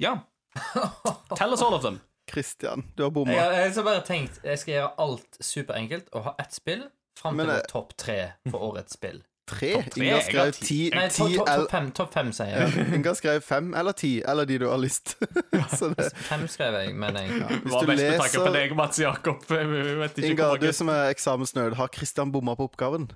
[0.00, 0.12] Ja.
[1.38, 2.00] Tell us all of them.
[2.30, 3.32] Christian, du har bomma.
[3.32, 6.84] Jeg har jeg har bare tenkt jeg skal gjøre alt superenkelt og ha ett spill
[7.18, 9.18] fram til vår topp tre for årets spill.
[9.50, 9.70] Tre?
[9.74, 10.00] Topp tre?
[10.04, 10.66] Inga Jeg har skrev ti.
[10.66, 12.84] ti, Nei, ti topp to, eller fem, topp fem, sier jeg.
[13.00, 15.16] Inga skrev fem eller ti, eller de du har lyst.
[15.78, 17.40] Så det, Fem skrev jeg, mener jeg.
[17.64, 19.42] hvis Hva du best med tanke på leser deg, Mats Jakob?
[19.50, 19.72] Jeg
[20.04, 23.10] vet ikke Inga, hvor du mange- som er eksamensnerd, har Christian bomma på oppgaven?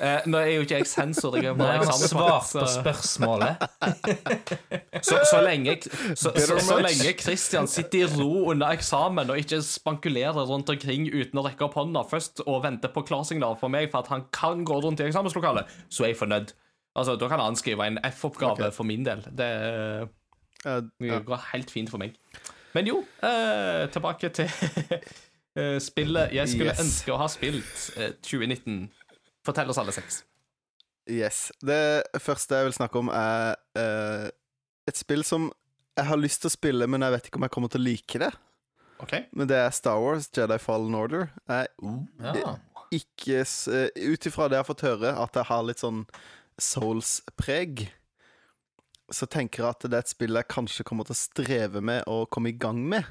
[0.00, 3.62] Eh, Nå er jo ikke jeg sensor, jeg er Nei, han har svart på spørsmålet.
[5.02, 5.76] så, så, lenge,
[6.14, 11.08] så, så, så lenge Christian sitter i ro under eksamen og ikke spankulerer rundt omkring
[11.14, 14.26] uten å rekke opp hånda først og vente på klarsignal for meg for at han
[14.36, 16.52] kan gå rundt i eksamenslokalet, så er jeg fornøyd.
[16.96, 18.72] Altså, Da kan han skrive en F-oppgave okay.
[18.72, 19.24] for min del.
[19.36, 19.50] Det
[21.00, 22.16] Det går helt fint for meg.
[22.74, 24.48] Men jo, eh, tilbake til
[25.56, 26.80] eh, spillet jeg skulle Yes.
[26.84, 28.90] ønske å ha spilt eh, 2019.
[29.46, 30.24] Fortell oss alle seks.
[31.06, 31.46] Yes.
[31.62, 31.78] Det
[32.18, 34.26] første jeg vil snakke om, er eh,
[34.90, 35.48] et spill som
[35.96, 37.86] jeg har lyst til å spille, men jeg vet ikke om jeg kommer til å
[37.86, 38.32] like det.
[39.04, 39.12] OK?
[39.36, 41.28] Men det er Star Wars Jedi Fallen Order.
[41.46, 41.68] Jeg
[42.24, 42.56] Ja.
[42.96, 46.02] ikke eh, Ut ifra det jeg har fått høre, at jeg har litt sånn
[46.58, 47.86] Souls-preg,
[49.12, 52.02] så tenker jeg at det er et spill jeg kanskje kommer til å streve med
[52.10, 53.06] å komme i gang med.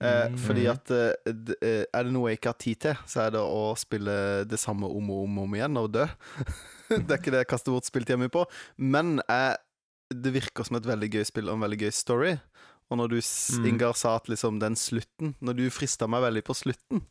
[0.00, 0.36] Eh, Mm.
[0.38, 3.40] Fordi at eh, eh, er det noe jeg ikke har tid til, så er det
[3.44, 6.06] å spille det samme om og om, og om igjen og dø.
[6.88, 8.46] det er ikke det jeg kaster bort spilltida mi på.
[8.80, 9.58] Men jeg,
[10.14, 12.32] det virker som et veldig gøy spill og en veldig gøy story.
[12.90, 13.66] Og når du, mm.
[13.68, 17.04] Ingar, sa at liksom den slutten Når du frista meg veldig på slutten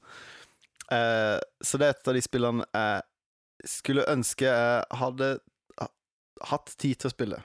[0.92, 5.30] eh, Så det er et av de spillene jeg skulle ønske jeg hadde
[6.52, 7.40] hatt tid til å spille.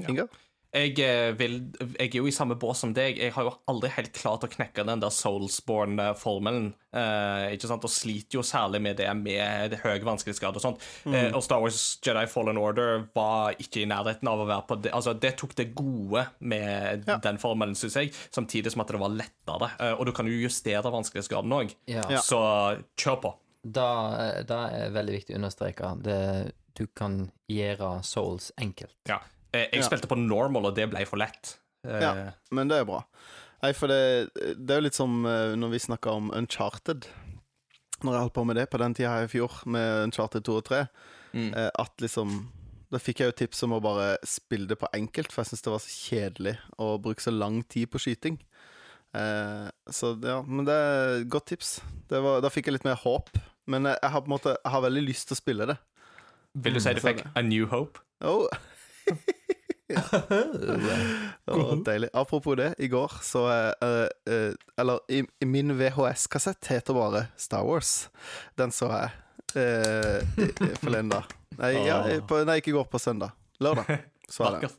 [0.00, 0.28] Ingar?
[0.70, 3.18] Jeg, eh, vil, jeg, er jo i samme bås som deg.
[3.18, 6.68] Jeg har jo aldri helt klart å knekke den der Soulsborne-formelen.
[6.94, 7.86] Eh, ikke sant?
[7.86, 10.86] Og sliter jo særlig med det med det høye vanskelighetsgrad og sånt.
[11.04, 11.16] Mm.
[11.16, 14.78] Eh, og Star Wars Jedi Fallen Order var ikke i nærheten av å være på
[14.84, 17.18] det Altså, det tok det gode med ja.
[17.22, 19.72] den formelen, syns jeg, samtidig som at det var lettere.
[19.80, 22.06] Eh, og du kan jo justere vanskelighetsgraden òg, ja.
[22.22, 22.40] så
[22.98, 23.34] kjør på.
[23.60, 23.90] Da,
[24.46, 26.22] da er veldig viktig å understreke det
[26.78, 28.94] du kan gjøre Souls enkelt.
[29.10, 29.18] Ja.
[29.52, 31.56] Eh, jeg spilte på normal, og det ble for lett.
[31.86, 33.02] Ja, eh, men det er bra.
[33.60, 37.08] Nei, for det, det er jo litt som eh, når vi snakka om Uncharted.
[38.00, 40.56] Når jeg holdt på med det på den tida her i fjor, med Uncharted 2
[40.56, 40.84] og 3,
[41.36, 41.50] mm.
[41.78, 42.38] at liksom
[42.90, 45.66] Da fikk jeg jo tips om å bare spille det på enkelt, for jeg syns
[45.66, 48.40] det var så kjedelig å bruke så lang tid på skyting.
[49.14, 51.78] Eh, så ja, men det er godt tips.
[52.10, 53.30] Var, da fikk jeg litt mer håp.
[53.70, 55.76] Men jeg, jeg har på en måte Jeg har veldig lyst til å spille det.
[56.64, 58.02] Vil du si du fikk A New Hope?
[58.26, 58.48] Oh.
[61.50, 62.10] Oh, deilig.
[62.12, 67.66] Apropos det, i går så uh, uh, Eller i, i min VHS-kassett heter bare Star
[67.66, 68.10] Wars.
[68.58, 69.10] Den så jeg
[69.56, 70.20] uh,
[70.82, 71.34] forleden dag.
[71.58, 71.98] Nei, ja,
[72.28, 73.34] på, nei, ikke i går, på søndag.
[73.60, 73.98] Lørdag.
[74.30, 74.70] Så jeg det.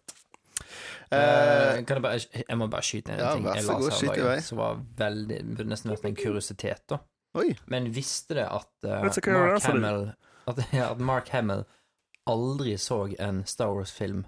[1.12, 4.14] Uh, kan jeg, bare, jeg må bare skyte inn en ja, ting jeg god, skyt
[4.16, 4.38] i vei.
[4.46, 6.86] som var veldig burde nesten vært en kuriositet.
[6.88, 7.02] da
[7.36, 7.50] Oi.
[7.72, 10.06] Men visste det at, uh, Mark Hamill,
[10.48, 11.66] at, ja, at Mark Hamill
[12.32, 14.26] aldri så en Star Wars-film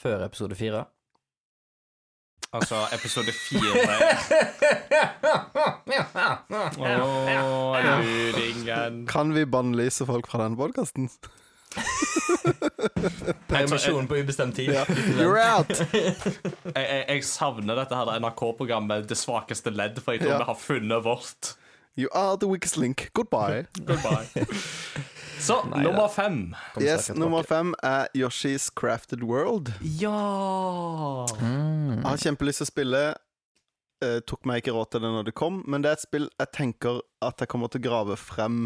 [0.00, 0.84] før episode fire.
[2.56, 3.86] Altså episode fire.
[9.08, 11.10] Kan vi bannlyse folk fra den podkasten?
[13.48, 14.70] Permisjon på ubestemt tid.
[15.18, 15.68] You're out!
[15.92, 20.42] jeg, jeg, jeg, savner dette her NRK-programmet Det svakeste ledd, for jeg tror yeah.
[20.44, 21.56] vi har funnet vårt.
[21.98, 23.10] You are the weakest link.
[23.14, 23.66] Goodbye.
[23.86, 24.26] Goodbye.
[25.40, 26.54] Så, Nei, nummer fem.
[26.78, 29.72] Yes, nummer fem er Yoshi's Crafted World.
[29.80, 31.94] Ja mm.
[31.96, 33.02] Jeg har kjempelyst til å spille.
[34.04, 36.28] Uh, tok meg ikke råd til det når det kom, men det er et spill
[36.36, 38.58] jeg tenker at jeg kommer til å grave frem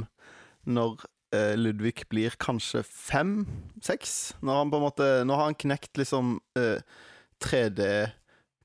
[0.66, 4.16] når uh, Ludvig blir kanskje fem-seks.
[4.42, 6.82] Når han på en måte Nå har han knekt liksom uh, eh,
[7.46, 7.86] 3D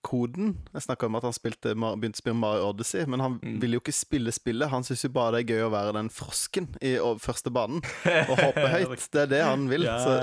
[0.06, 0.54] koden.
[0.74, 3.56] Jeg snakka om at han spilte, begynte å spille Mario Odyssey, men han mm.
[3.64, 4.70] vil jo ikke spille spillet.
[4.72, 7.82] Han syns jo bare det er gøy å være den frosken i første banen
[8.28, 9.08] og hoppe høyt.
[9.12, 9.88] Det er det han vil.
[9.88, 9.98] Ja.
[10.04, 10.16] Så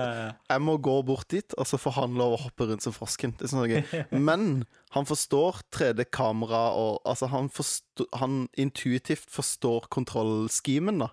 [0.55, 3.35] jeg må gå bort dit, og så får han lov å hoppe rundt som frosken.
[3.39, 3.83] Det er sånn gøy.
[4.31, 4.65] Men
[4.95, 11.13] han forstår 3D-kamera, og altså han, forstår, han intuitivt forstår kontrollschemen, da.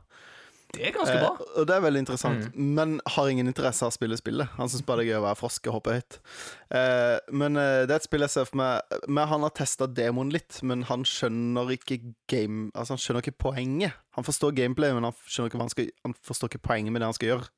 [0.69, 1.31] Det er ganske bra.
[1.33, 2.49] Eh, og det er veldig interessant.
[2.53, 2.67] Mm.
[2.77, 4.51] Men har ingen interesse av å spille spillet.
[4.59, 6.19] Han syns bare det er gøy å være frosk og hoppe høyt.
[6.77, 9.87] Eh, men eh, det er et spill jeg ser for meg Men Han har testa
[9.89, 11.97] demoen litt, men han skjønner ikke
[12.29, 13.97] game Altså han skjønner ikke poenget.
[14.17, 17.01] Han forstår gameplay, men han, skjønner ikke hva han, skal, han forstår ikke poenget med
[17.01, 17.49] det han skal gjøre.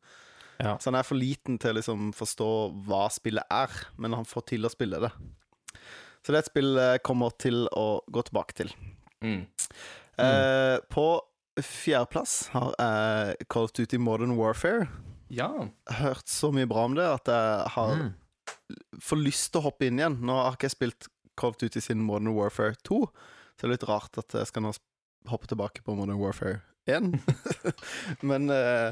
[0.61, 0.75] Ja.
[0.77, 2.49] Så han er for liten til å liksom forstå
[2.87, 5.11] hva spillet er, men han får til å spille det.
[6.21, 8.73] Så det er et spill jeg kommer til å gå tilbake til.
[9.25, 9.41] Mm.
[10.21, 11.05] Eh, på
[11.59, 14.87] fjerdeplass har jeg Call of Duty Modern Warfare.
[15.31, 15.49] Ja.
[15.99, 18.11] Hørt så mye bra om det at jeg har mm.
[19.03, 20.19] får lyst til å hoppe inn igjen.
[20.23, 23.75] Nå har ikke jeg spilt Call of Duty siden Modern Warfare 2, så det er
[23.75, 24.73] litt rart at jeg skal nå
[25.31, 27.13] hoppe tilbake på Modern Warfare 1.
[28.29, 28.91] Men uh,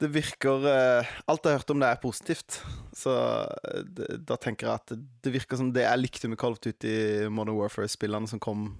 [0.00, 2.60] det virker uh, Alt jeg har hørt om det, er positivt.
[2.96, 6.56] Så uh, det, da tenker jeg at det virker som det jeg likte med Call
[6.56, 8.70] of Duty Modern Warfare-spillene som kom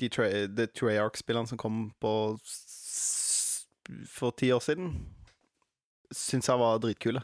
[0.00, 2.12] de The Treyarch-spillene som kom på
[4.10, 4.92] for ti år siden,
[6.12, 7.22] syns jeg var dritkule.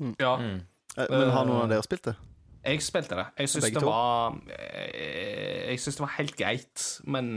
[0.00, 0.14] Mm.
[0.18, 0.36] Ja.
[0.40, 0.62] Mm.
[0.96, 2.16] Eh, men har noen av dere spilt det?
[2.64, 3.26] Jeg spilte det.
[3.38, 7.28] Jeg syns det var eh, Jeg syns det var helt greit, men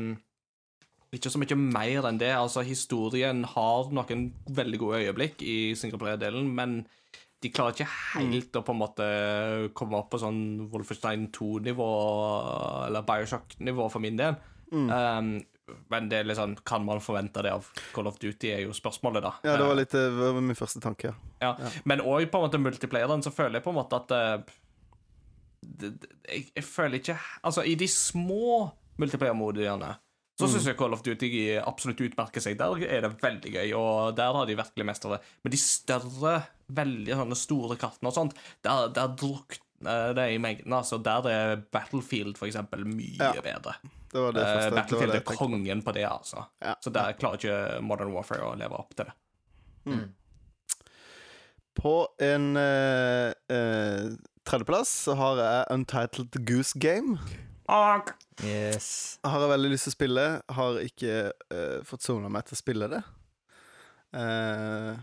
[1.16, 2.34] ikke så mye mer enn det.
[2.36, 6.82] Altså, historien har noen veldig gode øyeblikk i singleplayer-delen, men
[7.44, 8.60] de klarer ikke helt mm.
[8.60, 9.08] å på en måte
[9.78, 10.42] komme opp på sånn
[10.72, 11.90] Wolfenstein 2-nivå
[12.88, 14.40] eller Bioshock-nivå for min del.
[14.72, 14.90] Mm.
[14.92, 18.64] Um, men det er litt sånn, kan man forvente det av Call of Duty, er
[18.64, 19.34] jo spørsmålet, da.
[19.44, 21.12] Ja, det var litt det var min første tanke.
[21.44, 21.54] Ja.
[21.60, 21.72] ja.
[21.90, 24.24] Men òg på en måte multiplayeren, så føler jeg på en måte at det,
[25.62, 28.70] det, jeg, jeg, føler ikke Altså, i de små
[29.02, 29.96] multiplayer-modiene
[30.38, 30.52] så mm.
[30.54, 32.60] syns jeg Call of Duty absolutt utmerker seg.
[32.60, 35.24] Der er det veldig gøy, og der har de virkelig mestra det.
[35.42, 36.34] Men de større,
[36.78, 40.74] veldig sånne store kartene og sånt, der, der drukner det i mengden.
[40.74, 43.44] Altså, der er Battlefield, for eksempel, mye ja.
[43.46, 43.76] bedre.
[44.12, 46.46] Det var det første, Battlefield det var Battlefield er kongen på det, altså.
[46.64, 46.74] Ja.
[46.82, 49.18] Så der klarer ikke Modern Warfare å leve opp til det.
[49.88, 50.08] Mm.
[51.78, 51.94] På
[52.26, 54.16] en uh, uh,
[54.48, 57.20] tredjeplass så har jeg Untitled Goose Game.
[58.44, 59.20] Yes.
[59.24, 60.26] Har jeg veldig lyst til å spille.
[60.58, 61.20] Har ikke
[61.54, 63.04] uh, fått sona meg til å spille det.
[64.16, 64.98] Uh,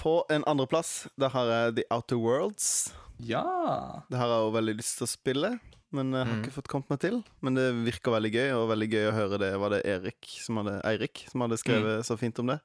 [0.00, 2.94] på en andreplass der har jeg The Outer Worlds.
[3.26, 4.02] Ja.
[4.10, 5.50] Det har jeg jo veldig lyst til å spille,
[5.92, 6.42] men jeg har Mm.
[6.44, 7.24] ikke fått kommet meg til.
[7.42, 10.56] Men det virker veldig gøy, og veldig gøy å høre det var det Erik som
[10.60, 12.60] hadde, Eirik som hadde skrevet så fint om det.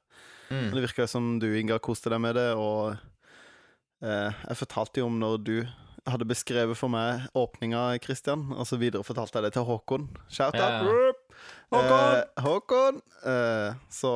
[0.50, 0.60] Mm.
[0.70, 2.96] Men det virker som du, Inga, koste deg med det, og
[4.02, 5.56] eh, jeg fortalte jo om når du
[6.06, 10.08] hadde beskrevet for meg åpninga, Christian, og så videre fortalte jeg det til Håkon.
[10.30, 10.86] Shout out!
[10.86, 11.12] Ja.
[11.74, 12.16] Håkon!
[12.16, 13.00] Eh, Håkon!
[13.26, 14.12] Eh, så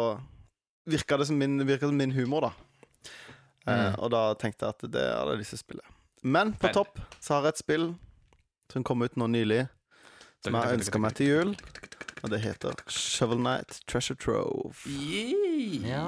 [0.86, 2.53] virka det som min, som min humor, da.
[3.66, 3.99] Eh, Mm.
[4.01, 5.82] Og da tenkte jeg at det hadde jeg lyst til å spille.
[6.22, 7.86] Men på topp så har jeg et spill
[8.70, 9.64] som kom ut nå nylig,
[10.44, 11.54] som jeg ønska meg til jul.
[12.20, 14.76] Og det heter Shovel Night Treasure Trove.
[15.86, 16.04] Ja.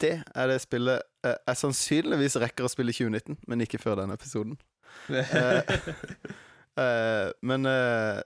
[0.00, 4.14] Det er det spillet jeg sannsynligvis rekker å spille i 2019, men ikke før den
[4.14, 4.58] episoden.
[5.02, 8.18] Eh, eh, men eh,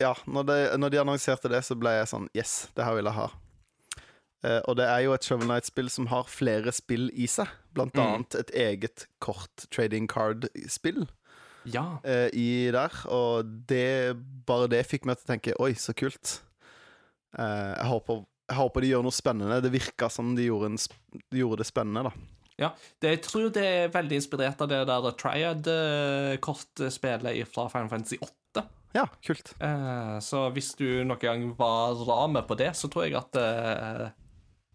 [0.00, 3.08] ja, når de, når de annonserte det, så ble jeg sånn Yes, det her vil
[3.08, 3.26] jeg ha.
[4.42, 7.46] Eh, og det er jo et Shovel Knight-spill som har flere spill i seg.
[7.76, 8.00] Blant Mm.
[8.06, 11.06] annet et eget kort trading card-spill
[11.66, 11.98] Ja.
[12.04, 12.90] uh, i der.
[13.08, 14.16] Og det,
[14.46, 16.40] bare det fikk meg til å tenke Oi, så kult.
[17.38, 19.60] Uh, jeg, håper, jeg håper de gjør noe spennende.
[19.62, 20.78] Det virka som de gjorde, en,
[21.30, 22.12] de gjorde det spennende, da.
[23.00, 28.62] Det, jeg tror det er veldig inspirert av det der Triad-kortspillet fra Final Fantasy 8.
[28.92, 29.54] Ja, kult.
[30.20, 33.32] Så hvis du noen gang var rame på det, så tror jeg at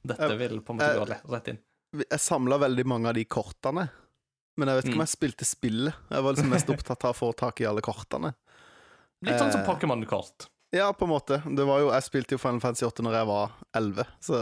[0.07, 1.59] dette vil på en måte eh, gå rett inn.
[2.05, 3.87] Jeg samla veldig mange av de kortene.
[4.57, 5.01] Men jeg vet ikke Mm.
[5.01, 5.93] om jeg spilte spillet.
[6.11, 8.33] Jeg var liksom mest opptatt av å få tak i alle kortene.
[9.25, 10.47] Litt sånn som eh, Pokémon-kort.
[10.71, 11.41] Ja, på en måte.
[11.55, 14.39] Det var jo, jeg spilte jo Final Fantasy 8 når jeg var 11, så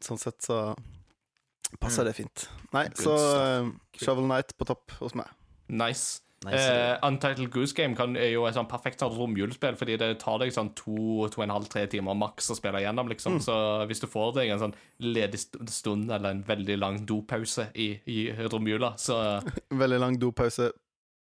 [0.00, 0.74] Sånn sett så
[1.78, 2.06] passer Mm.
[2.08, 2.48] det fint.
[2.72, 5.28] Nei, så eh, Shovel Night på topp hos meg.
[5.68, 6.22] Nice.
[6.44, 6.56] Nice.
[6.72, 10.38] Eh, Untitled Goose Game kan, er jo et sånn perfekt sånn romjulespill, fordi det tar
[10.40, 13.36] deg sånn to, to og en halv, tre timer maks å spille gjennom, liksom.
[13.36, 13.42] Mm.
[13.44, 13.56] Så
[13.90, 14.72] hvis du får deg en sånn
[15.04, 19.18] ledig stund eller en veldig lang dopause i, i romjula, så
[19.82, 20.70] Veldig lang dopause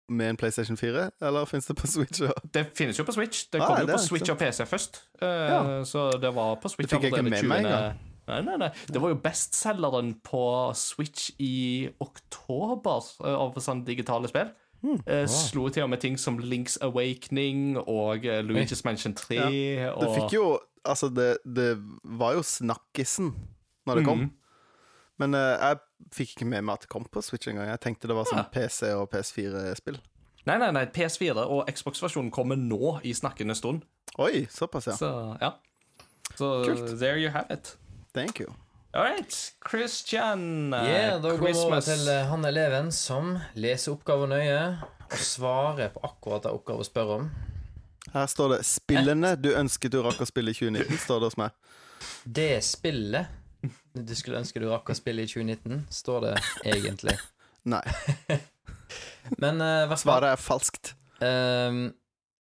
[0.10, 2.22] med en PlayStation 4, eller fins det på Switch?
[2.24, 2.32] Ja?
[2.56, 3.44] Det finnes jo på Switch.
[3.52, 5.04] Det Ah, kom ah, jo det på Switch og PC først.
[5.22, 5.60] uh, Ja.
[5.86, 8.00] Så det var på Switch Det fikk jeg ikke med meg engang.
[8.30, 8.72] Nei, nei, nei.
[8.88, 10.42] Det var jo bestselgeren på
[10.78, 14.50] Switch i oktober uh, av sånne digitale spill.
[14.84, 19.36] Eh, Slo til og med ting som Links Awakening og uh, Luigi's Mansion 3.
[19.36, 20.16] Det og...
[20.16, 21.74] fikk jo Altså, det, det
[22.04, 23.34] var jo snakkisen
[23.86, 24.18] når det kom.
[24.18, 24.30] Mhm.
[25.20, 25.78] Men uh, jeg
[26.16, 27.68] fikk ikke med meg at det kom på Switch engang.
[27.68, 28.48] Jeg tenkte det var sånn Ja.
[28.54, 30.00] PC- og PS4-spill.
[30.48, 33.84] Nei, nei, nei, PS4 og Xbox-versjonen kommer nå i snakkende stund.
[34.18, 34.96] Oi, såpass, ja.
[34.96, 35.12] Så
[35.42, 35.52] ja.
[36.40, 37.00] Så Kult.
[37.00, 37.76] there you have it.
[38.16, 38.48] Thank you.
[38.94, 40.74] All right, Christian.
[40.74, 45.20] eh, Yeah, da går vi over til eh, han eleven som leser oppgaven nøye og
[45.22, 47.28] svarer på akkurat det oppgaven spør om.
[48.14, 51.38] Her står det 'Spillene du ønsket du rakk å spille i 2019', står det hos
[51.38, 51.52] meg.
[52.26, 53.28] Det spillet
[53.94, 56.36] du skulle ønske du rakk å spille i 2019, står det
[56.66, 57.18] egentlig.
[57.74, 57.84] Nei.
[59.38, 60.94] Men uh, hvert fall Svaret er falskt.
[61.22, 61.92] Ehm,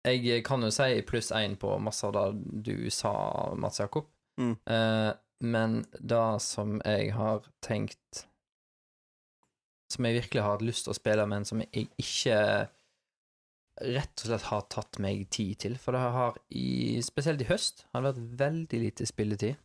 [0.06, 3.12] jeg kan jo si pluss én på masse av det du sa,
[3.60, 4.08] Mats Jakob.
[4.39, 4.56] Mm.
[4.66, 8.26] Eh, men det som jeg har tenkt
[9.90, 12.36] Som jeg virkelig har hatt lyst til å spille, men som jeg ikke
[13.80, 15.78] rett og slett har tatt meg tid til.
[15.82, 19.56] For det har, i, spesielt i høst, har det vært veldig lite spilletid.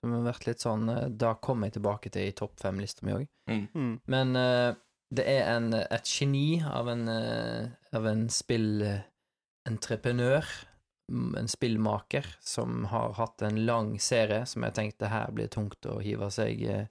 [0.00, 3.12] Som har vært litt sånn eh, Da kommer jeg tilbake til i topp fem-lista mi
[3.18, 3.24] òg.
[3.50, 3.94] Mm.
[4.08, 4.70] Men uh,
[5.12, 10.69] det er en, et geni av en, uh, av en spillentreprenør, mm,
[11.10, 15.98] en spillmaker, som har hatt en lang serie som jeg tenkte her blir tungt å
[16.02, 16.86] hive seg eh,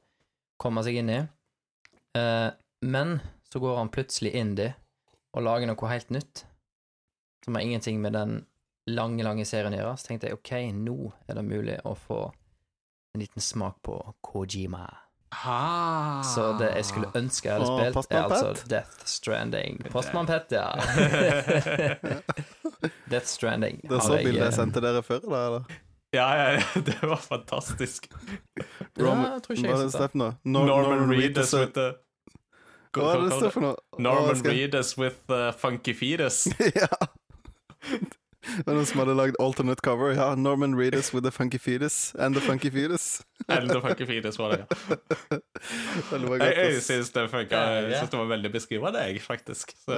[0.60, 1.20] komme seg inn i.
[2.20, 2.50] Eh,
[2.82, 4.74] men så går han plutselig indie
[5.36, 6.46] og lager noe helt nytt,
[7.46, 8.40] som har ingenting med den
[8.90, 9.98] lange, lange serien å gjøre.
[9.98, 12.24] Så tenkte jeg ok, nå er det mulig å få
[13.14, 14.88] en liten smak på Kojima.
[15.44, 16.22] Ha.
[16.26, 19.78] Så det jeg skulle ønske jeg hadde spilt, er altså Death Stranding.
[19.94, 20.74] Postmann Pet, ja.
[23.10, 25.64] Death Stranding Det er så bildet jeg sendte dere før, da, eller?
[26.14, 28.08] Ja, ja, ja, det var fantastisk.
[28.98, 29.78] Ja, jeg tror ikke jeg
[30.18, 30.36] noe?
[30.46, 31.88] Nor- Norman Reedus Reedus- with the
[32.98, 33.76] Hva er det det står for noe?
[34.02, 36.48] Norman Reedus with the funky fetus.
[36.82, 36.90] ja.
[38.58, 40.14] Det var noen som hadde lagd alternate cover.
[40.18, 43.22] Ja, Norman Reedus with the funky fetus and the funky fetus.
[43.48, 44.66] and the funky fetus, var det.
[44.66, 45.38] ja.
[46.40, 47.60] Jeg, jeg syns det funka.
[47.84, 49.74] Jeg syns det var veldig beskrivende, jeg, faktisk.
[49.86, 49.98] Så,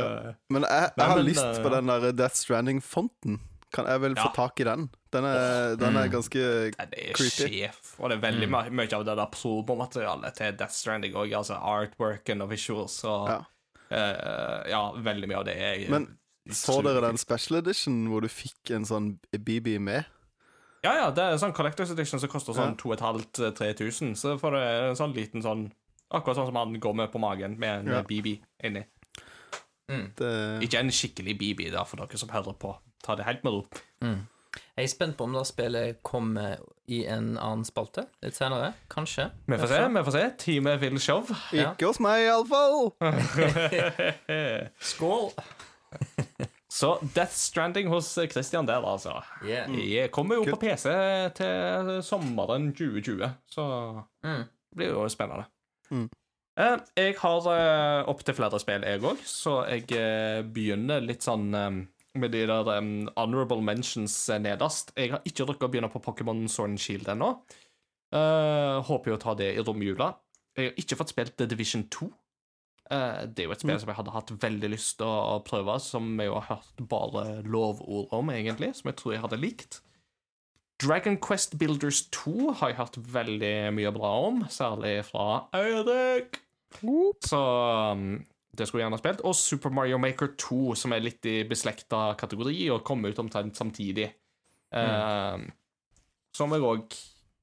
[0.49, 3.39] Men jeg, jeg har men, lyst eh, på den der Death Stranding-fonten.
[3.71, 4.89] Kan jeg vel få tak i den?
[5.15, 6.11] Den er, den er Mm.
[6.11, 6.41] ganske
[6.75, 6.89] creepy.
[6.91, 7.29] det er
[7.71, 7.93] sjef.
[7.99, 8.75] Og det er veldig Mm.
[8.75, 11.31] mye av det der promomaterialet til Death Stranding òg.
[11.37, 13.03] Altså artworken og visuals.
[13.03, 13.39] Og Ja.
[13.91, 16.05] Uh, ja, veldig mye av det er Men
[16.49, 20.05] får dere den special edition hvor du fikk en sånn BB med?
[20.83, 22.79] Ja, ja, det er sånn Collectors Edition som koster sånn Ja.
[22.81, 24.15] 2500-3000.
[24.17, 25.67] Så får du en sånn liten sånn
[26.11, 28.01] Akkurat sånn som han går med på magen, med en Ja.
[28.03, 28.81] BB inni.
[29.87, 32.73] Det, Ikke en skikkelig BB, da, for dere som hører på.
[33.03, 33.65] Ta det helt med ro.
[34.01, 36.57] Jeg er spent på om det spillet kommer
[36.89, 38.73] i en annen spalte litt senere.
[38.89, 39.29] Kanskje.
[39.47, 40.23] Vi får se, vi får se.
[40.37, 41.23] Teamet vil show.
[41.53, 41.71] Ja.
[41.71, 42.91] ikke hos meg, iallfall!
[44.79, 45.31] Skål!
[46.71, 49.17] Så Death Stranding hos Christian der, altså.
[49.43, 49.67] Yeah.
[49.75, 50.87] Jeg kommer jo på PC
[51.35, 53.65] til sommeren 2020, så
[54.23, 54.45] Mm.
[54.45, 55.45] det blir jo spennende.
[55.91, 56.09] Mm.
[56.57, 61.49] Eh, Jeg har eh, opptil flere spill, jeg òg, så jeg eh, begynner litt sånn
[61.51, 62.71] med de der
[63.17, 64.91] honorable mentions nederst.
[64.95, 67.33] Jeg har ikke rukket å begynne på Pokémon Sword and Shield ennå.
[68.13, 70.13] Eh, håper jo å ta det i romjula.
[70.57, 72.09] Jeg har ikke fått spilt The Division 2.
[72.91, 75.77] Eh, det er jo et spill som jeg hadde hatt veldig lyst til å, prøve,
[75.83, 79.79] som jeg jo har hørt bare lovord om, egentlig, som jeg tror jeg hadde likt.
[80.81, 86.41] Dragon Quest Builders 2 har jeg hørt veldig mye bra om, særlig fra Eirik.
[87.23, 87.39] Så
[87.93, 88.17] um,
[88.57, 89.23] det skulle jeg gjerne ha spilt.
[89.29, 93.59] Og Super Mario Maker 2, som er litt i beslekta kategori, og kom ut omtrent
[93.59, 94.09] samtidig.
[94.71, 95.45] Eh,
[96.35, 96.97] som jeg òg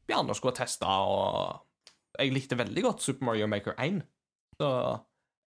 [0.08, 4.02] gjerne skulle ha testa, og jeg likte veldig godt Super Mario Maker 1.
[4.58, 4.72] Så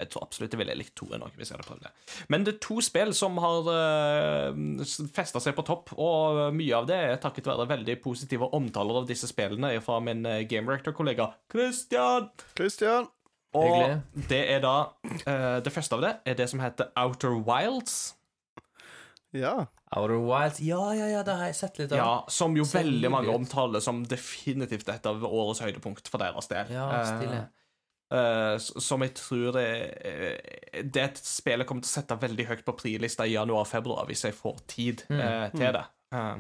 [0.02, 1.94] jeg tror absolutt jeg ville likt toeren òg, hvis jeg hadde prøvd det.
[2.34, 6.90] Men det er to spill som har uh, festa seg på topp, og mye av
[6.90, 11.32] det er takket være veldig positive omtaler av disse spillene fra min uh, Game Rector-kollega
[11.52, 12.32] Christian.
[12.58, 13.10] Christian.
[13.58, 14.28] Og Hyggelig.
[14.30, 18.14] det er da uh, Det første av det er det som heter Outer Wilds.
[19.36, 19.66] Ja.
[19.96, 20.60] Outer Wilds.
[20.64, 22.00] Ja, ja, ja, det har jeg sett litt av.
[22.00, 26.72] Ja, som jo veldig mange omtaler som definitivt et av årets høydepunkt for deres del.
[26.76, 27.44] Ja, stille.
[27.44, 27.61] Eh,
[28.12, 32.20] eh, s- som jeg tror er, eh, Det et spill jeg kommer til å sette
[32.20, 35.86] veldig høyt på prilista i januar-februar, hvis jeg får tid uh, til det.
[36.14, 36.38] Uh,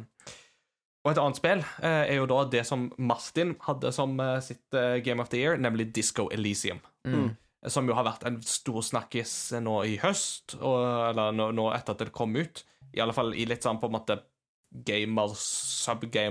[1.05, 4.69] og et annet spill er jo da det som Martin hadde som sitt
[5.03, 6.79] Game of the Year, nemlig Disco Elysium.
[7.07, 7.31] Mm.
[7.67, 11.91] Som jo har vært en stor snakkis nå i høst, og, eller nå, nå etter
[11.93, 12.63] at det kom ut.
[12.93, 14.19] I alle fall i litt sånn på en måte
[14.85, 15.33] gamer,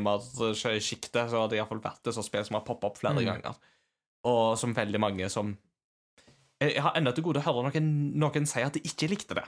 [0.00, 3.26] subgamer-sjiktet, så har det iallfall vært et sånt spill som har poppa opp flere Mm.
[3.26, 3.54] ganger.
[4.28, 5.54] Og som veldig mange som
[6.60, 7.86] Jeg har ennå til gode å høre noen,
[8.20, 9.46] noen si at de ikke likte det.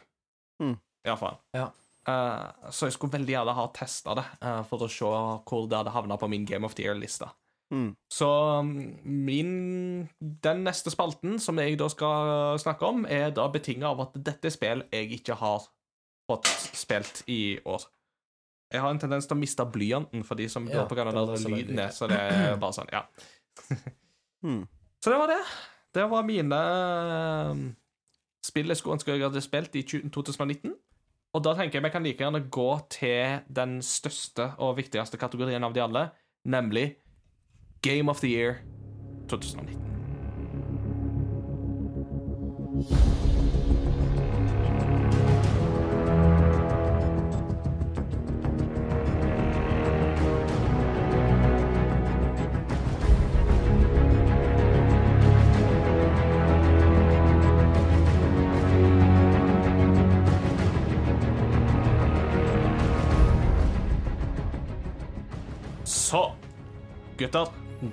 [0.63, 0.79] Mm.
[1.05, 1.37] Iallfall.
[1.53, 1.67] Ja.
[2.09, 5.77] Uh, så jeg skulle veldig gjerne ha testa det, uh, for å se hvor det
[5.77, 7.29] hadde havna på min Game of the Year-lista.
[7.73, 7.93] Mm.
[8.13, 8.29] Så
[8.61, 8.73] um,
[9.05, 14.19] min Den neste spalten som jeg da skal snakke om, er da betinga av at
[14.19, 15.69] dette er spill jeg ikke har
[16.31, 17.87] fått spilt i år.
[18.73, 21.17] Jeg har en tendens til å miste blyanten for de som Ja, går på grunn
[21.17, 23.05] av lyden så det er bare sånn, ja.
[24.43, 24.65] Mm.
[25.03, 25.43] Så det var det.
[25.95, 26.59] Det var mine
[27.51, 27.77] um,
[28.45, 30.75] spill jeg skulle ønske jeg hadde spilt i 2019.
[31.33, 35.65] Og da tenker jeg vi kan like gjerne gå til den største og viktigste kategorien
[35.65, 36.11] av de alle,
[36.45, 36.97] nemlig
[37.83, 38.55] Game of the Year
[39.29, 39.83] 2019.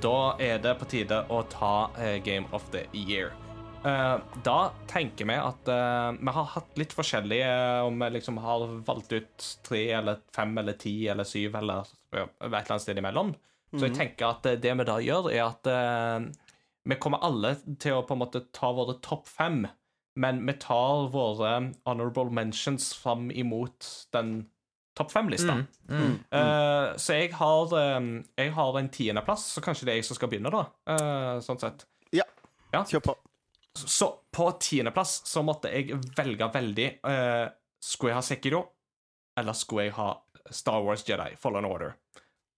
[0.01, 3.33] da er det på tide å ta eh, Game of the Year.
[3.85, 4.57] Eh, da
[4.89, 7.51] tenker vi at eh, vi har hatt litt forskjellige
[7.87, 12.43] Om vi liksom har valgt ut tre eller fem eller ti eller syv eller et
[12.43, 13.33] eller annet sted imellom.
[13.69, 15.67] Så jeg tenker at det vi da gjør, er at
[16.89, 19.59] vi kommer alle til å på en måte ta våre topp fem,
[20.17, 21.51] men vi tar våre
[21.85, 23.85] honorable mentions fram imot
[24.15, 24.47] den
[24.99, 25.55] topp fem-lista.
[25.55, 25.65] Mm.
[25.89, 26.15] Mm.
[26.35, 30.19] Eh, så jeg har, um, jeg har en tiendeplass, så kanskje det er jeg som
[30.19, 30.65] skal begynne, da.
[30.89, 31.85] Uh, sånn sett.
[32.15, 32.27] Ja.
[32.73, 32.83] Ja.
[32.83, 33.15] Kjør på.
[33.79, 36.89] Så på tiendeplass så måtte jeg velge veldig.
[37.05, 37.47] Uh,
[37.79, 38.63] skulle jeg ha Sekiro,
[39.39, 40.11] eller skulle jeg ha
[40.51, 41.95] Star Wars Jedi Fallen Order?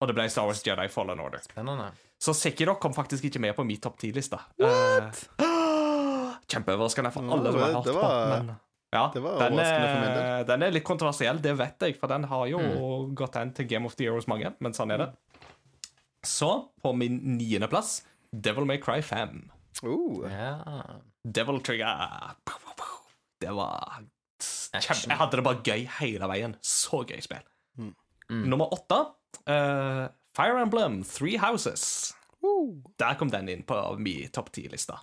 [0.01, 1.43] Og det ble Star Wars Jedi Fallen Order.
[1.45, 1.91] Spennende.
[2.21, 4.41] Så Sekiro kom faktisk ikke med på min topp ti-lista.
[4.61, 5.13] Uh,
[6.51, 8.11] Kjempeoverraskende for alle som har hørt på.
[8.33, 8.51] Men,
[8.91, 11.95] ja, det var den, overraskende for min er, den er litt kontroversiell, det vet jeg,
[11.99, 13.13] for den har jo Mm.
[13.15, 15.09] gått hen til Game of the Year hos mange, men sånn er det.
[16.27, 16.49] Så,
[16.83, 18.01] på min niendeplass,
[18.31, 19.49] Devil May Cry 5.
[19.83, 20.83] Uh, Ja.
[21.25, 22.35] Devil Trigger.
[23.41, 24.03] Det var
[24.41, 25.07] kjempe...
[25.09, 26.55] Jeg hadde det bare gøy hele veien.
[26.61, 27.43] Så gøy spill.
[27.77, 27.93] Mm.
[28.29, 28.43] Mm.
[28.53, 28.99] Nummer åtte,
[29.49, 30.07] uh,
[30.37, 32.13] Fire Emblem Three Houses.
[32.43, 32.75] uh.
[33.01, 34.99] Der kom den inn på min topp ti-lista.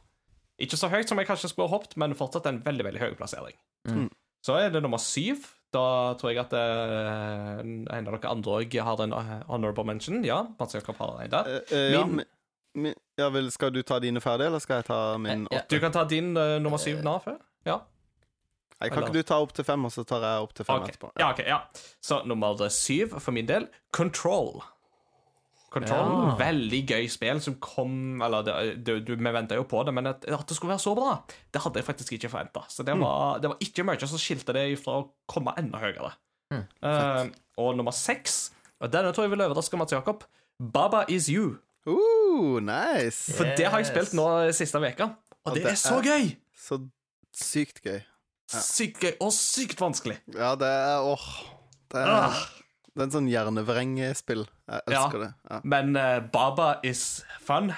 [0.59, 3.13] Ikke så høyt som jeg kanskje skulle ha hoppet, men fortsatt en veldig veldig høy
[3.19, 3.55] plassering.
[3.95, 4.09] Mm.
[4.45, 5.47] Så er det nummer syv.
[5.75, 10.23] Da tror jeg at eh, en av dere andre òg har en eh, honorable mention.
[10.25, 11.51] Ja, Mats Jakob har en der.
[11.51, 14.81] Uh, uh, ja, Min- mi- mi- ja vel, skal du ta dine ferdig, eller skal
[14.81, 15.61] jeg ta min ja.
[15.61, 15.69] åtte?
[15.75, 17.37] Du kan ta din nummer syv nå før.
[17.69, 17.83] Ja.
[18.79, 20.65] Nei, kan eller- ikke du ta opp til fem, og så tar jeg opp til
[20.65, 20.95] fem okay.
[20.95, 21.13] etterpå?
[21.19, 21.61] Ja, ok, ja.
[22.01, 24.63] Så nummer syv for min del Control.
[25.71, 26.35] Control, Ja.
[26.41, 28.55] Veldig gøy spill som kom Eller det,
[28.87, 31.11] det, du, vi venta jo på det, men at, at det skulle være så bra,
[31.53, 32.63] det hadde jeg faktisk ikke forventa.
[32.73, 36.15] Så det var, det var ikke mye som skilte det fra å komme enda høyere.
[36.55, 37.29] Mm, uh,
[37.61, 38.51] og nummer seks,
[38.81, 40.25] og denne tror jeg vil overraske Mats Jakob,
[40.59, 41.59] Baba Is You.
[41.87, 43.33] Uh, nice!
[43.37, 44.25] For det har jeg spilt nå
[44.57, 45.11] siste veka,
[45.45, 46.31] og Og det det er så er- gøy!
[46.57, 46.81] Så
[47.37, 48.01] sykt gøy.
[48.49, 50.17] Sykt gøy og sykt vanskelig.
[50.33, 51.29] Ja, det er åh
[51.93, 52.41] Det er, Ah.
[52.99, 54.41] Det er en sånn hjernevrengespill.
[54.67, 55.29] Jeg elsker det.
[55.47, 55.59] Ja.
[55.63, 57.71] Men uh, Baba is fun.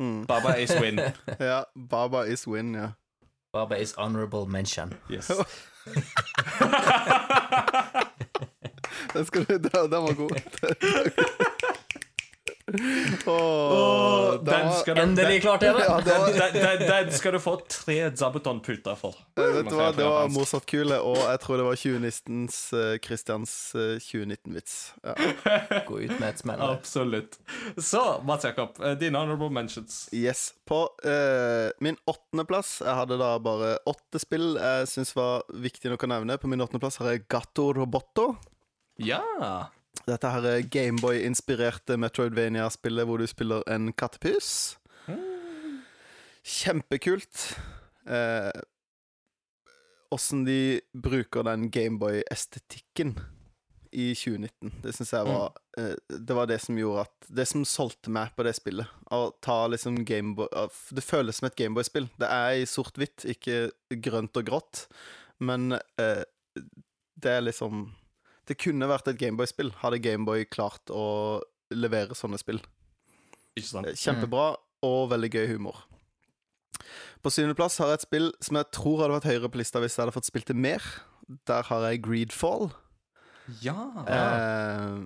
[0.00, 0.22] Mm.
[0.30, 0.96] Baba is win.
[1.50, 1.58] ja.
[1.76, 2.86] Baba is win, ja.
[3.52, 4.94] Baba is honorable mention.
[5.12, 5.28] Yes.
[9.12, 10.40] Den, skal du, den var god.
[12.66, 17.38] Og den skal du Endelig klart det, Ja, det var, den, den, den skal du
[17.38, 19.14] få tre Zabuton-puter for.
[19.38, 23.52] Eh, vet du hva, det var Mozart-kule, og jeg tror det var 2019s uh, Christians
[23.78, 24.74] eh, 2019-vits.
[25.06, 25.14] Ja.
[25.86, 26.64] Gå ut med et smell.
[26.66, 27.38] Absolutt.
[27.78, 30.08] Så, Mats Jakob, eh, dine honorable mentions.
[30.10, 30.48] Yes.
[30.66, 36.02] På uh, min åttendeplass Jeg hadde da bare åtte spill jeg syns var viktig nok
[36.02, 36.40] å nevne.
[36.42, 38.32] På min åttendeplass har jeg Gatto Roboto.
[38.98, 39.22] Ja.
[40.06, 44.76] Dette her er Gameboy-inspirerte Metroidvania-spillet hvor du spiller en kattepus.
[46.46, 47.56] Kjempekult.
[48.06, 48.60] Eh,
[50.46, 50.60] de
[50.94, 53.16] bruker den Gameboy-estetikken
[53.90, 54.76] i 2019.
[54.84, 58.30] Det syns jeg var eh, Det var det som gjorde at Det som solgte meg
[58.36, 58.86] på det spillet.
[59.10, 60.46] Å ta liksom Gameboy
[60.94, 62.06] Det føles som et Gameboy-spill.
[62.14, 63.72] Det er i sort-hvitt, ikke
[64.06, 64.86] grønt og grått,
[65.42, 66.22] men eh,
[67.16, 67.88] det er liksom
[68.46, 71.40] Det kunne vært et Gameboy-spill, hadde Gameboy klart å
[71.74, 72.60] levere sånne spill.
[73.56, 73.86] Ikke sant?
[73.90, 74.52] Eh, Kjempebra
[74.86, 75.82] og veldig gøy humor.
[77.24, 79.96] På syvendeplass har jeg et spill som jeg tror hadde vært høyere på lista hvis
[79.96, 80.84] jeg hadde fått spilt det mer.
[81.48, 82.68] Der har jeg Greedfall.
[83.64, 83.78] Ja.
[84.06, 85.00] Eh,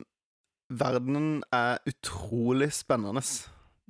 [0.70, 3.22] verdenen er utrolig spennende.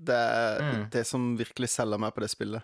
[0.01, 0.91] Det er Mm.
[0.91, 2.63] det som virkelig selger meg på det spillet.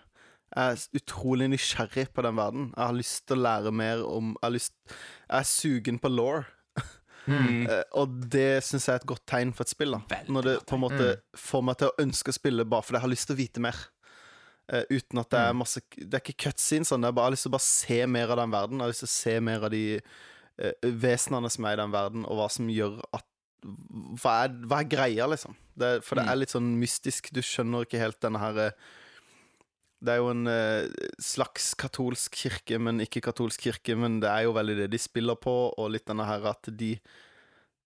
[0.55, 2.73] Jeg er utrolig nysgjerrig på den verden.
[2.77, 6.09] Jeg har lyst til å lære mer om Jeg, har lyst, jeg er sugen på
[6.15, 6.45] law.
[7.27, 7.67] Mm.
[7.69, 9.91] Eh, og det syns jeg er et godt tegn for et spill.
[9.91, 12.85] da Veldig Når det på en måte får meg til å ønske å spille bare
[12.87, 13.75] fordi jeg har lyst til å vite mer.
[14.67, 17.05] Uh, uten at det er masse Det er ikke cutscenes, sånn.
[17.07, 18.79] Jeg bare har lyst til å bare se mer av den verden.
[18.81, 21.93] Jeg har lyst til å se mer av de uh, vesenene som er i den
[21.95, 23.25] verden, og hva som gjør at
[24.21, 25.55] Hva er, hva er greia, liksom?
[25.75, 26.29] Det, for det Mm.
[26.31, 27.31] er litt sånn mystisk.
[27.33, 28.71] Du skjønner ikke helt denne her eh,
[30.03, 30.87] det er jo en eh,
[31.19, 33.95] slags katolsk kirke, men ikke katolsk kirke.
[33.97, 36.97] Men det er jo veldig det de spiller på, og litt denne her at de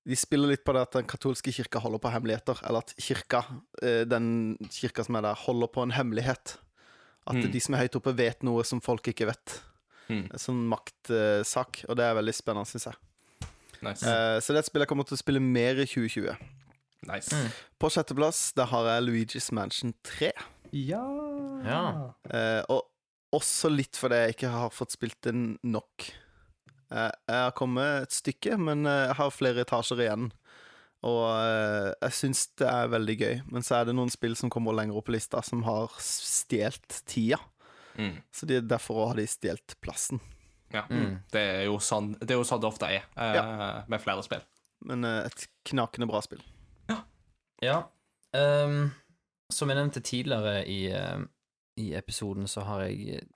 [0.04, 3.44] De spiller litt på det at den katolske kirka holder på hemmeligheter, eller at kirka,
[3.84, 6.56] eh, den kirka som er der, holder på en hemmelighet.
[7.28, 7.52] At Mm.
[7.52, 9.60] de som er høyt oppe, vet noe som folk ikke vet.
[10.10, 10.24] Mm.
[10.34, 12.96] En sånn maktsak, og det er veldig spennende, syns jeg.
[13.84, 14.02] Nice.
[14.04, 16.36] Eh, så det er et spill jeg kommer til å spille mer i 2020.
[17.06, 17.30] nice.
[17.38, 17.52] Mm.
[17.80, 20.32] På sjetteplass der har jeg Luigi's Mansion 3.
[20.72, 21.06] Ja.
[21.66, 21.84] Ja.
[22.32, 22.88] Eh, og
[23.36, 26.10] også litt fordi jeg ikke har fått spilt den nok.
[26.92, 30.30] Eh, jeg har kommet et stykke, men eh, jeg har flere etasjer igjen.
[31.08, 33.40] Og eh, jeg syns det er veldig gøy.
[33.54, 37.02] Men så er det noen spill som kommer lenger opp på lista, som har stjålet
[37.10, 37.40] tida.
[37.98, 38.22] Mm.
[38.32, 40.22] Så de, derfor har de stjålet plassen.
[40.72, 40.86] ja.
[40.90, 41.20] Mm.
[41.32, 44.44] Det, er jo sånn, det er jo sånn det ofte er eh, med flere spill.
[44.88, 46.44] Men eh, et knakende bra spill.
[47.62, 47.82] Ja.
[48.34, 48.88] ehm,
[49.54, 51.28] som jeg nevnte tidligere i, ehm,
[51.82, 53.30] i episoden, så har jeg eh,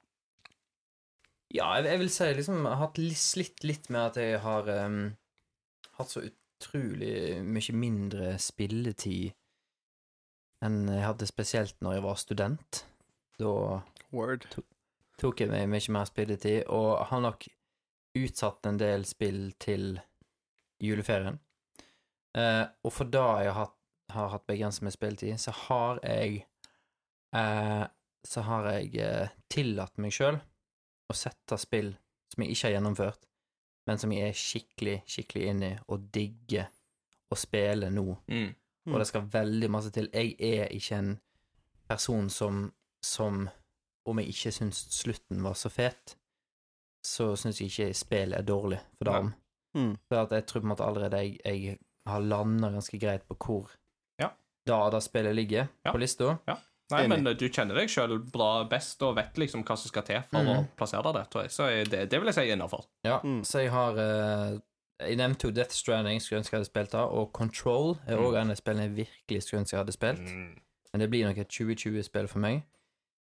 [1.55, 4.69] Ja, jeg, jeg vil si liksom jeg har hatt slitt litt med at jeg har
[4.85, 4.99] um,
[5.99, 9.35] hatt så utrolig mye mindre spilletid
[10.65, 12.81] enn jeg hadde spesielt når jeg var student.
[13.39, 13.81] Da
[14.15, 14.47] Word.
[15.21, 17.47] tok jeg meg mye mer spilletid, og har nok
[18.15, 19.99] utsatt en del spill til
[20.81, 21.39] juleferien.
[22.35, 23.77] Uh, og for da jeg har hatt,
[24.13, 26.45] har hatt begrenset med spilletid, så har jeg
[27.35, 27.85] eh,
[28.25, 30.39] Så har jeg eh, tillatt meg sjøl
[31.09, 31.91] å sette spill
[32.33, 33.27] som jeg ikke har gjennomført,
[33.85, 36.71] men som jeg er skikkelig, skikkelig inn i, og digger
[37.29, 38.05] å spille nå.
[38.25, 38.49] Mm.
[38.89, 40.09] Og det skal veldig masse til.
[40.13, 41.13] Jeg er ikke en
[41.85, 42.65] person som,
[43.05, 43.45] som
[44.05, 46.15] om jeg ikke syns slutten var så fet,
[47.05, 49.33] så syns jeg ikke spillet er dårlig for dagen.
[49.77, 49.95] Mm.
[50.07, 51.77] For at jeg tror på en måte allerede jeg, jeg
[52.09, 53.73] har landa ganske greit på hvor.
[54.65, 55.91] Da det spillet ligger Ja.
[55.91, 56.37] på lista.
[56.47, 56.57] Ja.
[56.91, 57.09] Nei, Enig.
[57.09, 60.21] men eh, du kjenner deg sjøl bra best og vet liksom hva som skal til
[60.29, 60.67] for å Mhm.
[60.77, 61.51] plassere deg, tror jeg.
[61.51, 62.85] Så det, det vil jeg si er innafor.
[63.03, 63.41] Ja, Mm.
[63.43, 64.59] så jeg har uh,
[64.97, 68.37] Jeg nevnte jo Death Stranding, skulle ønske jeg hadde spilt det, og Control er òg
[68.39, 70.21] en av spillene jeg virkelig skulle ønske jeg hadde spilt.
[70.93, 72.63] Men det blir nok et 2020-spill for meg.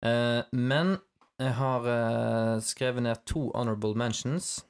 [0.01, 0.99] Uh, men
[1.37, 4.63] jeg har uh, skrevet ned to honorable mentions.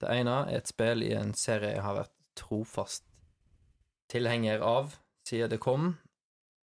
[0.00, 3.04] Det ene er et spill i en serie jeg har vært trofast
[4.10, 4.96] tilhenger av
[5.28, 5.90] siden det kom,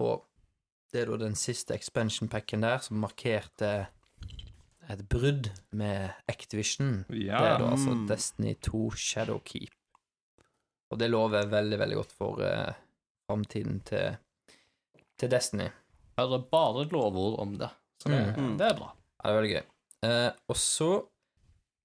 [0.03, 0.25] og
[0.93, 3.71] det er da den siste expansion packen der som markerte
[4.89, 7.05] et brudd med Activision.
[7.09, 7.39] Ja.
[7.41, 7.95] Det er da altså.
[8.09, 9.73] Destiny 2 Shadowkeep.
[10.93, 12.75] Og det lover veldig, veldig godt for uh,
[13.25, 14.17] framtiden til,
[15.19, 15.65] til Destiny.
[16.15, 17.71] Jeg hører bare lovord om det.
[18.03, 18.57] Så det, Mm.
[18.59, 18.91] det er bra.
[18.93, 19.65] Ja, det er veldig gøy.
[20.05, 20.89] Uh, og så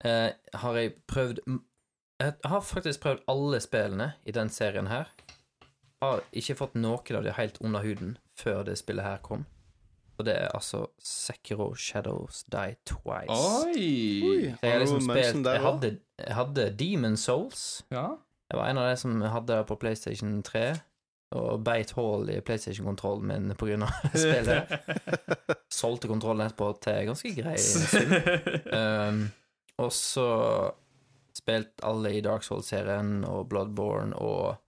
[0.05, 0.31] uh,
[0.61, 1.41] har jeg prøvd
[2.21, 5.09] Jeg har faktisk prøvd alle spillene i den serien her.
[6.01, 9.43] Har ikke fått noen av de helt under huden før det spillet her kom.
[10.21, 13.33] Og det er altså Sekiro Shadows Die Twice.
[13.33, 13.85] Oi!
[14.25, 15.91] Oi, jeg har liksom spilt jeg hadde,
[16.21, 17.63] jeg hadde Demon Souls.
[17.93, 18.19] Ja.
[18.51, 20.65] Jeg var en av de som hadde det på PlayStation 3,
[21.39, 23.93] og beit hull i PlayStation-kontrollen min på grunn av
[24.25, 24.73] spillet.
[25.81, 28.17] Solgte kontrollen etterpå til ganske grei sum.
[28.73, 29.23] Um,
[29.81, 30.29] og så
[31.37, 34.59] spilt alle i Dark Souls-serien og Bloodborne og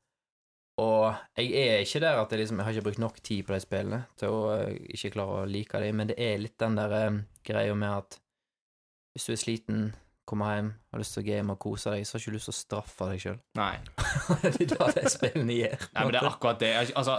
[0.81, 3.53] Og jeg er ikke der at jeg liksom Jeg har ikke brukt nok tid på
[3.53, 6.78] de spillene til å eh, ikke klare å like dem, men det er litt den
[6.81, 8.16] der um, greia med at
[9.12, 9.82] hvis du er sliten,
[10.24, 12.49] kommer hjem, har lyst til å game og kose deg, så har du ikke lyst
[12.49, 13.39] til å straffe deg sjøl.
[13.59, 13.74] Nei.
[14.47, 15.74] det er da spillene gjør.
[15.93, 16.70] Nei, men det er akkurat det.
[16.78, 17.19] Jeg- Altså,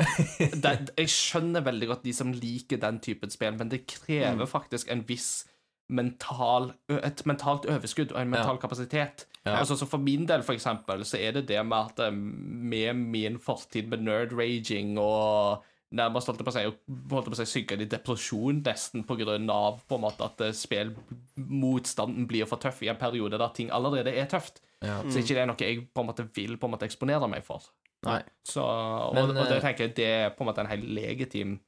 [0.64, 4.90] det, jeg skjønner veldig godt de som liker den typen spill, men det krever faktisk
[4.90, 5.44] en viss
[5.89, 9.27] mental Et mentalt overskudd og en mental kapasitet.
[9.43, 13.39] Altså, så For min del, for eksempel, så er det det med at med min
[13.39, 16.64] fortid med nerd-raging og nærmest holdt jeg på å si,
[17.11, 19.03] holdt på å si synke i depresjon nesten
[19.51, 24.15] av på en måte at spillmotstanden blir for tøff i en periode der ting allerede
[24.15, 24.64] er tøft.
[24.81, 25.01] Ja.
[25.10, 27.43] Så ikke det er noe jeg på en måte vil på en måte eksponere meg
[27.45, 27.68] for.
[28.03, 28.22] Nei.
[28.43, 31.60] Så, og, Men, og det tenker jeg det er på en måte en helt legitim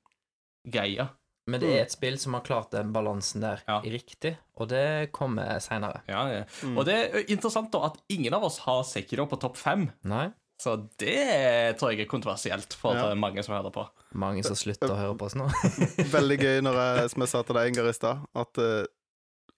[0.65, 1.07] greie.
[1.47, 3.79] Men det er et spill som har klart den balansen der Ja.
[3.81, 6.01] riktig, og det kommer seinere.
[6.09, 6.43] Ja, ja.
[6.75, 9.91] Og det er interessant da at ingen av oss har Sekiro på topp fem.
[10.03, 10.31] Nei?
[10.57, 13.09] Så det tror jeg er kontroversielt for Ja.
[13.11, 13.85] eh, mange som hører på.
[14.15, 15.45] Mange som slutter å høre på oss nå.
[16.17, 18.85] Veldig gøy når jeg, som jeg sa til deg en gang i stad, at uh,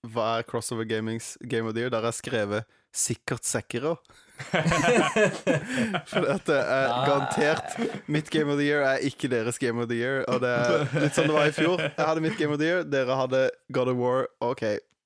[0.06, 1.90] hva er Crossover Gamings Game of the Year?
[1.90, 3.96] Der jeg skrevet 'sikkert Sekiro'.
[6.08, 7.74] For dette det er garantert
[8.06, 10.22] Mitt Game of the Year er ikke deres Game of the Year.
[10.30, 11.82] Og det er litt sånn det var i fjor.
[11.82, 14.28] Jeg hadde mitt Game of the Year, dere hadde God of War.
[14.44, 14.62] OK,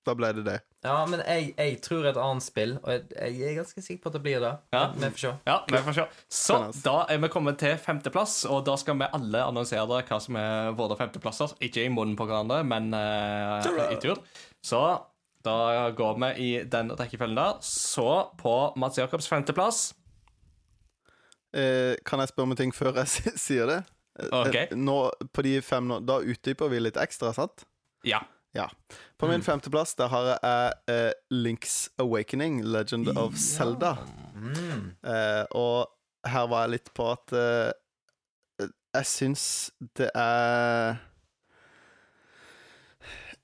[0.07, 0.59] da ble det det.
[0.83, 4.11] Ja, men jeg, jeg tror et annet spill, og jeg, jeg er ganske sikker på
[4.11, 4.51] at det blir det.
[4.75, 4.81] Ja.
[4.97, 5.31] Vi får se.
[5.47, 6.07] Ja, vi får se.
[6.27, 10.19] Så da er vi kommet til femteplass, og da skal vi alle annonsere dere hva
[10.25, 11.55] som er våre femteplasser.
[11.63, 13.63] Ikke i munnen på hverandre, men uh,
[13.95, 14.19] i tur.
[14.63, 14.83] Så
[15.45, 17.59] da går vi i den rekkefølgen der.
[17.67, 18.07] Så
[18.41, 19.91] på Mats Jakobs femteplass
[21.53, 23.81] Eh, kan jeg spørre om en ting før jeg sier det?
[24.17, 24.39] Okay.
[24.49, 24.55] Ok.
[24.73, 24.95] eh, Nå,
[25.37, 27.67] på de fem nå, Da utdyper vi litt ekstra, sant?
[28.09, 28.23] Ja.
[28.57, 28.67] Ja.
[29.21, 33.95] På min femteplass der har jeg eh, Link's Awakening, Legend of Zelda.
[34.37, 34.91] Mm.
[35.05, 35.93] Eh, og
[36.29, 39.45] her var jeg litt på at eh, Jeg syns
[39.97, 40.97] det er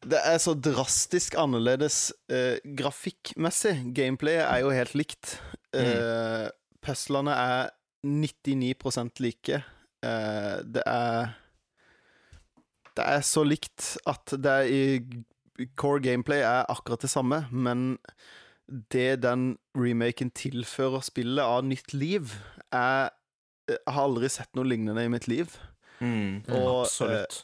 [0.08, 3.74] Det er så drastisk annerledes eh, grafikkmessig.
[3.96, 5.34] Gameplayet er jo helt likt.
[5.76, 6.48] Eh,
[6.84, 7.70] Puzzlene er
[8.06, 9.60] 99 like.
[10.02, 11.34] Eh, det er
[12.96, 17.98] Det er så likt at det er i core gameplay er akkurat det samme, men
[18.92, 22.34] det den remaken tilfører spillet av nytt liv,
[22.72, 23.10] er
[23.68, 25.52] Jeg har aldri sett noe lignende i mitt liv.
[26.00, 27.42] Mm, Og, absolutt.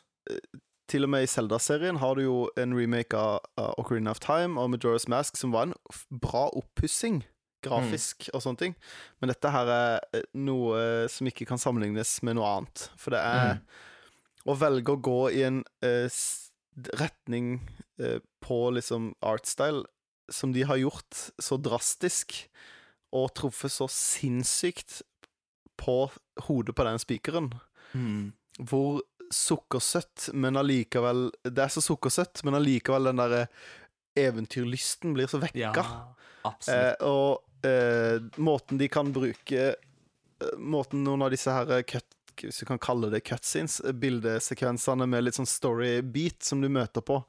[0.90, 4.60] Til og med i Zelda-serien har du jo en remake av, uh, Ocarina of Time
[4.60, 5.76] og Majora's Mask som var en
[6.10, 7.22] bra oppussing
[7.64, 8.74] grafisk og sånne ting.
[9.20, 12.88] Men dette her er eh, noe som ikke kan sammenlignes med noe annet.
[13.00, 13.62] For det er
[14.44, 16.20] å velge å gå i en uh,
[17.00, 17.54] retning
[18.02, 19.86] uh, på liksom artstyle
[20.32, 22.36] som de har gjort så drastisk,
[23.14, 25.02] og truffet så sinnssykt
[25.78, 25.98] på
[26.48, 27.54] hodet på den spikeren
[27.94, 28.32] Mm.
[28.58, 29.04] hvor
[29.34, 33.46] sukkersøtt, men allikevel Det er så sukkersøtt, men allikevel den derre
[34.18, 35.72] eventyrlysten blir så vekka.
[35.74, 36.52] Ja.
[36.70, 42.04] Eh, og eh, måten de kan bruke eh, Måten noen av disse her cut
[42.42, 46.68] Hvis du kan kalle det cutscenes, eh, bildesekvensene med litt sånn story beat som du
[46.68, 47.20] møter på,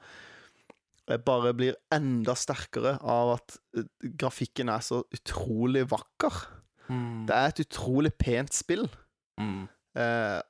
[1.07, 3.87] eh, bare blir enda sterkere av at eh,
[4.19, 6.41] grafikken er så utrolig vakker.
[6.89, 7.25] Mm.
[7.29, 8.89] Det er et utrolig pent spill.
[9.39, 9.67] Mm.
[9.95, 10.41] Eh.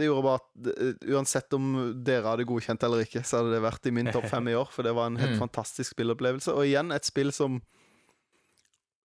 [0.00, 1.68] Det gjorde bare at eh, uansett om
[2.06, 4.70] dere hadde godkjent eller ikke, så hadde det vært i min topp fem i år.
[4.72, 5.42] For det var en helt Mm.
[5.44, 6.54] fantastisk spillopplevelse.
[6.56, 7.60] Og igjen et spill som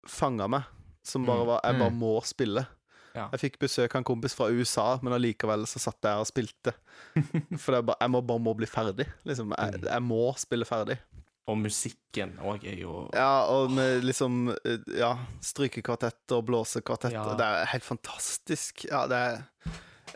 [0.08, 0.62] fanga meg.
[1.04, 1.46] Som bare Mm.
[1.46, 1.98] var Jeg bare Mm.
[2.00, 2.66] må spille.
[3.14, 3.28] Ja.
[3.32, 6.26] Jeg fikk besøk av en kompis fra USA, men allikevel så satt jeg her og
[6.26, 6.72] spilte.
[7.60, 9.06] For bare, jeg må bare må bli ferdig.
[9.24, 9.52] Liksom.
[9.52, 9.72] Mm.
[9.72, 10.98] Jeg, jeg må spille ferdig.
[11.46, 17.12] Og musikken òg er jo Ja, og med liksom eh, Ja, strykekvartett og blåsekvartett.
[17.12, 17.34] Ja.
[17.36, 18.86] Det er helt fantastisk.
[18.90, 19.44] Ja, det er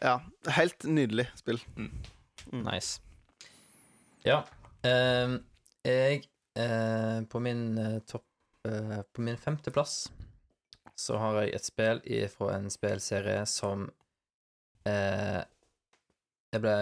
[0.03, 0.21] Ja,
[0.55, 1.61] helt nydelig spill.
[2.53, 3.01] Nice.
[4.27, 4.43] Ja.
[4.87, 5.35] Eh,
[5.85, 6.23] jeg
[6.59, 8.25] eh, På min eh, topp
[8.69, 10.05] eh, På min femteplass
[10.99, 12.01] så har jeg et spill
[12.33, 13.85] fra en spillserie som
[14.89, 15.43] eh,
[16.51, 16.73] jeg ble,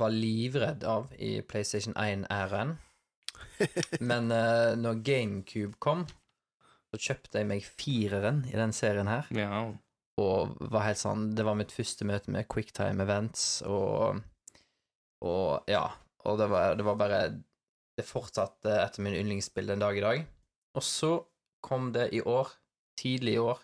[0.00, 2.72] var livredd av i PlayStation 1-æraen.
[4.10, 6.02] Men eh, når GameCube kom,
[6.90, 9.62] så kjøpte jeg meg fireren i den serien her Ja.
[10.20, 14.20] Og var helt sånn Det var mitt første møte med quicktime events, og
[15.22, 15.86] Og ja.
[16.24, 17.20] Og det var, det var bare
[17.98, 20.22] Det fortsatte etter min yndlingsspill den dag i dag.
[20.76, 21.10] Og så
[21.62, 22.48] kom det i år,
[22.96, 23.58] tidlig i år,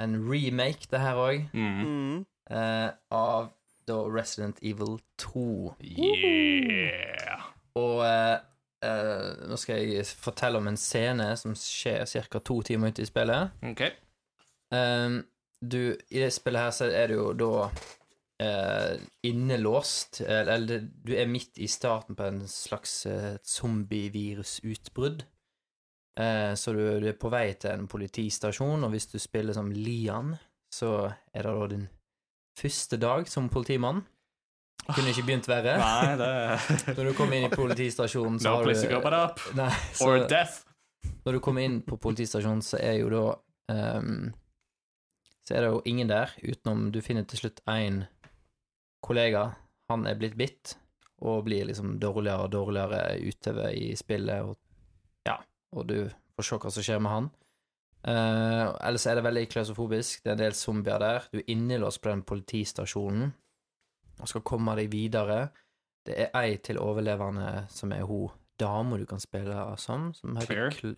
[0.00, 1.82] en remake, det her òg, Mm.
[1.84, 2.26] Mm.
[2.50, 3.50] eh, av
[3.88, 5.74] da Resident Evil 2.
[5.82, 7.42] Yeah.
[7.76, 8.38] Og eh,
[8.84, 12.38] eh, nå skal jeg fortelle om en scene som skjer ca.
[12.40, 13.50] to timer ute i spillet.
[13.62, 13.82] OK.
[14.72, 15.22] Ehm,
[15.60, 17.52] du, I det spillet her så er du jo da
[18.42, 25.24] eh, innelåst, eller, eller du er midt i starten på en slags eh, zombievirusutbrudd.
[26.20, 29.70] Eh, så du, du er på vei til en politistasjon, og hvis du spiller som
[29.74, 30.34] Lian,
[30.74, 31.88] så er det da din
[32.58, 34.02] første dag som politimann.
[34.88, 35.74] Kunne ikke begynt verre.
[35.78, 36.30] Nei, det
[36.96, 39.42] Når du kommer inn i politistasjonen, så No har du go but up.
[39.58, 40.62] Nei, så, Or death.
[41.26, 43.24] når du kommer inn på politistasjonen, så er jo da
[43.74, 44.30] ehm,
[45.48, 48.02] Så er det jo ingen der, utenom du finner til slutt én
[49.00, 49.46] kollega.
[49.88, 50.74] Han er blitt bitt,
[51.24, 54.58] og blir liksom dårligere og dårligere utover i spillet, og
[55.24, 55.38] ja,
[55.72, 55.96] og du
[56.36, 57.30] får se hva som skjer med han.
[58.04, 60.20] Uh, ellers er det veldig klausofobisk.
[60.22, 61.24] det er en del zombier der.
[61.32, 63.32] Du er innelåst på den politistasjonen
[64.20, 65.48] og skal komme deg videre.
[66.04, 70.70] Det er ei til overlevende som er hun dama du kan spille som, som heter
[70.70, 70.70] Claire?
[70.76, 70.96] Claire,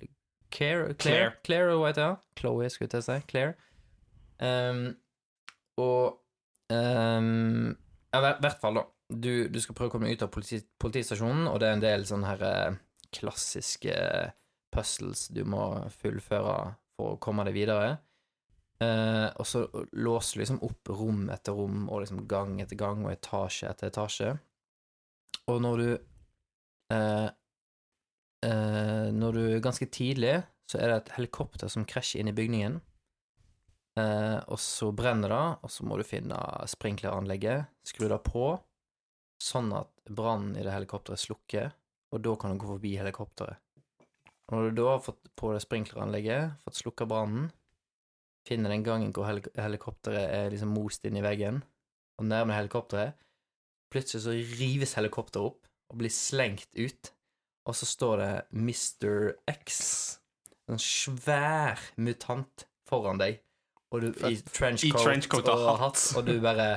[0.50, 0.98] Claire, Claire, Claire.
[0.98, 3.20] Claire, Claire, Claire, Claire, Claire, skulle jeg til å si.
[3.30, 3.58] Claire.
[4.40, 4.84] Ehm,
[5.80, 6.20] og
[6.72, 7.70] um,
[8.12, 8.86] ja, i hvert- fall, da.
[9.10, 12.04] Du, du skal prøve å komme ut av politi, politistasjonen, og det er en del
[12.06, 12.76] sånne her eh,
[13.16, 13.94] klassiske
[14.70, 15.64] puzzles du må
[15.96, 16.54] fullføre
[16.94, 17.96] for å komme deg videre.
[18.80, 19.64] Eh, og så
[19.98, 23.90] låser du liksom opp rom etter rom, og liksom gang etter gang, og etasje etter
[23.90, 24.30] etasje.
[25.50, 25.88] Og når du
[26.94, 27.28] eh,
[28.46, 30.36] eh, Når du ganske tidlig,
[30.70, 32.78] så er det et helikopter som krasjer inn i bygningen.
[34.00, 36.38] Eh, og så brenner det, og så må du finne
[36.70, 38.52] sprinkleranlegget, skru det på,
[39.40, 41.72] sånn at brannen i det helikopteret slukker,
[42.10, 43.60] og da kan du gå forbi helikopteret.
[44.50, 47.50] Og når du da har fått på det sprinkleranlegget, fått slukka brannen,
[48.48, 51.60] finner den gangen hvor helik helikopteret er liksom most inn i veggen,
[52.18, 53.18] og nærmer helikopteret,
[53.90, 57.12] plutselig så rives helikopteret opp og blir slengt ut,
[57.68, 59.36] og så står det Mr.
[59.50, 59.78] X,
[60.70, 63.40] en svær mutant foran deg,
[63.90, 66.02] og du i trenchcoat, I trenchcoat og hatt.
[66.16, 66.70] og du bare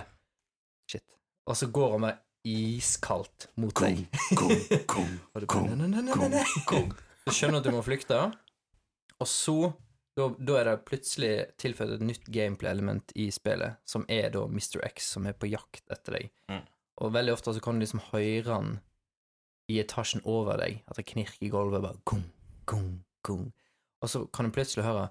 [0.90, 1.03] Shit.
[1.49, 4.03] Og så går han med iskaldt mot deg.
[5.34, 6.44] Og du bare.
[7.23, 8.18] Du skjønner at du må flykte,
[9.23, 9.72] og så
[10.18, 11.31] da, da er det plutselig
[11.61, 14.81] tilføyd et nytt gameplay-element i spillet, som er da Mr.
[14.90, 16.34] X, som er på jakt etter deg.
[16.52, 16.65] Mm.
[17.02, 18.76] Og veldig ofte så kan du liksom høre han
[19.72, 22.26] i etasjen over deg, at det knirker i gulvet, bare gong,
[22.69, 22.91] gong,
[23.26, 23.48] gong.
[24.03, 25.07] Og så kan du plutselig høre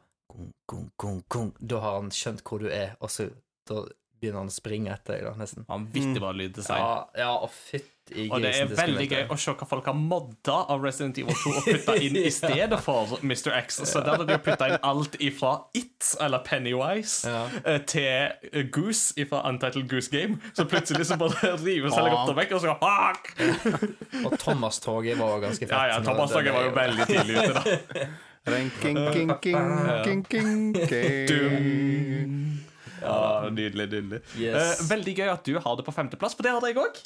[0.66, 1.52] kong, kong, gung.
[1.60, 3.28] Da har han skjønt hvor du er, og så
[3.68, 3.84] da
[4.22, 5.64] begynner han å springe etter deg, da, nesten.
[5.66, 6.78] Vanvittig bra lyddesign.
[6.78, 10.60] Ja, ja og fytti Og det er veldig gøy å se hva folk har modda
[10.70, 13.50] av Resident Evil 2 og putta inn i stedet for Mr.
[13.58, 13.80] X.
[13.90, 17.42] Så der hadde de putta inn alt ifra It, eller Pennywise, Ja.
[17.66, 20.38] eh, til Goose ifra Untitled Goose Game.
[20.54, 24.26] Så plutselig så bare rives helikopteret vekk, og så Fuck!
[24.26, 25.74] Og Thomas-toget var ganske fett.
[25.74, 28.06] Ja, ja, Thomas-toget var jo veldig tidlig ute, da.
[28.44, 29.62] Ranking, king, king,
[30.02, 31.26] king, king, king.
[31.28, 32.58] Dum.
[33.02, 34.20] Ja, Nydelig, nydelig.
[34.38, 34.80] Yes.
[34.80, 37.02] Eh, veldig gøy at du har det på femteplass, for det hadde jeg òg.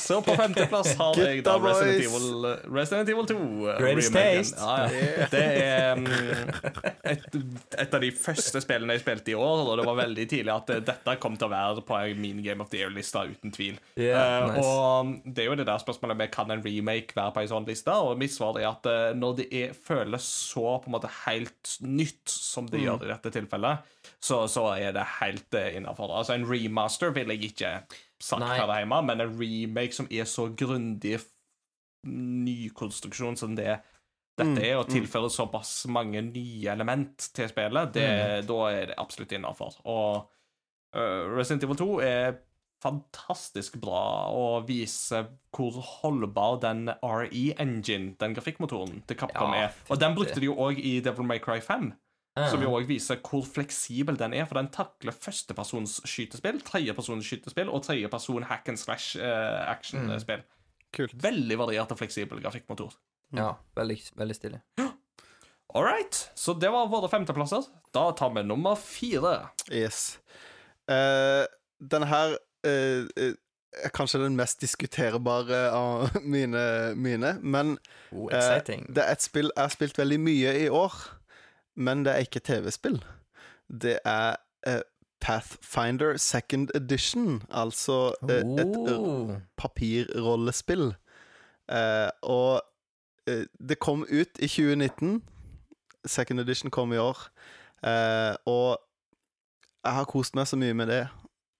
[0.00, 2.04] Så på femteplass har jeg da Resident.
[2.06, 3.36] Evil, Resident Evil 2.
[3.36, 4.44] uh, Greatest remaken.
[4.44, 4.60] taste.
[4.60, 5.28] Ja, ja.
[5.32, 6.06] Det er mm,
[7.14, 7.40] et,
[7.86, 10.74] et av de første spillene jeg spilte i år, og det var veldig tidlig at
[10.74, 13.80] eh, dette kom til å være på min Game of the Year-lista, uten tvil.
[13.96, 14.66] Yeah, Eh, nice.
[14.66, 17.68] Og det er jo det der spørsmålet med kan en remake være på en sånn
[17.68, 21.12] liste, og mitt svar er at eh, når det er, føles så på en måte
[21.24, 26.10] helt nytt som det gjør i dette tilfellet, så, så er det helt uh, innafor.
[26.18, 27.72] Altså, en remaster vil jeg ikke
[28.22, 28.56] sagt Nei.
[28.58, 31.18] her hjemme, men en remake som er så grundig
[32.06, 33.80] nykonstruksjon som det
[34.36, 38.08] dette er, og tilfører såpass mange nye element til spillet, det,
[38.48, 39.78] da er det absolutt innafor.
[39.88, 40.26] Og
[40.92, 42.36] uh, Resident Evil 2 er
[42.84, 49.78] fantastisk bra og viser hvor holdbar den RE-engine, den grafikkmotoren til Capcom, Ja, er.
[49.88, 51.94] Og den brukte de jo òg i Devil May Cry 5.
[52.36, 52.50] Ah.
[52.52, 57.70] Som jo også viser hvor fleksibel den er, for den takler førstepersons skytespill, tredjepersons skytespill
[57.72, 60.44] og tredjeperson hack and slash eh, action-spill.
[60.92, 61.16] Kult.
[61.22, 62.92] Veldig variert og fleksibel grafikkmotor.
[63.36, 64.60] Ja, veldig, veldig stilig.
[65.76, 67.64] All right, så det var våre femteplasser.
[67.92, 69.48] Da tar vi nummer fire.
[69.72, 70.18] Yes.
[70.90, 71.44] Uh,
[71.80, 73.34] den her eh, eh,
[73.82, 77.76] er kanskje den mest diskuterbare av mine, mine men
[78.14, 80.94] Oh, uh, det er et spill jeg har spilt veldig mye i år,
[81.76, 83.00] men det er ikke TV-spill.
[83.68, 84.36] Det er
[84.66, 84.82] eh,
[85.20, 89.36] Pathfinder Second Edition, altså eh, et oh.
[89.56, 90.94] papirrollespill.
[91.70, 92.62] Eh, og
[93.28, 95.22] eh, det kom ut i 2019.
[96.06, 97.18] Second edition kom i år.
[97.84, 98.78] Eh, og
[99.84, 101.04] jeg har kost meg så mye med det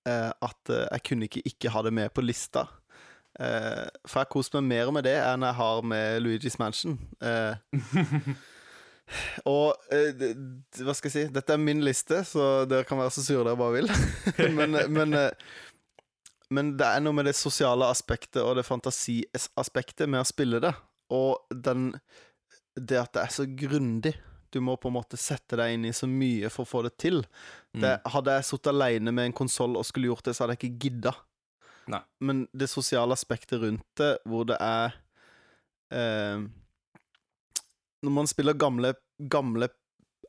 [0.06, 2.66] eh, at eh, jeg kunne ikke ikke ha det med på lista.
[3.40, 6.98] Eh, for jeg har kost meg mer med det enn jeg har med Luigi's Mansion.
[7.20, 7.56] Eh,
[9.46, 10.34] og eh,
[10.82, 13.58] hva skal jeg si Dette er min liste, så dere kan være så sure dere
[13.58, 13.90] bare vil.
[14.58, 15.30] men, men, eh,
[16.54, 20.74] men det er noe med det sosiale aspektet og det fantasiaspektet med å spille det.
[21.14, 21.92] Og den
[22.76, 24.16] Det at det er så grundig.
[24.52, 26.96] Du må på en måte sette deg inn i så mye for å få det
[27.00, 27.22] til.
[27.76, 30.62] Det, hadde jeg sittet alene med en konsoll og skulle gjort det, så hadde jeg
[30.64, 31.12] ikke gidda.
[31.92, 32.00] Nei.
[32.20, 34.96] Men det sosiale aspektet rundt det, hvor det er
[35.94, 36.46] eh,
[38.04, 38.92] Når man spiller gamle,
[39.32, 39.70] gamle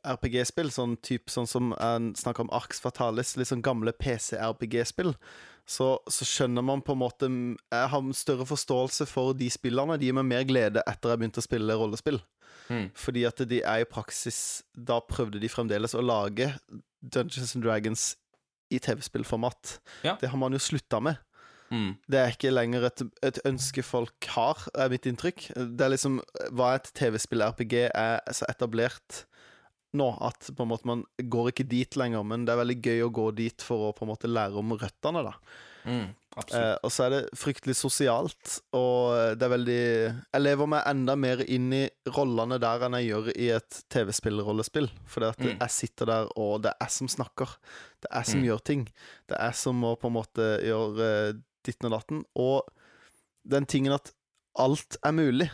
[0.06, 5.14] RPG-spill, sånn typ sånn som en snakker om Arx Fatalis, litt sånn gamle PC-RPG-spill,
[5.68, 9.98] så, så skjønner man på en måte Jeg har større forståelse for de spillerne.
[10.00, 12.22] De gir meg mer glede etter jeg begynte å spille rollespill.
[12.72, 12.86] Mm.
[12.96, 16.50] Fordi at de er i praksis Da prøvde de fremdeles å lage
[17.00, 18.08] Dungeons and Dragons
[18.68, 19.78] i TV-spillformat.
[20.04, 20.16] Ja.
[20.20, 21.20] Det har man jo slutta med.
[21.70, 21.90] Mm.
[22.08, 25.50] Det er ikke lenger et, et ønske folk har, er mitt inntrykk.
[25.76, 26.20] Det er liksom
[26.56, 29.24] Hva et TV-spill-RPG er så etablert
[29.96, 33.02] nå, at på en måte man går ikke dit lenger, men det er veldig gøy
[33.06, 35.32] å gå dit for å på en måte lære om røttene, da.
[35.88, 36.08] Mm.
[36.54, 39.78] Eh, og så er det fryktelig sosialt, og det er veldig
[40.34, 41.80] Jeg lever meg enda mer inn i
[42.14, 44.86] rollene der enn jeg gjør i et TV-spill-rollespill.
[45.08, 45.56] Fordi at Mm.
[45.58, 47.56] jeg sitter der, og det er jeg som snakker.
[48.02, 48.46] Det er jeg som Mm.
[48.46, 48.84] gjør ting.
[49.26, 51.32] Det er jeg som må på en måte gjøre eh,
[51.68, 52.24] ditten og datten.
[52.38, 52.68] Og
[53.48, 54.12] den tingen at
[54.58, 55.50] alt er mulig,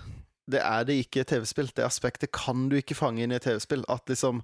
[0.51, 1.71] det er det ikke i et TV-spill.
[1.77, 3.85] Det aspektet kan du ikke fange inn i et TV-spill.
[3.93, 4.43] At liksom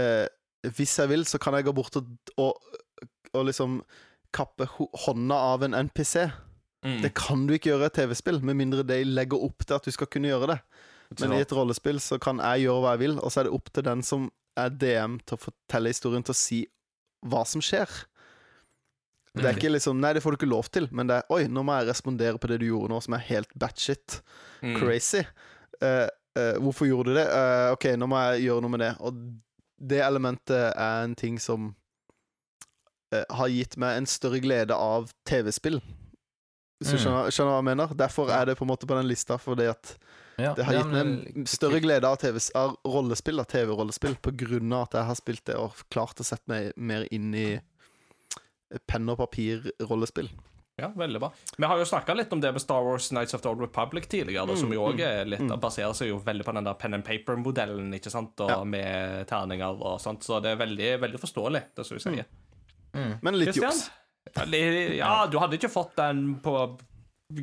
[0.00, 0.26] eh,
[0.76, 2.56] Hvis jeg vil, så kan jeg gå bort og, og,
[3.32, 3.80] og liksom
[4.34, 6.28] kappe hånda av en NPC.
[6.84, 7.00] Mm.
[7.04, 9.84] Det kan du ikke gjøre i et TV-spill, med mindre de legger opp til at
[9.84, 10.58] du skal kunne gjøre det.
[11.18, 13.56] Men i et rollespill så kan jeg gjøre hva jeg vil, og så er det
[13.56, 14.28] opp til den som
[14.60, 16.60] er DM, til å fortelle historien, til å si
[17.26, 17.90] hva som skjer.
[19.36, 19.58] Det er Mm.
[19.60, 21.76] ikke liksom Nei, det får du ikke lov til, men det er Oi, nå må
[21.78, 24.20] jeg respondere på det du gjorde nå, som er helt batshit
[24.62, 24.76] Mm.
[24.76, 25.22] crazy.
[25.82, 27.26] Uh, uh, hvorfor gjorde du det?
[27.30, 28.96] Uh, OK, nå må jeg gjøre noe med det.
[29.00, 29.14] Og
[29.80, 31.74] det elementet er en ting som
[33.30, 35.80] har gitt meg en større glede av TV-spill.
[35.80, 36.98] Du Mm.
[36.98, 37.94] skjønner, skjønner hva jeg mener?
[37.96, 39.96] Derfor er det på en måte på den lista, fordi at
[40.38, 41.00] Ja, det har gitt meg
[41.36, 45.14] en større glede av, TV, av rollespill, av TV-rollespill, på grunn av at jeg har
[45.14, 47.60] spilt det og klart å sette meg mer inn i
[48.86, 50.28] penn og papir-rollespill.
[50.80, 51.28] Ja, veldig bra.
[51.58, 54.06] Vi har jo snakka litt om det med Star Wars Nights of the Old Republic
[54.08, 56.74] tidligere, da, som jo Mm, også er litt, baserer seg jo veldig på den der
[56.80, 58.64] pen and paper-modellen, ikke sant, og Ja.
[58.64, 62.24] med terninger og sånt, så det er veldig, veldig forståelig, det som du sier.
[63.22, 63.90] Men litt juks.
[64.96, 66.78] Ja, du hadde ikke fått den på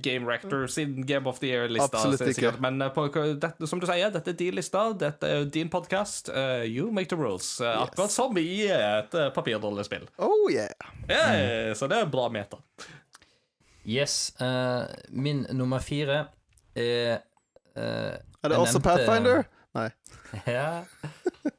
[0.03, 1.97] Game Rector sin Game of the Year-lista.
[1.97, 2.33] Absolutt ikke.
[2.33, 2.59] sikkert.
[2.61, 3.07] Men eh, på,
[3.39, 6.29] dette, som du sier, dette er din lista, dette er din podkast.
[6.67, 7.59] you make the rules.
[7.61, 7.89] Eh, Yes.
[7.89, 10.07] Akkurat som i et uh, papirrollespill.
[10.17, 10.69] Oh yeah.
[11.09, 12.57] Yeah, Så det er bra meta.
[13.87, 14.35] Yes.
[14.41, 16.25] eh, min nummer fire
[16.75, 17.19] er
[17.75, 19.43] eh, Er det også nevnte- Pathfinder?
[19.75, 19.89] Nei.
[20.47, 20.83] Ja.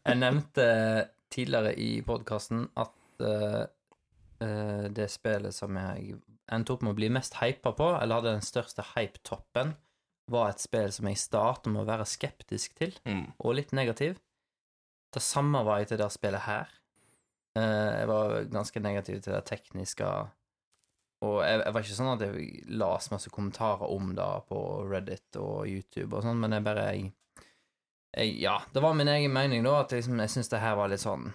[0.06, 0.64] Jeg nevnte
[1.32, 3.64] tidligere i podkasten at eh,
[4.44, 6.18] eh, det spillet som jeg
[6.52, 9.74] endte opp med å bli mest hypa på, eller hadde den største hype-toppen,
[10.30, 13.32] var et spill som jeg startet med å være skeptisk til, Mm.
[13.40, 14.18] og litt negativ.
[15.12, 16.68] Det samme var jeg til det spillet her.
[17.56, 20.04] Eh, Jeg var ganske negativ til det tekniske,
[21.22, 25.36] og jeg, jeg var ikke sånn at jeg las masse kommentarer om det på Reddit
[25.40, 27.12] og YouTube og sånn, men jeg bare jeg,
[28.14, 30.88] jeg, Ja, det var min egen mening, da, at liksom, jeg syntes det her var
[30.88, 31.32] litt sånn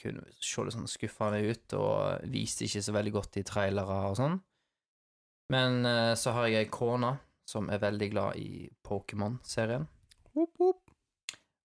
[0.00, 4.16] Kunne se litt sånn skuffende ut, og viste ikke så veldig godt i trailere og
[4.20, 4.38] sånn.
[5.52, 7.16] Men eh, så har jeg ei kone
[7.50, 9.88] som er veldig glad i Pokémon-serien.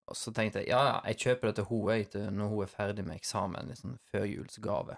[0.05, 3.05] Og så tenkte jeg ja, ja, jeg kjøper det til henne når hun er ferdig
[3.05, 4.97] med eksamen, liksom førjulsgave.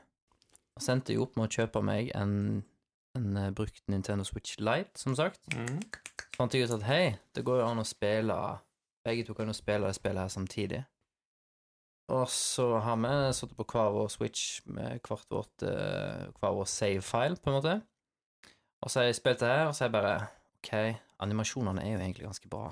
[0.78, 2.64] Og sendte jo opp med å kjøpe meg en,
[3.18, 5.42] en eh, brukt Nintendo Switch Lite, som sagt.
[5.56, 5.80] Mm.
[5.84, 8.38] Så fant jeg ut at hei, det går jo an å spille
[9.08, 10.82] Begge to kan jo spille det spillet her samtidig.
[12.08, 16.68] Og så har vi sittet på hver vår Switch med hvert vårt, eh, hver vår
[16.72, 17.76] save-file, på en måte.
[18.82, 20.28] Og så har jeg spilt det her, og så er jeg bare
[20.58, 20.72] OK,
[21.20, 22.70] animasjonene er jo egentlig ganske bra.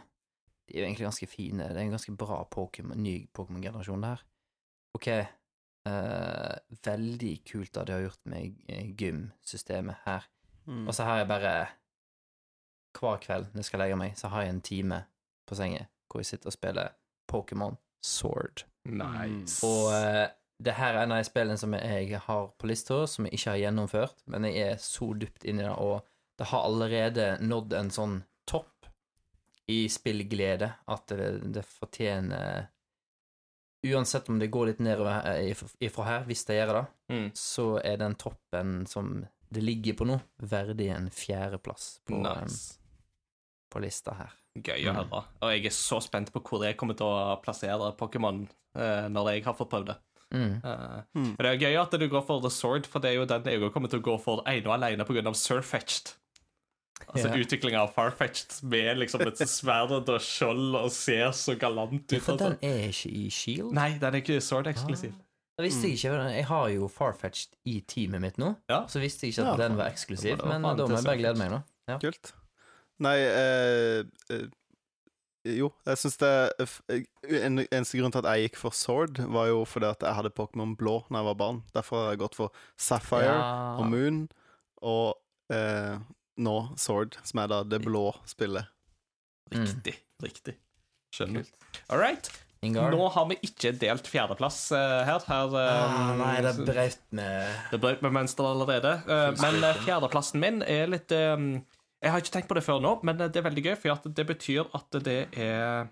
[0.66, 1.68] De er jo egentlig ganske fine.
[1.68, 4.24] Det er en ganske bra Pokemon, ny Pokémon-generasjon, det her.
[4.96, 5.10] OK,
[5.86, 10.24] Uh, veldig kult det de har gjort med gymsystemet gym-systemet her.
[10.66, 10.88] Mm.
[10.88, 11.68] Og så har jeg bare
[12.98, 15.04] Hver kveld når jeg skal legge meg, så har jeg en time
[15.46, 16.96] på sengen hvor jeg sitter og spiller
[17.32, 18.64] Pokémon Sword.
[18.86, 19.60] Nice.
[19.66, 20.26] Og uh,
[20.62, 23.56] det her er en av de spillene som jeg har på lista, som jeg ikke
[23.56, 26.06] har gjennomført, men jeg er så dypt inni det, og
[26.40, 28.16] det har allerede nådd en sånn
[28.48, 28.88] topp
[29.72, 32.68] i spillglede at det, det fortjener
[33.86, 35.52] Uansett om det går litt nedover eh,
[35.86, 37.28] ifra her, hvis det gjør det, Mm.
[37.38, 39.12] så er den toppen som
[39.54, 42.80] det ligger på nå, verdig en fjerdeplass på, nice.
[42.80, 44.32] um, på lista her.
[44.56, 44.96] Gøy å Mm.
[45.10, 45.24] høre.
[45.42, 49.32] Og jeg er så spent på hvor jeg kommer til å plassere Pokémon uh, når
[49.34, 49.98] jeg har fått prøvd det.
[50.34, 50.62] Mm.
[50.64, 51.36] Uh, Mm.
[51.38, 53.72] Det er gøy at du går for The Sword, for det er jo den jeg
[53.74, 55.34] kommer til å gå for ene og alene pga.
[55.36, 56.14] Surfetched.
[57.12, 57.40] Altså yeah.
[57.44, 62.24] utviklinga av Farfetched med liksom et sverd og skjold og ser så galant Ja, ut.
[62.24, 62.56] for Altså.
[62.62, 63.74] den er ikke i Shield.
[63.76, 65.12] Nei, den er ikke Sword-eksklusiv.
[65.62, 66.32] Visste jeg ikke.
[66.36, 68.86] Jeg har jo Farfetched i teamet mitt nå, Ja.
[68.88, 70.38] så visste jeg ikke at Ja, den var eksklusiv.
[70.40, 71.64] var Men da må jeg bare glede meg, nå.
[71.88, 71.98] Ja.
[72.00, 72.32] Kult.
[73.04, 74.46] Nei eh, eh,
[75.46, 76.32] Jo, jeg syns det
[76.64, 80.18] f- En eneste grunn til at jeg gikk for Sword, var jo fordi at jeg
[80.18, 81.60] hadde Pokémon blå da jeg var barn.
[81.76, 83.76] Derfor har jeg gått for Sapphire Ja.
[83.78, 84.24] og Moon,
[84.82, 85.18] og
[85.54, 86.00] eh,
[86.42, 88.72] nå Sword, som er da det blå spillet.
[89.54, 89.62] Mm.
[89.68, 89.96] Riktig.
[90.24, 90.56] Riktig.
[91.14, 91.46] Skjønner.
[91.90, 92.32] All right.
[92.66, 92.90] Ingar.
[92.90, 95.22] Nå har vi ikke delt fjerdeplass uh, her.
[95.28, 98.94] her uh, ah, nei, det brøt med Det brøt med mønsteret allerede.
[99.06, 101.36] Uh, men eh, fjerdeplassen min er litt eh,
[102.04, 104.26] Jeg har ikke tenkt på det før nå, men det er veldig gøy, for det
[104.30, 105.88] betyr at det er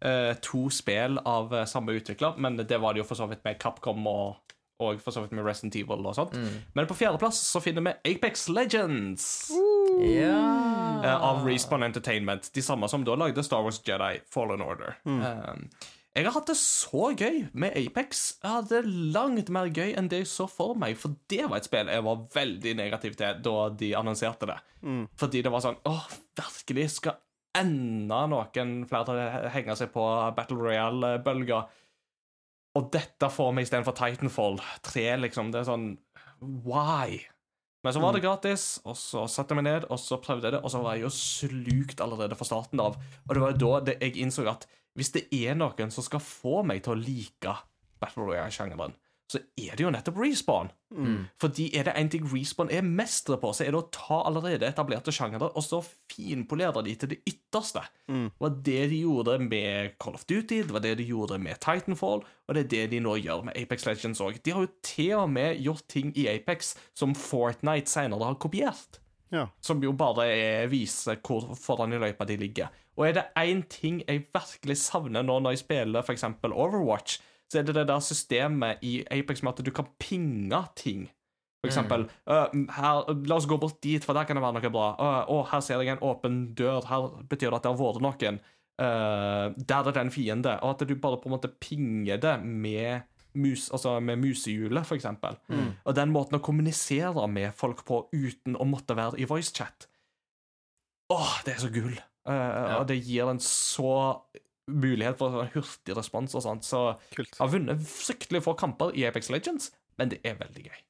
[0.00, 2.38] eh, to spill av eh, samme utvikler.
[2.40, 5.36] Men det var det jo for så vidt med Capcom og, og for så vidt
[5.36, 6.34] med Resident Evil og sånt.
[6.34, 6.64] Mm.
[6.74, 9.28] Men på fjerdeplass så finner vi Apex Legends.
[10.00, 10.40] Ja
[11.04, 12.52] eh, av Respawn Entertainment.
[12.54, 14.96] De samme som da lagde Star Wars Jedi Fallen Order.
[15.06, 15.54] Eh,
[16.16, 18.22] jeg har hatt det så gøy med Apex.
[18.42, 21.60] Jeg hadde det langt mer gøy enn det jeg så for meg, for det var
[21.60, 24.56] et spill jeg var veldig negativ til da de annonserte det.
[25.22, 26.08] Fordi det var sånn Åh,
[26.40, 26.88] virkelig?
[26.96, 27.20] Skal
[27.60, 31.62] enda noen flere til å henge seg på Battle Royale-bølga?
[32.78, 35.54] Og dette får meg istedenfor Titanfall 3, liksom.
[35.54, 35.92] Det er sånn
[36.40, 37.20] Why?
[37.84, 40.58] Men så var det gratis, og så satte jeg meg ned og så prøvde jeg
[40.58, 42.98] det, og så var jeg jo slukt allerede fra starten av.
[43.24, 44.66] Og det var jo da jeg innså at
[44.98, 47.54] hvis det er noen som skal få meg til å like
[48.00, 48.96] Battle Royale-sjangeren,
[49.30, 50.72] så er det jo nettopp Respawn.
[51.38, 54.66] Fordi er det én ting Respawn er mestre på, så er det å ta allerede
[54.66, 55.78] etablerte sjangere og så
[56.10, 57.84] finpolere de til det ytterste.
[58.10, 61.60] Det var det de gjorde med Call of Duty, det var det de gjorde med
[61.62, 64.40] Titanfall, og det er det de nå gjør med Apex Legends òg.
[64.42, 68.98] De har jo til og med gjort ting i Apex som Fortnite senere har kopiert.
[69.30, 69.46] Ja.
[69.62, 72.72] Som jo bare er, viser hvor foran i løypa de ligger.
[72.98, 76.26] Og er det én ting jeg virkelig savner nå når jeg spiller f.eks.
[76.50, 77.20] Overwatch,
[77.50, 81.08] så er det det der systemet i Apex med at du kan pinge ting.
[81.60, 84.72] For eksempel «Øh, her, La oss gå bort dit, for der kan det være noe
[84.72, 84.86] bra.
[84.96, 86.86] «Øh, å, her ser jeg en åpen dør.
[86.88, 88.40] Her betyr det at det har vært noen.
[88.80, 90.54] Uh, der er det en fiende.
[90.64, 93.04] Og at du bare på en måte pinger det med
[93.34, 95.36] mus, altså med musehjulet, for eksempel.
[95.84, 99.86] Og den måten å kommunisere med folk på uten å måtte være i voicechat.
[101.10, 101.96] Åh, det er så gull.
[102.28, 104.20] Eh, Og det gir en så
[104.70, 106.62] mulighet for en hurtig respons og sånt.
[106.66, 106.82] Så
[107.16, 107.32] Kult.
[107.34, 110.80] jeg har vunnet fryktelig få kamper i Apex Legends, men det er veldig gøy.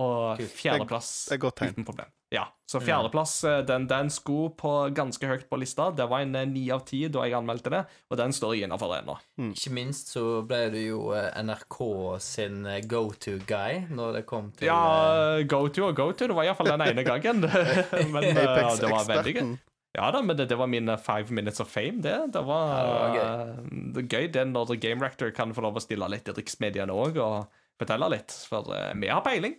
[0.00, 2.10] Og fjerdeplass er uten problem.
[2.30, 5.88] Ja, så fjerdeplass eh, den, den skulle på ganske høyt på lista.
[5.90, 8.68] Det var en eh, ni av ti da jeg anmeldte det, og den står jeg
[8.68, 9.16] innafor ennå.
[9.48, 11.80] Ikke minst så ble du jo eh, NRK
[12.22, 16.28] sin go to guy når det kom til Ja, go to og go to.
[16.30, 17.42] Det var iallfall den ene gangen.
[18.14, 19.50] Men det var veldig gøy.
[19.98, 22.14] Ja da, men det, det var min five minutes of fame, det.
[22.30, 23.24] Det var, Ja, det var gøy.
[23.24, 26.94] Uh, det gøy det når Game Rector kan få lov å stille litt i riksmediene
[26.94, 27.50] òg og
[27.80, 29.58] fortelle litt, for uh, vi har peiling.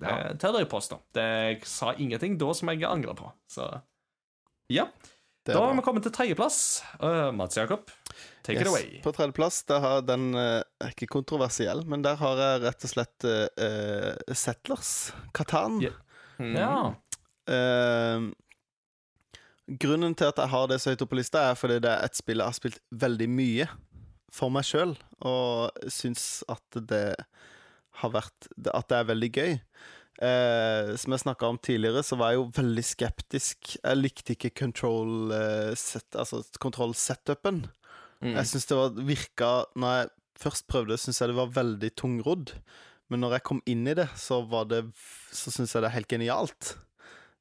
[0.00, 0.34] Det Ja.
[0.40, 1.00] tør jeg påstå.
[1.14, 3.32] Jeg sa ingenting da som jeg angrer på.
[3.48, 3.68] Så
[4.70, 4.88] ja.
[5.44, 6.82] Da har vi kommet til tredjeplass.
[7.02, 7.90] Uh, Mats Jakob,
[8.42, 9.00] take it away.
[9.02, 12.92] På tredjeplass der har den eh, er ikke kontroversiell, men der har jeg rett og
[12.92, 15.12] slett uh, eh, Settlers.
[15.34, 15.80] Katan.
[15.82, 15.96] Yeah.
[16.38, 16.54] Mm.
[16.56, 16.76] Ja.
[17.50, 18.28] Eh,
[19.80, 22.04] grunnen til at jeg har det så høyt oppe på lista, er fordi det er
[22.04, 23.70] et spill jeg har spilt veldig mye
[24.30, 24.94] for meg sjøl,
[25.26, 27.16] og syns at det
[28.00, 29.56] har vært At det er veldig gøy.
[30.20, 33.74] Eh, som jeg snakka om tidligere, så var jeg jo veldig skeptisk.
[33.78, 37.64] Jeg likte ikke control eh, set, altså kontroll-setupen.
[38.20, 38.34] Mm.
[38.36, 39.50] Jeg syns det var, virka
[39.80, 40.08] Når jeg
[40.42, 42.52] først prøvde, syns jeg det var veldig tungrodd.
[43.10, 44.84] Men når jeg kom inn i det, så var det
[45.32, 46.74] Så syns jeg det er helt genialt.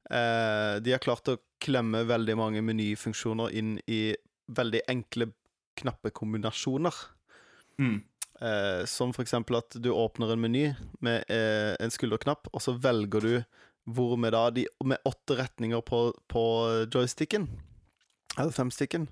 [0.09, 4.15] Eh, de har klart å klemme veldig mange menyfunksjoner inn i
[4.49, 5.29] veldig enkle
[5.79, 6.95] knappekombinasjoner.
[7.79, 7.99] Mm.
[8.39, 10.69] Eh, som eksempel at du åpner en meny
[11.03, 13.33] med eh, en skulderknapp, og så velger du
[13.89, 16.43] hvor med da de Med åtte retninger på, på
[16.93, 17.47] joysticken,
[18.37, 19.09] eller femsticken.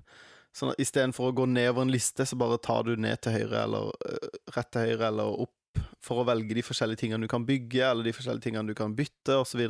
[0.54, 3.64] Sånn at istedenfor å gå nedover en liste, så bare tar du ned til høyre,
[3.66, 7.44] eller eh, rett til høyre, eller opp, for å velge de forskjellige tingene du kan
[7.46, 9.60] bygge, eller de forskjellige tingene du kan bytte, osv.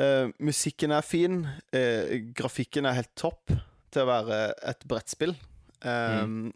[0.00, 1.42] Eh, musikken er fin.
[1.76, 3.52] eh, grafikken er helt topp
[3.90, 4.40] til å være
[4.72, 5.36] et brettspill.
[5.80, 6.50] Um,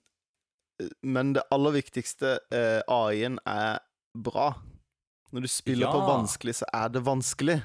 [1.02, 3.78] Men det aller viktigste, eh, AI-en, er
[4.14, 4.52] bra.
[5.34, 7.58] Når du spiller på vanskelig, så er det vanskelig.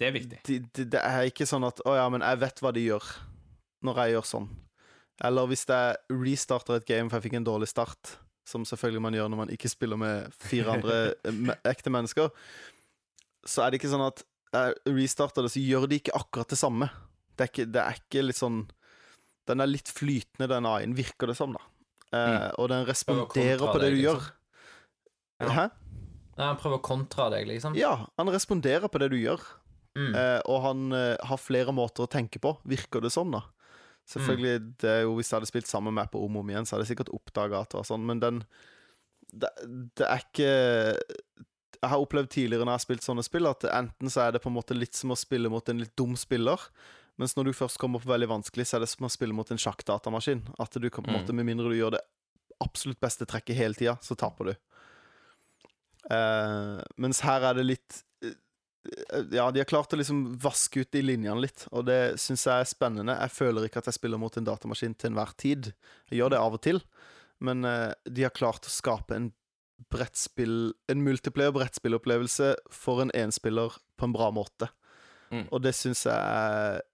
[0.00, 0.40] Det er viktig.
[0.44, 3.10] Det, det, det er ikke sånn at 'Å ja, men jeg vet hva de gjør',
[3.86, 4.48] når jeg gjør sånn.
[5.24, 9.16] Eller hvis jeg restarter et game for jeg fikk en dårlig start, som selvfølgelig man
[9.16, 10.96] gjør når man ikke spiller med fire andre
[11.30, 12.32] eh, ekte mennesker,
[13.46, 14.24] så er det ikke sånn at
[14.54, 16.88] jeg restarter det, så gjør de ikke akkurat det samme.
[17.34, 18.60] Det er ikke, det er ikke litt sånn
[19.44, 21.60] Den er litt flytende, den AI-en, virker det som, da.
[22.14, 24.20] Eh, og den responderer på det deg, du liksom.
[24.20, 24.30] gjør.
[25.44, 25.50] Ja.
[25.58, 25.64] Hæ?
[26.34, 27.76] Nei, Han prøver å kontra deg, liksom.
[27.78, 29.42] Ja, han responderer på det du gjør.
[29.94, 30.14] Mm.
[30.18, 33.44] Eh, og han eh, har flere måter å tenke på, virker det som, da.
[34.10, 34.72] Selvfølgelig, Mm.
[34.82, 36.74] det er jo Hvis jeg hadde spilt sammen med på om og om igjen, så
[36.76, 38.42] hadde jeg sikkert oppdaga at det var sånn, men den
[39.32, 39.48] det,
[39.96, 40.50] det er ikke
[41.80, 44.42] Jeg har opplevd tidligere når jeg har spilt sånne spill, at enten så er det
[44.44, 46.60] på en måte litt som å spille mot en litt dum spiller,
[47.20, 49.50] mens når du først kommer på veldig vanskelig, så er det som å spille mot
[49.50, 50.42] en sjakkdatamaskin.
[50.58, 51.20] At du kan på en Mm.
[51.22, 52.02] måte, med mindre du gjør det
[52.64, 54.54] absolutt beste trekket hele tida, så taper du.
[56.10, 58.34] Uh, mens her er det litt uh,
[59.32, 62.60] Ja, de har klart å liksom vaske ut de linjene litt, og det syns jeg
[62.60, 63.14] er spennende.
[63.16, 65.70] Jeg føler ikke at jeg spiller mot en datamaskin til enhver tid.
[66.10, 66.82] Jeg gjør det av og til,
[67.40, 69.30] men uh, de har klart å skape en
[69.90, 74.68] brettspill En multiplayer brettspillopplevelse for en enspiller på en bra måte.
[75.32, 75.46] Mm.
[75.50, 76.14] Og det syns jeg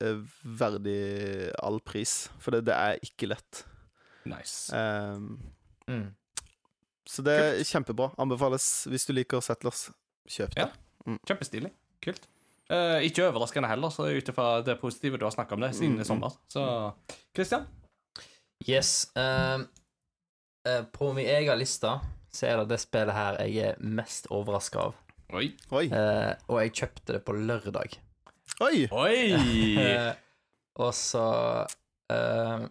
[0.00, 3.64] er verdig all pris, for det, det er ikke lett.
[4.28, 4.70] Nice.
[4.76, 5.38] Um,
[5.90, 6.12] Mm.
[7.08, 8.12] så det er kjempebra.
[8.22, 9.88] Anbefales hvis du liker Settlers.
[10.30, 10.68] Kjøp det.
[10.68, 11.16] Ja.
[11.26, 11.72] Kjempestilig.
[12.04, 12.28] Kult.
[12.70, 15.96] Uh, ikke overraskende heller, så ut ifra det positive du har snakka om det siden
[15.96, 16.36] Mm, i sommer.
[16.48, 16.62] Så
[17.34, 17.66] Christian?
[18.68, 19.10] Yes.
[19.16, 19.64] Uh,
[20.68, 21.96] uh, på min egen liste
[22.30, 24.94] så er det det spillet her jeg er mest overraska av.
[25.34, 25.48] Oi.
[25.74, 25.84] Oi!
[25.90, 27.96] Eh, og jeg kjøpte det på lørdag.
[28.60, 28.88] Oi!
[28.92, 29.20] Oi!
[29.80, 30.12] Eh,
[30.80, 31.24] og så
[32.12, 32.64] uh,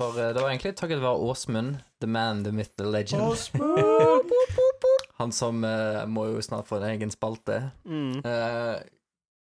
[0.00, 3.36] For eh, det var egentlig takket være Åsmund, the man, the myth, the legend.
[5.20, 7.70] Han som uh, må jo snart få en egen spalte.
[7.84, 8.20] Mm.
[8.24, 8.80] Uh,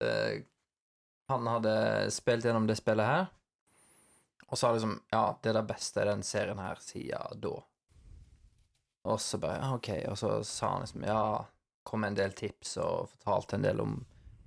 [0.02, 0.42] eh,
[1.30, 1.74] han hadde
[2.12, 3.28] spilt gjennom det spillet her,
[4.50, 7.54] og sa liksom Ja, det er det beste den serien her siden da.
[9.08, 11.22] Og så bare ja, OK, og så sa han liksom Ja,
[11.82, 13.96] kom med en del tips og fortalte en del om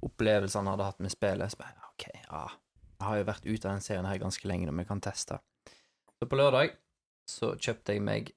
[0.06, 1.54] opplevelser han hadde hatt med spillet.
[1.54, 2.46] Så bare OK, ja.
[2.98, 5.40] Jeg har jo vært ute av den serien her ganske lenge, men vi kan teste.
[6.18, 6.74] Så på lørdag
[7.30, 8.32] så kjøpte jeg meg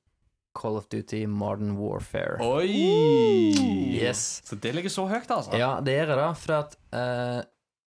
[0.59, 2.41] Call of Duty Modern Warfare.
[2.43, 3.55] Oi!
[3.95, 4.43] Yes.
[4.45, 5.55] Så det ligger så høyt, altså?
[5.57, 7.39] Ja, det gjør det, for at eh,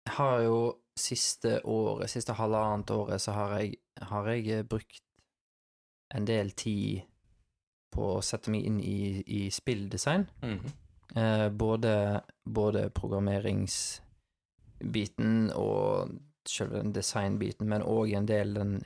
[0.07, 0.59] jeg har jo
[0.99, 3.79] siste året, siste halvannet året, så har jeg,
[4.11, 5.01] har jeg eh, brukt
[6.13, 7.07] en del tid
[7.93, 10.29] på å sette meg inn i, i spilldesign.
[10.45, 10.79] Mhm.
[11.17, 16.09] Eh, både, både programmeringsbiten og
[16.49, 18.83] selve den designbiten, men òg en del den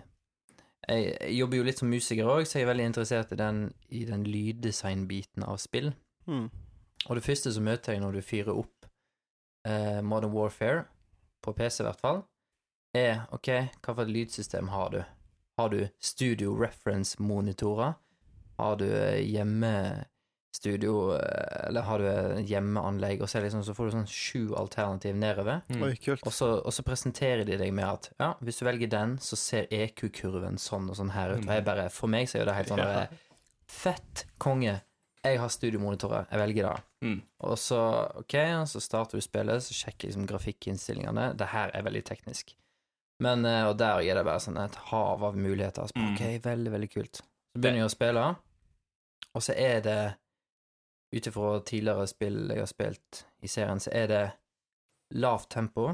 [0.86, 3.56] jeg, jeg jobber jo litt som musiker òg, så jeg er veldig interessert i den,
[3.90, 5.92] i den lyddesignbiten av spill.
[6.30, 6.48] Mm.
[7.06, 8.86] Og det første som møter jeg når du fyrer opp
[9.66, 10.84] eh, Modern Warfare,
[11.42, 12.22] på PC i hvert fall,
[12.96, 13.48] er OK,
[13.82, 15.00] hva for et lydsystem har du?
[15.58, 17.92] Har du studio reference-monitorer?
[18.58, 19.22] Har du eh,
[20.56, 25.14] hjemmestudio eh, Eller har du hjemmeanlegg, og så, liksom, så får du sånn sju alternativ
[25.16, 25.62] nedover.
[25.68, 25.82] Mm.
[25.82, 26.22] Oi, kult.
[26.26, 29.36] Og så, og så presenterer de deg med at ja, hvis du velger den, så
[29.36, 31.44] ser EQ-kurven sånn og sånn her ut.
[31.46, 32.92] Og jeg bare, For meg så er jo det helt sånn Ja.
[33.06, 33.22] der,
[33.66, 34.80] Fett konge!
[35.26, 36.82] Jeg har studiomonitorer, jeg velger det.
[37.02, 37.16] Mm.
[37.48, 37.78] Og så
[38.20, 38.34] ok,
[38.70, 41.32] så starter du spillet, så sjekker liksom grafikkinnstillingene.
[41.36, 42.54] Det her er veldig teknisk.
[43.18, 45.82] Men, eh, Og der er det bare sånn et hav av muligheter.
[45.88, 46.14] Så, Mm.
[46.14, 47.16] ok, veldig, veldig kult.
[47.16, 48.36] Så begynner jeg å spille,
[49.34, 50.14] og så er det
[51.14, 54.24] Ut ifra tidligere spill jeg har spilt i serien, så er det
[55.14, 55.92] lavt tempo,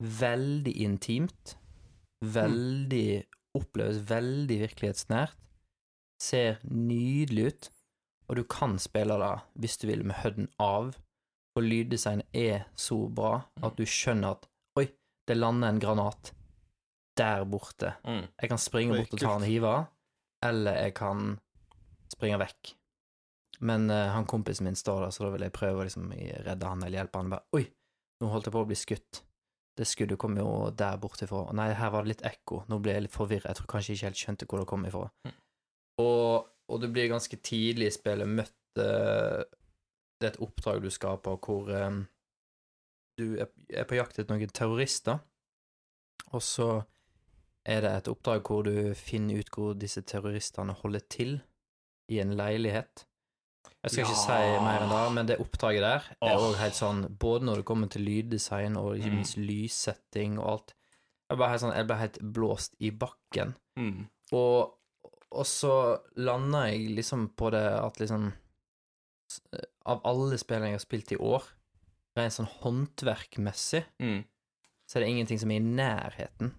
[0.00, 1.56] veldig intimt,
[2.24, 3.24] veldig
[3.54, 5.36] Oppleves veldig virkelighetsnært,
[6.18, 7.68] ser nydelig ut,
[8.26, 10.94] og du kan spille det hvis du vil med hødden av,
[11.54, 14.48] og lyddesignet er så bra at du skjønner at
[14.80, 14.88] oi,
[15.28, 16.32] det lander en granat
[17.14, 17.94] der borte.
[18.02, 18.24] Mm.
[18.42, 19.74] Jeg kan springe bort og ta og hive,
[20.42, 21.36] eller jeg kan
[22.10, 22.74] springe vekk.
[23.60, 26.70] Men uh, han kompisen min står der, så da vil jeg prøve å liksom redde
[26.70, 27.30] han eller hjelpe han.
[27.34, 27.64] Bare, Oi,
[28.22, 29.22] nå holdt jeg på å bli skutt.
[29.74, 31.48] Det skuddet kom jo der borte ifra.
[31.56, 32.62] Nei, her var det litt ekko.
[32.70, 33.50] Nå ble jeg litt forvirra.
[33.50, 35.08] Jeg tror kanskje jeg ikke helt skjønte hvor det kom ifra.
[35.26, 35.36] Mm.
[36.04, 39.42] Og, og du blir ganske tidlig i spillet møtt uh,
[40.18, 42.02] Det er et oppdrag du skal på hvor eh,
[43.18, 45.20] du er på jakt etter noen terrorister,
[46.34, 46.68] og så
[47.64, 51.36] er det et oppdrag hvor du finner ut hvor disse terroristene holder til
[52.10, 53.04] i en leilighet.
[53.84, 57.02] Jeg skal ikke si mer enn det, men det oppdraget der er òg helt sånn
[57.18, 59.14] Både når det kommer til lyddesign og ikke Mm.
[59.20, 60.74] minst lyssetting og alt.
[61.30, 63.54] Jeg ble helt sånn, jeg ble helt blåst i bakken.
[63.78, 64.08] Mm.
[64.32, 64.74] Og,
[65.32, 68.32] og så landa jeg liksom på det at liksom
[69.86, 71.42] Av alle spillene jeg har spilt i år,
[72.16, 74.24] rent sånn håndverkmessig, Mm.
[74.88, 76.52] så er det ingenting som er i nærheten.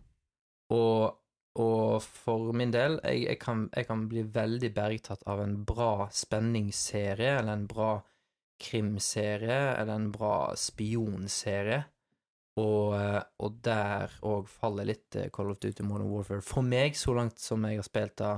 [0.69, 1.15] Og,
[1.55, 6.09] og for min del, jeg, jeg, kan, jeg kan bli veldig bergtatt av en bra
[6.11, 7.91] spenningsserie, eller en bra
[8.59, 11.85] krimserie, eller en bra spionserie.
[12.59, 16.43] Og, eh, og der òg faller litt eh, Call of Duty Modern Warfare.
[16.43, 18.35] For meg, så langt som jeg har spilt det,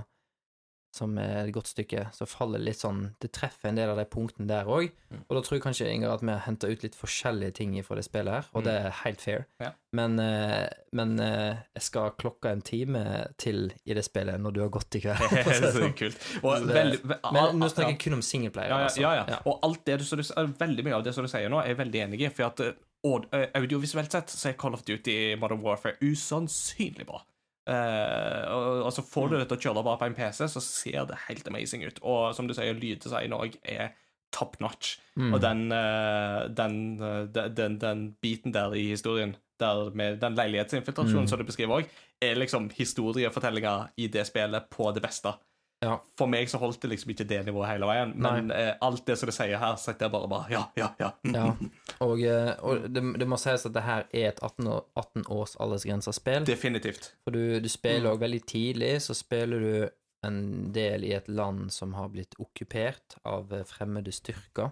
[0.95, 4.05] som er et godt stykke, så faller litt sånn Det treffer en del av de
[4.09, 4.88] punktene der òg.
[5.11, 5.19] Mm.
[5.27, 7.95] Og da tror jeg kanskje, Inger, at vi har henta ut litt forskjellige ting fra
[7.99, 9.45] det spillet her, og det er helt fair.
[9.61, 9.72] Ja.
[9.97, 10.65] Men, eh,
[10.97, 13.03] men eh, jeg skal klokke en time
[13.38, 15.22] til i det spillet når du har gått i kveld.
[15.38, 16.26] Det er så kult.
[16.43, 18.69] Og det- veldig, ve- Men nå snakker jeg kun om singleplayer.
[18.73, 19.01] ja, ja, altså.
[19.01, 19.39] ja, ja.
[19.45, 20.23] Og alt det du, så du,
[20.59, 22.30] veldig mye av det som du sier nå, er jeg veldig enig i.
[22.34, 27.22] For at eh, audiovisuelt sett så er Call of Duty Modern Warfare usannsynlig bra.
[27.68, 30.64] Eh, og, og så får du det til å kjøre bare på en PC, så
[30.64, 31.99] ser det helt amazing ut.
[32.03, 33.91] Og som du sier, lyddesign òg er
[34.35, 34.98] top notch.
[35.19, 35.34] Mm.
[35.34, 41.26] Og den, uh, den, uh, den, den, biten der i historien, der med den leilighetsinfiltrasjonen
[41.26, 41.27] Mm.
[41.31, 41.91] som du beskriver òg,
[42.22, 45.34] er liksom historiefortellinga i det spillet på det beste.
[45.84, 45.99] Ja.
[46.18, 49.18] For meg så holdt det liksom ikke det nivået hele veien, men eh, alt det
[49.20, 51.12] som du sier her, sitter jeg bare bare Ja, ja, ja.
[51.36, 51.52] Ja.
[52.02, 55.28] Og, eh, og det, det må sies at det her er et 18, år, 18
[55.30, 56.48] års aldersgrensa spill.
[56.49, 57.12] Definitivt.
[57.24, 58.20] For du, du spiller Mm.
[58.26, 59.90] veldig tidlig, så spiller du
[60.26, 60.41] en
[60.74, 64.72] del i et land som har blitt okkupert av eh, fremmede styrker.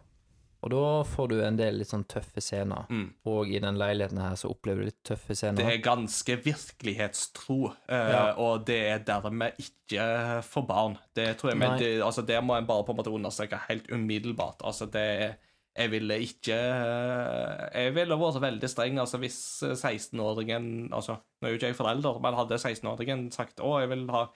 [0.66, 2.88] Og da får du en del litt sånn tøffe scener.
[2.90, 3.10] Mm.
[3.30, 5.60] Og i den leiligheten her så opplever du litt tøffe scener.
[5.62, 8.24] Det er ganske virkelighetstro, eh, Ja.
[8.42, 10.98] og det er dermed ikke for barn.
[11.14, 13.92] Det tror jeg men det, altså, det må en bare på en måte understreke helt
[13.92, 14.64] umiddelbart.
[14.64, 15.36] Altså, det
[15.78, 21.58] Jeg ville ikke Jeg ville vært veldig streng altså hvis 16-åringen Altså, nå er jo
[21.60, 24.30] ikke jeg forelder, men hadde 16-åringen sagt å, jeg vil ha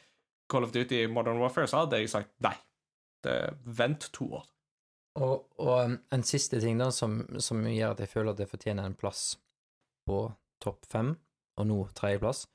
[0.49, 2.55] Call of Duty Modern Warfare, så hadde jeg sagt nei.
[3.23, 4.45] Det, vent to år.
[5.19, 8.49] Og, og um, en siste ting da, som, som gjør at jeg føler at det
[8.51, 9.33] fortjener en plass
[10.07, 10.23] på
[10.63, 11.13] topp fem,
[11.59, 12.45] og nå tredjeplass,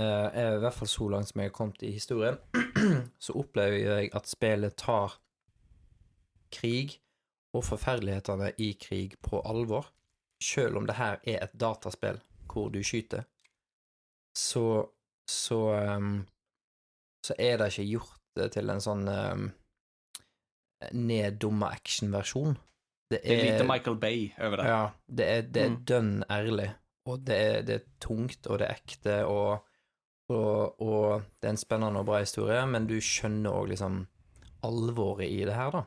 [0.00, 2.36] uh, er i hvert fall så langt som jeg har kommet i historien,
[3.24, 5.16] så opplever jeg at spillet tar
[6.52, 6.98] krig
[7.56, 9.88] og forferdelighetene i krig på alvor.
[10.40, 12.20] Selv om det her er et dataspill
[12.50, 13.26] hvor du skyter,
[14.36, 14.88] så
[15.30, 15.58] så,
[15.96, 16.26] um,
[17.26, 19.46] så er det ikke gjort til en sånn um,
[20.92, 22.56] neddumma actionversjon.
[23.10, 24.66] Det Det er er lite Michael Bay over det.
[24.66, 25.84] ja, det er, det er Mm.
[25.84, 26.70] dønn ærlig,
[27.06, 29.64] og det er, det er tungt, og det er ekte, og,
[30.30, 34.06] og, og det er en spennende og bra historie, men du skjønner òg liksom
[34.62, 35.82] alvoret i det her, da.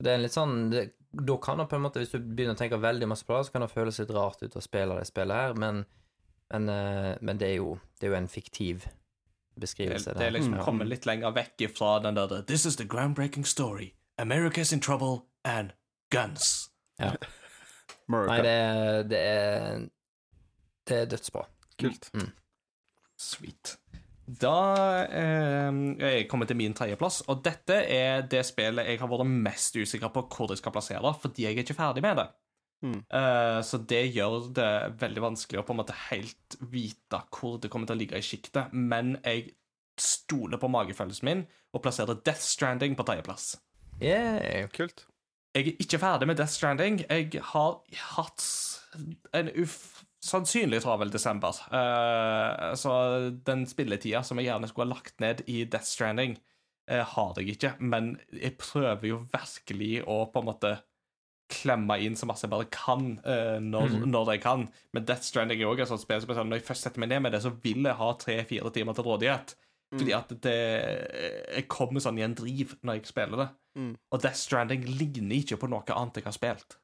[0.00, 2.56] Det er en litt sånn det, Da kan det på en måte, hvis du begynner
[2.56, 4.96] å tenke veldig masse på det, så kan det føles litt rart ut å spille
[4.98, 5.84] det spillet her, men,
[6.52, 8.84] men, eh, men det, er jo, det er jo en fiktiv
[9.56, 10.12] beskrivelse.
[10.18, 13.44] det er liksom å komme litt lenger vekk fra den der This is the groundbreaking
[13.46, 13.92] story.
[14.18, 15.72] America's in trouble and
[16.10, 16.70] guns.
[18.08, 19.86] Nei, det er Det er,
[20.88, 21.46] det er dødsbra.
[21.80, 22.10] Kult.
[22.14, 22.30] Mm.
[23.18, 23.78] Sweet.
[24.24, 24.58] Da
[25.04, 25.68] eh,
[26.00, 29.76] er jeg kommet til min tredjeplass, og dette er det spillet jeg har vært mest
[29.76, 32.28] usikker på hvor jeg skal plassere, fordi jeg er ikke ferdig med det.
[32.84, 33.00] Mm.
[33.00, 34.70] Eh, så det gjør det
[35.00, 38.24] veldig vanskelig å på en måte helt vite hvor det kommer til å ligge i
[38.24, 39.54] sjiktet, men jeg
[40.00, 43.54] stoler på magefølelsen min og plasserer Death Stranding på tredjeplass.
[44.04, 44.68] Yeah.
[44.74, 45.06] Kult.
[45.54, 47.04] Jeg er ikke ferdig med Death Stranding.
[47.06, 47.76] Jeg har
[48.16, 48.46] hatt
[49.38, 51.60] en usannsynlig travel desember.
[51.70, 52.94] Uh, så
[53.46, 56.36] den spilletida som jeg gjerne skulle ha lagt ned i Death Stranding,
[56.90, 57.76] uh, har jeg ikke.
[57.78, 60.74] Men jeg prøver jo virkelig å på en måte
[61.54, 64.08] klemme inn så masse jeg bare kan uh, når, mm.
[64.10, 64.66] når, jeg kan.
[64.96, 67.28] Men Death Stranding er også et sånt spill som når jeg først setter meg ned
[67.28, 69.54] med det, så vil jeg ha tre-fire timer til rådighet.
[69.94, 70.18] Fordi mm.
[70.18, 70.54] at det
[71.54, 73.50] Jeg kommer sånn i en driv når jeg spiller det.
[73.78, 73.92] Mm.
[74.10, 76.78] Og Death Stranding ligner ikke på noe annet jeg har spilt.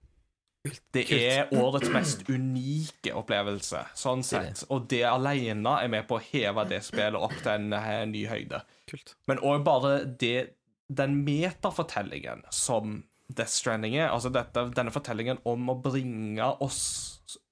[0.93, 4.67] Det er årets mest unike opplevelse, sånn sett.
[4.69, 8.27] Og det alene er med på å heve det spillet opp til en, en ny
[8.29, 8.61] høyde.
[8.91, 9.15] Kult.
[9.31, 10.51] Men òg bare det,
[10.93, 12.99] den metafortellingen som
[13.31, 16.83] Death Stranding er, altså dette, denne fortellingen om å bringe oss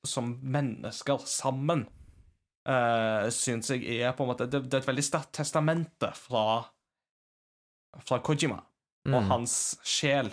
[0.05, 1.87] som mennesker sammen
[2.69, 6.45] uh, syns jeg er på en måte Det, det er et veldig sterkt testamente fra,
[8.05, 8.61] fra Kojima
[9.09, 9.15] mm.
[9.15, 9.55] og hans
[9.87, 10.31] sjel,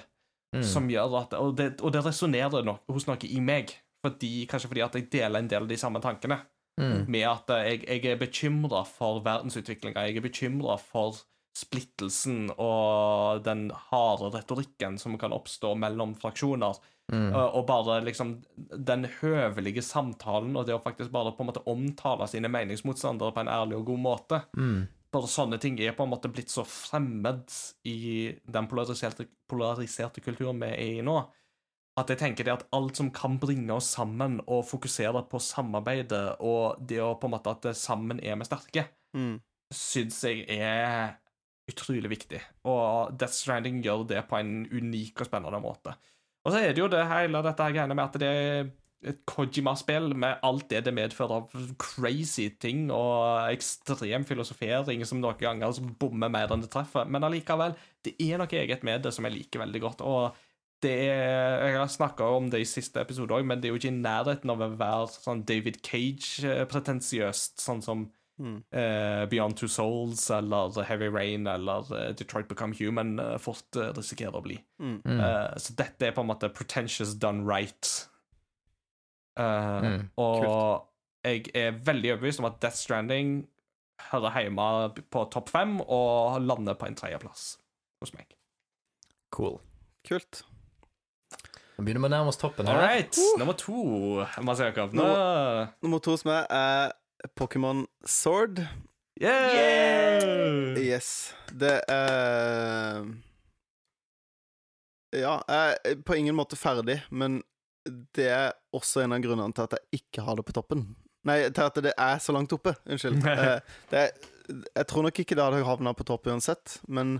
[0.55, 0.65] mm.
[0.65, 3.73] som gjør at Og det, og det resonnerer no, hos noe i meg,
[4.05, 6.41] fordi, kanskje fordi at jeg deler en del av de samme tankene.
[6.75, 7.05] Mm.
[7.07, 11.21] Med at jeg, jeg er bekymra for verdensutviklinga, jeg er bekymra for
[11.55, 16.75] splittelsen og den harde retorikken som kan oppstå mellom fraksjoner.
[17.13, 17.35] Mm.
[17.35, 22.25] Og bare liksom den høvelige samtalen og det å faktisk bare på en måte omtale
[22.31, 24.41] sine meningsmotstandere på en ærlig og god måte.
[24.57, 24.87] Mm.
[25.13, 27.53] Bare sånne ting er på en måte blitt så fremmed
[27.87, 31.19] i den polariserte, polariserte kulturen vi er i nå,
[31.95, 36.41] at jeg tenker det at alt som kan bringe oss sammen og fokusere på samarbeidet
[36.43, 39.37] og det å på en måte at det sammen er vi sterke, mm.
[39.71, 41.15] syns jeg er
[41.71, 42.41] utrolig viktig.
[42.67, 45.95] Og Death Stranding gjør det på en unik og spennende måte.
[46.45, 48.67] Og så er det jo det hele dette her greiene med at det er
[49.05, 55.37] et Kojima-spill med alt det det medfører av crazy ting og ekstrem filosofering som noen
[55.41, 57.05] ganger som bommer mer enn det treffer.
[57.09, 60.01] Men allikevel, det er noe eget med det som jeg liker veldig godt.
[60.05, 60.37] Og
[60.85, 63.81] det er, Jeg har snakka om det i siste episode òg, men det er jo
[63.81, 68.09] ikke i nærheten av å være sånn David Cage-pretensiøst, sånn som
[68.39, 68.57] Mm.
[68.67, 74.35] Uh, Beyond Two Souls eller Heavy Rain eller uh, Detroit Become Human uh, fort risikerer
[74.35, 74.59] å bli.
[74.79, 74.99] Mm.
[75.05, 75.21] mm.
[75.61, 77.91] så dette er på en måte pretentious done right.
[79.39, 80.09] Mm.
[80.19, 80.89] Og Kult.
[81.27, 83.37] jeg er veldig overbevist om at Death Stranding
[84.11, 84.67] hører hjemme
[85.11, 87.55] på topp fem og lander på en tredjeplass
[88.03, 88.35] hos meg.
[89.35, 89.57] Cool.
[90.07, 90.43] Kult.
[91.75, 92.67] Nå begynner vi å nærme oss toppen.
[92.71, 93.17] All right.
[93.39, 94.93] Nummer to, Mads Jakob.
[94.95, 96.93] Nummer, nummer to som er, er
[97.33, 98.61] Pokémon Sword.
[99.21, 100.75] Yeah!
[100.77, 101.33] Yes.
[101.51, 103.05] Det er
[105.15, 107.39] Ja, jeg er på ingen måte ferdig, men
[108.17, 110.87] det er også en av grunnene til at jeg ikke har det på toppen.
[111.25, 112.75] Nei, til at det er så langt oppe.
[112.85, 113.21] Unnskyld.
[113.25, 113.59] Eh,
[113.95, 114.11] er,
[114.75, 117.19] jeg tror nok ikke det hadde havna på topp uansett, men,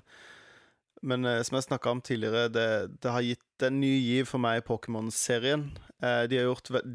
[1.05, 2.69] men eh, som jeg snakka om tidligere, det,
[3.03, 5.67] det, har gitt en ny giv for meg i Pokémon-serien.
[6.01, 6.41] Eh, de,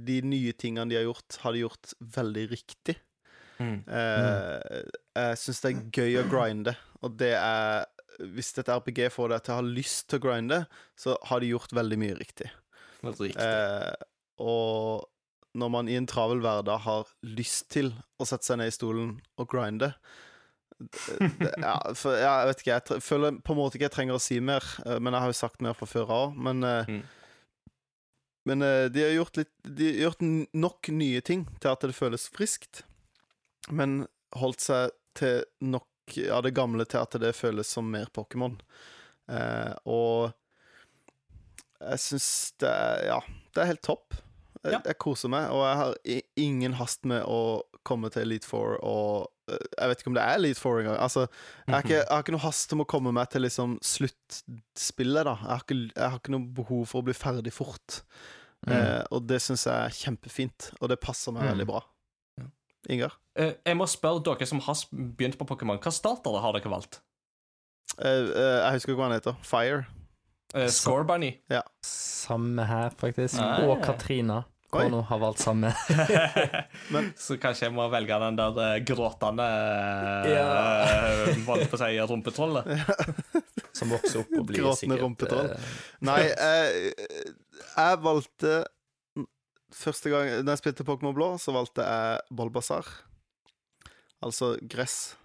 [0.09, 2.97] de, nye tingene de har gjort, har de gjort veldig riktig.
[3.61, 3.79] Mm.
[3.87, 4.83] Eh,
[5.21, 7.89] jeg syns det er gøy å grinde, og det er
[8.21, 10.57] Hvis et RPG får deg til å ha lyst til å grinde,
[10.99, 12.51] så har de gjort veldig mye riktig.
[13.01, 13.31] riktig.
[13.41, 13.95] Eh,
[14.45, 15.07] og
[15.57, 19.15] når man i en travel hverdag har lyst til å sette seg ned i stolen
[19.41, 19.95] og grinde
[21.65, 22.77] ja, for, ja, jeg vet ikke.
[22.77, 25.33] Jeg føler på en måte ikke jeg trenger å si mer, eh, men jeg har
[25.33, 26.37] jo sagt mer fra før av.
[26.49, 27.73] Men, eh, mm.
[28.51, 30.25] men eh, de har gjort litt De har gjort
[30.57, 32.85] nok nye ting til at det føles friskt
[33.69, 34.05] men
[34.39, 35.87] holdt seg til nok
[36.33, 38.57] av det gamle til at det føles som mer Pokémon.
[39.31, 40.33] Eh, og
[41.81, 42.31] jeg syns
[42.61, 43.21] det er Ja,
[43.55, 44.17] det er helt topp.
[44.61, 44.81] Jeg, ja.
[44.85, 45.95] jeg, koser meg, og jeg har
[46.43, 50.39] ingen hast med å komme til Elite Four og Jeg vet ikke om det er
[50.39, 50.99] Elite Four engang.
[51.03, 51.27] Altså,
[51.67, 55.25] jeg, har ikke, jeg har ikke noe hast om å komme meg til liksom sluttspillet,
[55.29, 55.37] da.
[55.43, 58.03] Jeg har, ikke, jeg har ikke noe behov for å bli ferdig fort.
[58.67, 58.75] Mm.
[58.77, 61.51] Eh, og det syns jeg er kjempefint, og det passer meg mm.
[61.55, 61.85] veldig bra.
[62.91, 63.17] Ingar?
[63.37, 67.03] Eh, jeg må spørre dere som har begynt på Pokémon, hva startere har dere valgt?
[67.99, 69.41] Eh, uh, jeg husker ikke hva han heter.
[69.47, 69.83] Fire.
[70.73, 71.35] Score Bunny.
[71.53, 71.61] Ja.
[71.87, 73.39] Samme her, faktisk.
[73.39, 74.43] Ah, og Katrina.
[74.71, 75.73] Kono har valgt samme.
[76.95, 79.47] Men, så kanskje jeg må velge den der uh, gråtende
[80.31, 80.45] ja.
[81.35, 82.71] uh, på å si rumpetrollet?
[83.79, 85.51] Som vokser opp og blir Gråtende rumpetroll.
[86.07, 86.95] Nei, jeg,
[87.71, 88.55] jeg valgte
[89.71, 92.87] første gang Da jeg spilte Pokémon Blå, så valgte jeg Bolbazar.
[94.27, 95.17] Altså gress.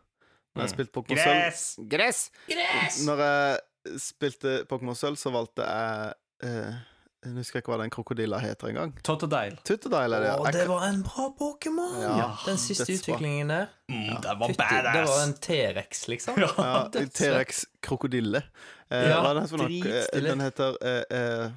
[0.56, 0.76] Når jeg Mm.
[0.78, 2.20] spilte Pokémon Sølv Gress!
[2.48, 3.00] Gress!
[3.04, 6.14] Når jeg spilte Pokémon Sølv, så valgte jeg
[6.48, 6.78] eh,
[7.26, 8.92] Jeg husker ikke hva den krokodilla heter engang.
[9.04, 9.58] Totodile.
[9.66, 10.32] Tuttedile er det.
[10.38, 11.96] Å, det var en bra Pokémon!
[12.04, 13.16] Ja, Den siste dødsbra.
[13.16, 13.68] utviklingen der.
[13.90, 16.38] Mm, det var Fytti, det var en T-rex, liksom.
[16.44, 16.50] Ja.
[16.58, 18.44] Ja, T-rex krokodille.
[18.92, 20.30] Eh, Ja, hva er den dritstilig.
[20.30, 21.50] Den heter eh, eh,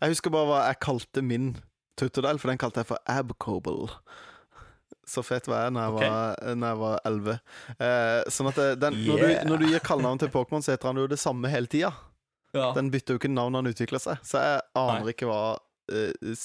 [0.00, 1.52] Jeg husker bare hva jeg kalte min
[1.98, 3.88] Tottodile, for den kalte jeg for Abcoble.
[5.08, 6.90] Så fet var jeg når jeg var, elleve.
[6.98, 7.38] jeg 11.
[7.86, 9.42] Eh, sånn at det- den, når, Yeah.
[9.44, 11.92] du, når du gir kallenavn til Pokémon, så heter han jo det samme hele tida.
[12.56, 12.70] Ja.
[12.76, 15.14] Den bytter jo ikke navn når han utvikler seg, så jeg aner Nei.
[15.14, 15.40] ikke hva
[15.92, 16.36] uh,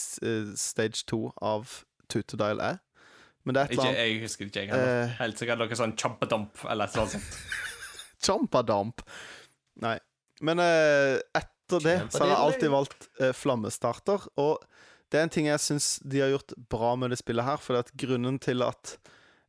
[0.60, 1.78] stage 2 av
[2.12, 2.82] Tutodile er.
[3.44, 5.00] Men det er et eller annet jeg husker ikke, jeg heller.
[5.04, 7.40] Uh, Helt sikkert noe sånn chompedump eller et eller annet sånt.
[8.24, 9.04] Champadamp.
[9.84, 9.98] Nei.
[10.44, 13.08] Men uh, etter det så har jeg alltid valgt
[13.40, 14.60] flammestarter, og
[15.10, 17.80] det er en ting jeg syns de har gjort bra med det spillet her, for
[17.98, 18.98] grunnen til at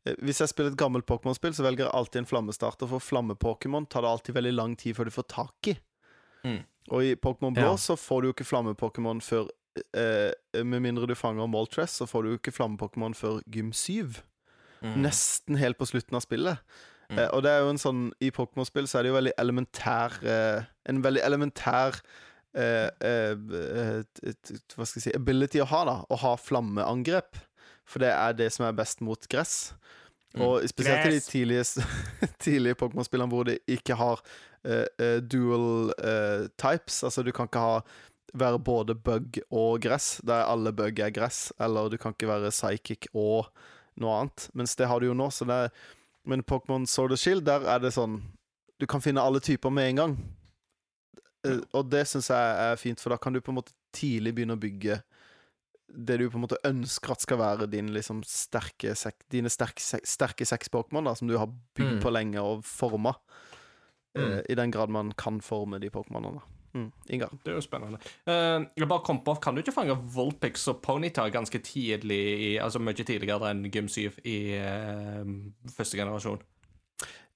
[0.05, 4.05] hvis jeg spiller et gammelt Pokémon-spill, så velger jeg alltid en flammestarter, for flamme-Pokémon tar
[4.05, 5.74] det alltid veldig lang tid før du får tak i.
[6.44, 6.62] Mm.
[6.92, 7.76] Og i Pokémon Blå Ja.
[7.80, 9.46] så får du jo ikke flamme-Pokémon før
[9.96, 10.32] eh,
[10.64, 14.20] Med mindre du fanger Moltres, så får du jo ikke flamme-Pokémon før Gym 7.
[14.84, 14.98] Mm.
[15.06, 16.60] Nesten helt på slutten av spillet.
[17.08, 17.18] Mm.
[17.18, 20.14] Eh, og det er jo en sånn I Pokémon-spill så er det jo veldig elementær
[20.24, 21.98] eh, En veldig elementær
[22.56, 23.34] eh, eh,
[24.72, 25.96] Hva skal jeg si Ability å ha, da.
[26.08, 27.40] Å ha flammeangrep.
[27.84, 29.74] For det er det som er best mot gress.
[30.40, 31.84] Og spesielt i de tidlige,
[32.44, 34.22] tidlige Pokémon-spillene hvor de ikke har
[34.64, 37.02] eh, dual uh, types.
[37.04, 37.80] Altså, du kan ikke ha
[38.34, 41.52] være både bug og gress, der alle bug er gress.
[41.62, 43.46] Eller du kan ikke være psychic og
[44.00, 44.48] noe annet.
[44.58, 45.28] Mens det har du jo nå.
[45.30, 45.74] Så det er,
[46.26, 48.22] men Pokémon Sword and Shield, der er det sånn
[48.80, 50.14] Du kan finne alle typer med en gang.
[51.46, 54.34] Uh, Og det syns jeg er fint, for da kan du på en måte tidlig
[54.34, 55.02] begynne å bygge
[55.94, 58.96] det du på en måte ønsker at skal være din liksom sterke
[59.30, 61.46] dine sterke, sterke seks Pokémon, som du har
[61.78, 62.02] bygd Mm.
[62.02, 63.12] på lenge og forma.
[64.14, 64.32] Mm.
[64.32, 66.40] Eh, I den grad man kan forme de Pokémonene.
[66.74, 66.90] Mm.
[67.08, 67.30] Ingar.
[67.44, 68.00] Det er jo spennende.
[68.26, 72.56] Uh, jeg bare kom på, Kan du ikke fange Volpix og Ponyta ganske tidlig, i,
[72.58, 75.22] altså mye tidligere enn Gym 7 i uh,
[75.76, 76.42] første generasjon?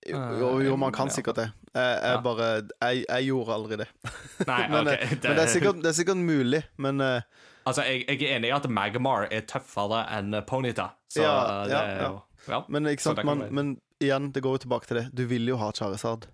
[0.09, 1.14] Jo, jo, jo, man kan ja.
[1.14, 1.48] sikkert det.
[1.74, 3.88] Jeg, jeg bare jeg, jeg gjorde aldri det.
[4.50, 5.09] Nei, men, okay.
[5.10, 5.22] det...
[5.22, 6.62] men det, er sikkert, det er sikkert mulig.
[6.76, 7.20] Men uh,
[7.68, 10.94] Altså, jeg, jeg er enig i at Magmar er tøffere enn Ponyta.
[11.12, 11.34] Så Ja,
[11.66, 12.09] det ja, er ja.
[12.09, 12.16] jo
[12.48, 12.64] ja.
[12.68, 15.06] Men, sant, man, men igjen, det går jo tilbake til det.
[15.12, 16.28] Du vil jo ha Charizard.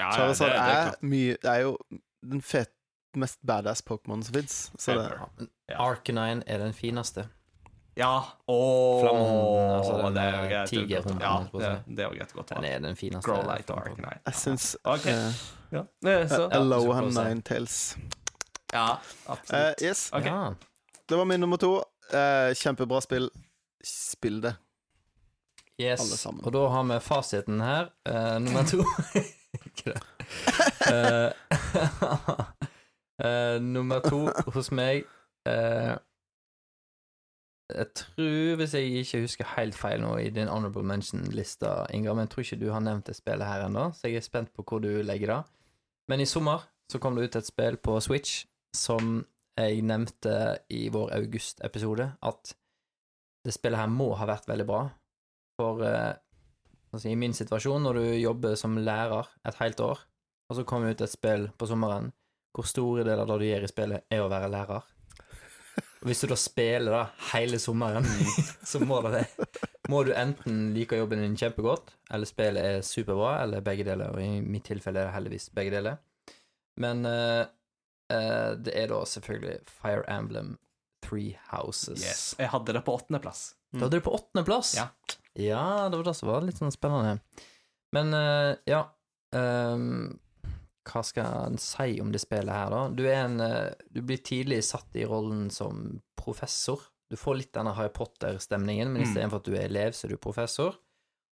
[0.00, 1.76] Ja, ja, Charizard det- det er er, mye Er jo
[2.24, 2.70] den fet,
[3.16, 4.70] mest badass Pokémon som fins.
[4.86, 4.94] Det.
[5.68, 5.76] Ja.
[5.84, 7.26] Arcanine er den fineste.
[7.96, 8.22] Ja.
[8.48, 10.68] Ååå Flammen, altså den det er jo greit.
[10.70, 12.48] tigerhunden, Ja, det, det er jo greit godt.
[12.54, 13.26] Den er den fineste.
[13.30, 14.18] Growlite og Arcanine.
[14.26, 15.12] Jeg syns okay.
[15.12, 15.32] eh,
[15.72, 15.82] Ja.
[16.06, 17.04] Eh, Alohan.
[17.14, 17.96] Ninetales.
[18.72, 18.96] ja,
[19.26, 19.38] absolutt.
[19.52, 19.82] absolutt.
[19.82, 20.28] yes, Okay.
[20.30, 20.54] Ja.
[21.08, 21.76] det var min nummer to.
[22.14, 23.28] Uh, kjempebra spill.
[23.84, 24.54] Spill det.
[25.78, 26.20] Alle Yes.
[26.20, 26.44] sammen.
[26.44, 27.90] Og da har vi fasiten her.
[28.06, 28.84] Eh, nummer to
[29.80, 30.02] Ikke det.
[33.20, 34.22] Uh, nummer to
[34.54, 35.02] hos meg
[35.44, 35.98] uh,
[37.68, 42.24] Jeg tror, hvis jeg ikke husker helt feil nå i din honorable mention-lista, Inga, men
[42.24, 44.64] jeg tror ikke du har nevnt det spillet her ennå, så jeg er spent på
[44.66, 45.42] hvor du legger det.
[46.10, 48.46] Men i sommer så kom det ut et spill på Switch
[48.76, 49.20] som
[49.60, 50.34] jeg nevnte
[50.72, 52.54] i vår august-episode, at
[53.44, 54.82] det spillet her må ha vært veldig bra.
[55.60, 56.12] For eh,
[56.92, 60.00] altså, i min situasjon, når du jobber som lærer et helt år,
[60.50, 62.10] og så kommer ut et spill på sommeren,
[62.56, 64.88] hvor store deler av det du gjør i spillet, er å være lærer.
[66.00, 67.02] Og hvis du da spiller da
[67.34, 68.06] hele sommeren,
[68.70, 69.50] så må det det.
[69.92, 74.14] Må du enten like jobben din kjempegodt, eller spillet er superbra, eller begge deler.
[74.14, 76.00] Og i mitt tilfelle er det heldigvis begge deler.
[76.80, 77.44] Men uh,
[78.12, 80.54] uh, det er da selvfølgelig Fire Emblem
[81.04, 82.00] Three Houses.
[82.00, 82.22] Yes.
[82.38, 83.50] Jeg hadde det på åttendeplass.
[83.74, 84.74] Du hadde det på åttendeplass.
[84.78, 84.88] Ja.
[85.38, 87.20] Ja, det var det som var litt sånn spennende.
[87.94, 88.84] Men uh, ja
[89.34, 90.18] um,
[90.86, 92.82] Hva skal en si om det spillet her, da?
[92.94, 96.82] Du er en uh, Du blir tidlig satt i rollen som professor.
[97.10, 99.06] Du får litt denne Harry Potter-stemningen, men Mm.
[99.08, 100.76] istedenfor at du er elev, så er du professor.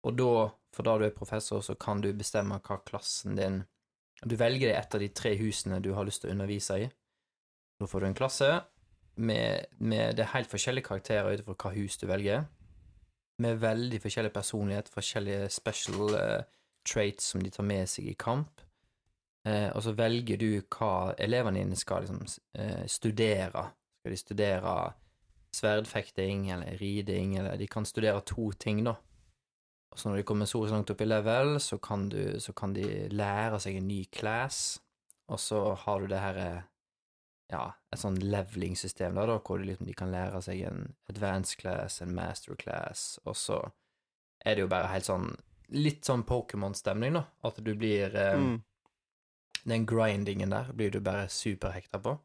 [0.03, 3.61] Og da, for da du er professor, så kan du bestemme hva klassen din
[4.23, 6.89] Du velger deg et av de tre husene du har lyst til å undervise i.
[7.79, 8.49] Da får du en klasse
[9.17, 12.43] med, med Det helt forskjellige karakterer ut ifra hva hus du velger.
[13.39, 16.41] Med veldig forskjellig personlighet, forskjellige special uh,
[16.87, 18.61] traits som de tar med seg i kamp.
[19.47, 22.25] Uh, og så velger du hva elevene dine skal liksom
[22.59, 23.69] uh, studere.
[24.01, 24.75] Skal de studere
[25.55, 28.95] sverdfekting eller riding, eller de kan studere to ting, da.
[29.91, 32.73] Og så når de kommer så langt opp i level, så kan, du, så kan
[32.73, 34.79] de lære seg en ny class,
[35.27, 36.39] og så har du det her
[37.51, 41.59] ja, et sånn leveling-system, da, da, hvor de, liksom, de kan lære seg en advanced
[41.59, 43.61] class, en master class, og så
[44.45, 45.33] er det jo bare helt sånn
[45.71, 47.21] Litt sånn Pokémon-stemning, da.
[47.47, 48.57] At du blir eh, Mm.
[49.63, 52.17] Den grindingen der blir du bare superhekta på.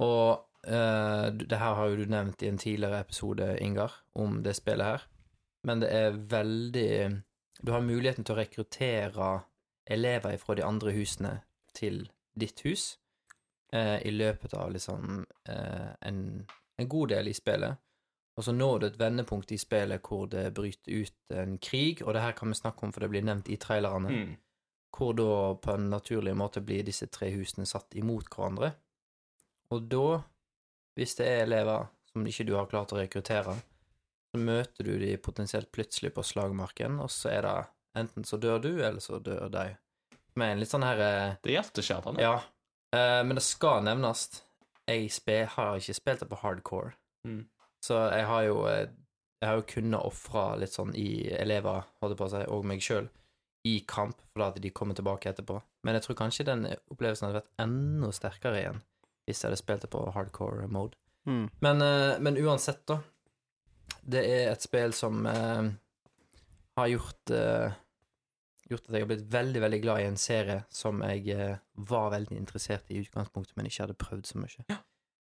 [0.00, 4.54] Og eh, det her har jo du nevnt i en tidligere episode, Ingar, om det
[4.56, 5.04] spillet her.
[5.66, 7.22] Men det er veldig
[7.60, 9.30] Du har muligheten til å rekruttere
[9.84, 11.40] elever fra de andre husene
[11.74, 12.06] til
[12.38, 12.98] ditt hus
[13.76, 16.22] eh, i løpet av liksom eh, en,
[16.80, 17.76] en god del i spillet.
[18.36, 22.12] Og så når du et vendepunkt i spillet hvor det bryter ut en krig, og
[22.16, 24.34] det her kan vi snakke om, for det blir nevnt i trailerne, Mm.
[24.96, 25.28] hvor da
[25.60, 28.70] på en naturlig måte blir disse tre husene satt imot hverandre.
[29.72, 30.20] Og da,
[30.96, 33.56] hvis det er elever som ikke du har klart å rekruttere,
[34.32, 37.56] så møter du de potensielt plutselig på slagmarken, og så er det
[38.02, 39.66] enten så dør du, eller så dør de.
[40.36, 42.20] Med en litt sånn her eh, Det er hjerteskjærende.
[42.20, 42.34] Ja.
[42.94, 44.28] Eh, men det skal nevnes,
[44.86, 46.94] jeg har ikke spilt det på hardcore.
[47.26, 47.44] Mm.
[47.82, 48.88] Så jeg har jo eh,
[49.42, 52.80] Jeg har jo kunnet ofre litt sånn i elever, holdt på å si, og meg
[52.80, 53.10] sjøl,
[53.68, 55.58] i kamp, for at de kommer tilbake etterpå.
[55.84, 58.80] Men jeg tror kanskje den opplevelsen hadde vært enda sterkere igjen
[59.26, 60.96] hvis jeg hadde spilt det på hardcore mode.
[61.26, 61.50] Mm.
[61.60, 63.00] Men, eh, men uansett, da.
[64.06, 65.68] Det er et spill som eh,
[66.78, 67.74] har gjort eh,
[68.70, 71.56] Gjort at jeg har blitt veldig veldig glad i en serie som jeg eh,
[71.88, 74.64] var veldig interessert i i utgangspunktet, men ikke hadde prøvd så mye.
[74.68, 74.76] Ja.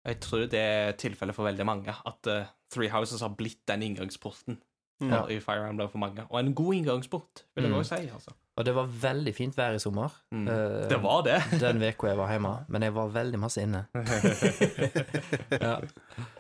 [0.06, 3.82] Jeg tror det er tilfellet for veldig mange, at uh, Three Houses har blitt den
[3.82, 4.60] inngangsporten
[5.02, 5.10] Mm.
[5.10, 6.22] for, i Fire Emblem for mange.
[6.30, 7.78] Og en god inngangsport, vil jeg Mm.
[7.78, 8.08] også si.
[8.14, 8.30] altså.
[8.52, 10.12] Og det var veldig fint vær i sommer.
[10.30, 10.42] Mm.
[10.44, 11.38] Uh, Det var det.
[11.62, 13.86] den uka jeg var hjemme, men jeg var veldig masse inne.
[15.62, 15.78] ja.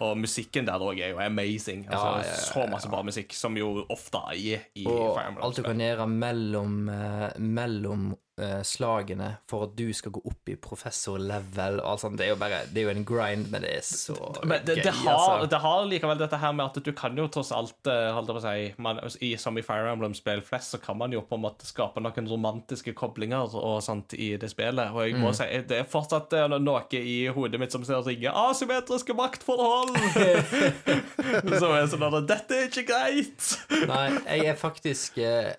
[0.04, 1.86] Og musikken der òg er jo amazing.
[1.88, 5.44] Altså, Ja, ja, Så masse bra musikk, som jo ofte er i Og Fire Emblem.
[5.46, 8.12] alt du kan gjøre mellom, eh, mellom
[8.42, 12.32] eh, slagene for at du skal gå opp i professor-level og alt sånt, det er
[12.32, 14.92] jo bare Det er jo en grind, men det er så Men det, gøy, det,
[15.02, 15.48] har, altså.
[15.52, 18.38] det har likevel dette her med at du kan jo tross alt Holde holdt på
[18.40, 21.44] å si, man, i, Som i Fire Emblem-spill flest, så kan man jo på en
[21.46, 24.92] måte skape noen romantiske koblinger og sånt i det spillet.
[24.94, 25.36] Og jeg må Mm.
[25.38, 29.94] si, det er fortsatt eh, noe i hodet mitt som ser ringe asymmetriske maktforhold!
[31.60, 33.50] som er sånn at Dette er ikke greit!
[33.88, 35.52] Nei, jeg er faktisk eh,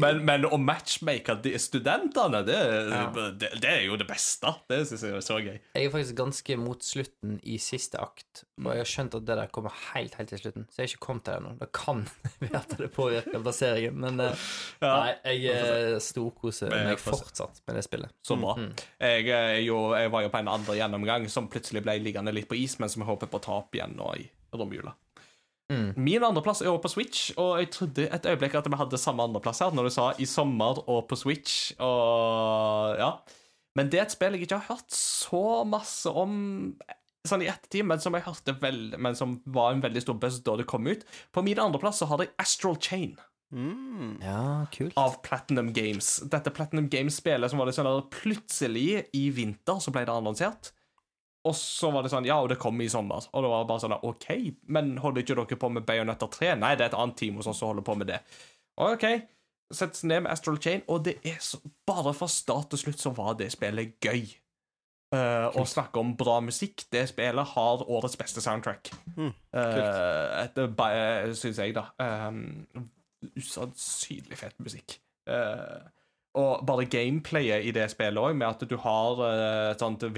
[0.00, 2.58] Men, men å matchmake de studentene, det,
[2.90, 3.00] Ja.
[3.34, 4.52] det, det er jo det beste.
[4.70, 5.56] Det syns jeg er så gøy.
[5.74, 9.36] Jeg er faktisk ganske mot slutten i siste akt, og jeg har skjønt at det
[9.40, 11.52] der kommer helt helt til slutten, så jeg har ikke kommet til det ennå.
[11.60, 12.04] Det kan
[12.44, 14.46] være at det påvirker plasseringen, men eh,
[14.84, 14.94] Ja.
[14.94, 18.14] nei, jeg eh, storkoser meg fortsatt med det spillet.
[18.26, 18.54] Så bra.
[18.60, 18.70] Mm.
[19.02, 22.48] Jeg, eh, jo, jeg var jo på en andre gjennomgang som plutselig ble liggende litt
[22.50, 24.94] på is, men som jeg håper på å ta opp igjen nå i romjula.
[25.70, 25.90] Mm.
[26.02, 29.22] Min andreplass er også på Switch, og jeg trodde et øyeblikk at vi hadde samme
[29.22, 33.12] andreplass her, når du sa i sommer og på Switch, og ja.
[33.78, 36.74] Men det er et spill jeg ikke har hørt så masse om
[37.28, 40.40] sånn i ettertid, men som jeg hørte vel, men som var en veldig stor buzz
[40.42, 41.04] da det kom ut.
[41.30, 43.18] På min andreplass så har jeg Astral Chain
[43.50, 44.20] Mm.
[44.22, 44.94] Ja, kult.
[44.96, 46.20] av Platinum Games.
[46.30, 50.70] Dette Platinum Games-spillet som var det sånn at plutselig i vinter så ble det annonsert.
[51.48, 53.24] Og så var det sånn Ja, og det kom i sommer.
[53.32, 54.28] Og det var bare sånn OK,
[54.68, 56.54] men holder ikke dere på med Bayonetta 3?
[56.60, 58.20] Nei, det er et annet team hos oss som holder på med det.
[58.80, 59.06] OK.
[59.70, 63.12] Settes ned med Astral Chain, og det er så Bare fra start til slutt så
[63.14, 64.28] var det spillet gøy.
[65.10, 66.84] Uh, å snakke om bra musikk.
[66.92, 68.92] Det spillet har årets beste soundtrack.
[69.16, 71.88] Mm, Uh, Syns jeg, da.
[71.98, 72.90] Um,
[73.36, 75.00] usannsynlig fet musikk.
[75.28, 75.80] Eh,
[76.38, 80.12] og bare gameplayet i det spillet òg, med at du har uh, et sånt um,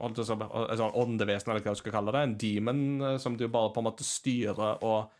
[0.00, 3.82] sånn åndevesen, eller hva du skal kalle det, en demon, eh, som du bare på
[3.82, 5.12] en måte styrer, og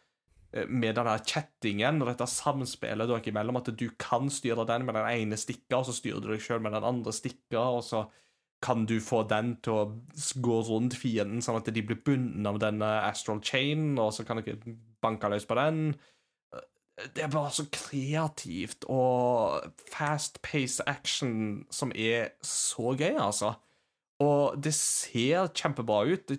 [0.50, 4.88] eh, med den her chattingen og dette samspillet dere imellom, at du kan styre den
[4.88, 7.84] med den ene stikka, og så styrer du deg sjøl med den andre stikka, og
[7.86, 8.02] så
[8.64, 12.58] kan du få den til å gå rundt fienden, sånn at de blir bundet av
[12.62, 14.74] denne astral chain, og så kan dere
[15.04, 15.92] banke løs på den.
[16.94, 23.56] Det er bare så kreativt og fast-paced action som er så gøy, altså.
[24.22, 26.30] Og det ser kjempebra ut.
[26.30, 26.38] Det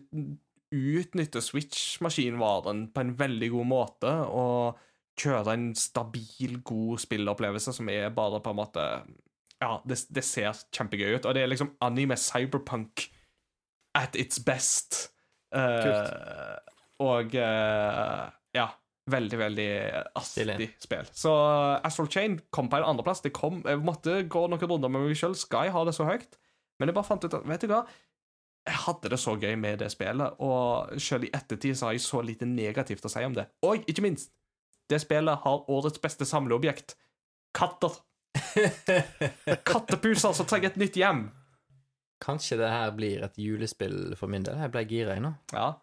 [0.76, 4.80] utnytter Switch-maskinvaren på en veldig god måte og
[5.20, 8.88] kjører en stabil, god spillopplevelse som er bare på en måte
[9.62, 11.26] Ja, det, det ser kjempegøy ut.
[11.26, 13.08] Og det er liksom anime cyberpunk
[13.96, 15.14] at its best.
[15.56, 16.58] Eh,
[17.00, 18.26] og uh,
[18.56, 18.68] ja.
[19.12, 19.68] Veldig, veldig
[20.18, 20.68] astig Stilig.
[20.82, 21.10] spill.
[21.14, 21.32] Så
[21.86, 23.22] Astral Chain kom på en andreplass.
[23.22, 25.36] Det kom, jeg måtte gå noen runder med meg sjøl.
[25.38, 26.40] Skal jeg ha det så høyt?
[26.80, 27.84] Men jeg bare fant ut at vet du hva?
[28.66, 32.02] Jeg hadde det så gøy med det spillet, og selv i ettertid så har jeg
[32.02, 33.46] så lite negativt å si om det.
[33.62, 34.32] Og ikke minst,
[34.90, 36.96] det spillet har årets beste samleobjekt.
[37.54, 37.94] Katter.
[39.70, 41.28] Kattepuser som trenger et nytt hjem.
[42.26, 44.58] Kanskje det her blir et julespill for min del.
[44.66, 45.36] Jeg ble gira, nå.
[45.54, 45.76] Ja.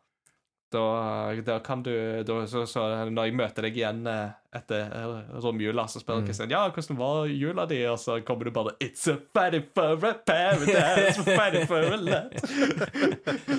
[0.73, 1.91] Da, da kan du
[2.25, 2.81] da, så, så
[3.13, 6.53] Når jeg møter deg igjen eh, etter eh, romjula, så spør Kristian Mm.
[6.55, 10.15] Ja, hvordan var jula di, og så kommer du bare It's a fatty for a
[10.27, 12.33] paradise, fatty for a lot.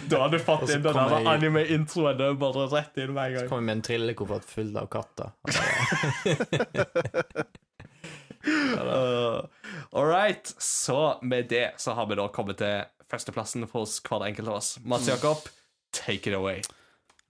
[0.09, 3.61] da har du fått inn den jeg- anime-introen bare rett inn med en Så kommer
[3.61, 5.29] vi med en trillekoffert full av katter.
[8.45, 9.45] Uh,
[9.91, 10.53] all right.
[10.57, 12.81] Så med det så har vi da kommet til
[13.11, 14.73] førsteplassen hos hver enkelt av oss.
[14.83, 15.45] Mats Jakob,
[15.95, 16.59] take it away.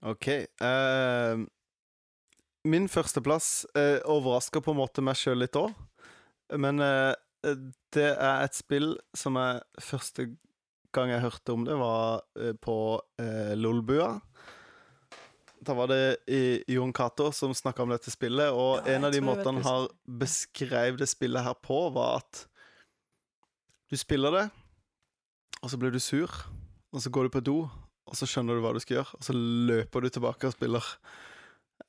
[0.04, 0.28] OK.
[0.60, 1.44] Uh,
[2.68, 5.72] min førsteplass uh, overrasker på en måte meg sjøl litt òg.
[6.60, 7.12] Men uh,
[7.94, 10.28] det er et spill som jeg første
[10.94, 14.14] gang jeg hørte om det, var uh, på uh, Lolbua.
[15.64, 19.14] Da var det i, Jon Cato som snakka om dette spillet, og Ja, en av
[19.14, 22.44] de måtene han har beskrevet det spillet her på, var at
[23.88, 24.44] du spiller det,
[25.62, 26.28] og så blir du sur,
[26.92, 27.58] og så går du på do,
[28.04, 30.88] og så skjønner du hva du skal gjøre, og så løper du tilbake og spiller.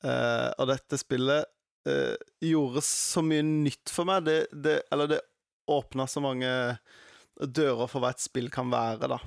[0.02, 1.48] Uh, og dette spillet
[1.90, 4.26] uh, gjorde så mye nytt for meg.
[4.28, 5.22] Det, det, eller det
[5.72, 6.50] åpna så mange
[7.36, 9.20] dører for hva et spill kan være, da.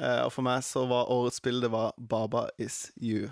[0.00, 3.30] Uh, og for meg så var årets spill det var Baba Is You.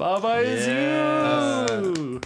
[0.00, 2.20] Baba is you!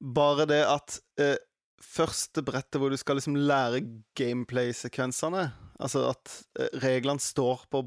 [0.00, 1.36] Bare det at eh,
[1.84, 3.82] første brettet hvor du skal liksom lære
[4.16, 5.50] gameplay-sekvensene
[5.82, 6.32] Altså at
[6.80, 7.84] reglene står på,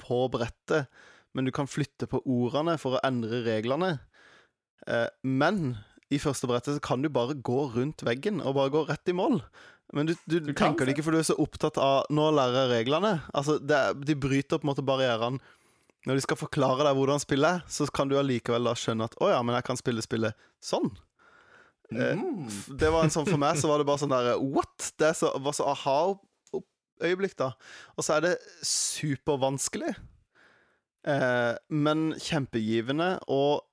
[0.00, 0.88] på brettet,
[1.34, 3.96] men du kan flytte på ordene for å endre reglene.
[4.86, 5.76] Eh, men
[6.12, 9.16] i første brettet så kan du bare gå rundt veggen og bare gå rett i
[9.16, 9.40] mål.
[9.94, 12.64] Men du, du, Du tenker det ikke, for du er så opptatt av Nå lærer
[12.64, 13.18] jeg reglene.
[13.36, 15.42] Altså, det, De bryter på en måte barrierene.
[16.04, 19.14] Når de skal forklare deg hvordan spillet er, så kan du allikevel da skjønne at
[19.24, 20.90] å ja, men jeg kan spille spillet sånn.
[21.92, 22.48] Eh, Mm.
[22.80, 24.92] Det var en sånn For meg så var det bare sånn der What?
[24.98, 25.66] Det så, var så
[27.00, 27.52] aha-øyeblikk, da.
[27.96, 29.94] Og så er det supervanskelig.
[31.06, 33.64] Eh, men kjempegivende og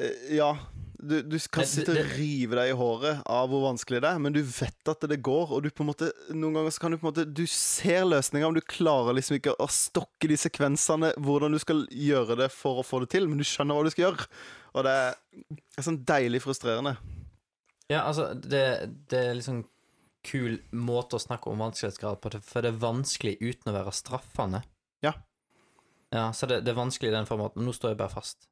[0.00, 0.56] eh, Ja.
[1.00, 4.18] Du, du kan det- sitte og rive deg i håret av hvor vanskelig det er,
[4.18, 6.90] men du vet at det går, og du på en måte Noen ganger så kan
[6.90, 10.34] du på en måte Du ser løsninga, men du klarer liksom ikke å stokke de
[10.34, 13.84] sekvensene, hvordan du skal gjøre det for å få det til, men du skjønner hva
[13.86, 14.26] du skal gjøre.
[14.74, 14.96] Og det
[15.38, 16.96] det er sånn deilig frustrerende.
[17.88, 18.64] Ja, altså, det,
[19.08, 19.62] det er liksom
[20.28, 24.62] kul måte å snakke om vanskelighetsgrad på, for det er vanskelig uten å være straffende.
[25.04, 25.14] Ja.
[26.14, 28.48] Ja, så det, det er vanskelig i den formen at nå står jeg bare fast.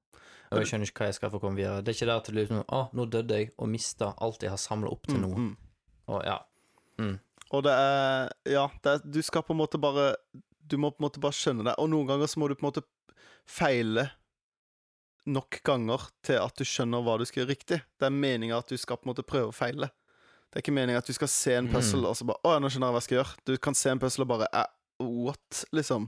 [0.51, 1.82] Og jeg skjønner ikke hva jeg skal få komme videre.
[1.82, 4.61] Det er ikke der til liksom Å, nå døde jeg og mista alt jeg har
[4.62, 5.31] samla opp til nå.
[5.32, 6.05] Mm, mm.
[6.15, 6.36] Og ja.
[7.51, 10.15] Og det er Ja, det er, du skal på en måte bare
[10.62, 11.74] Du må på en måte bare skjønne det.
[11.82, 12.86] Og noen ganger så må du på en måte
[13.47, 14.09] feile
[15.27, 17.81] nok ganger til at du skjønner hva du skal gjøre riktig.
[17.98, 19.90] Det er meninga at du skal på en måte prøve å feile.
[20.56, 22.08] Det er ikke meninga at du skal se en puzzle Mm.
[22.08, 23.34] og så bare Å nå skjønner jeg hva jeg skal gjøre.
[23.44, 24.70] Du kan se en puzzle og bare eh,
[25.04, 25.64] What?
[25.76, 26.06] Liksom.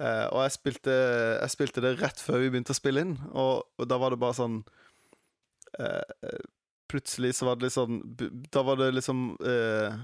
[0.00, 0.94] Eh, og jeg spilte,
[1.42, 4.20] jeg spilte det rett før vi begynte å spille inn, og, og da var det
[4.22, 4.62] bare sånn
[5.78, 6.38] eh,
[6.88, 8.00] Plutselig så var det litt sånn
[8.50, 10.00] Da var det liksom eh,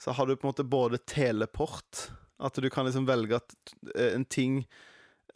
[0.00, 2.06] Så har du på en måte både teleport
[2.38, 3.56] At du kan liksom velge at
[3.96, 4.62] eh, en ting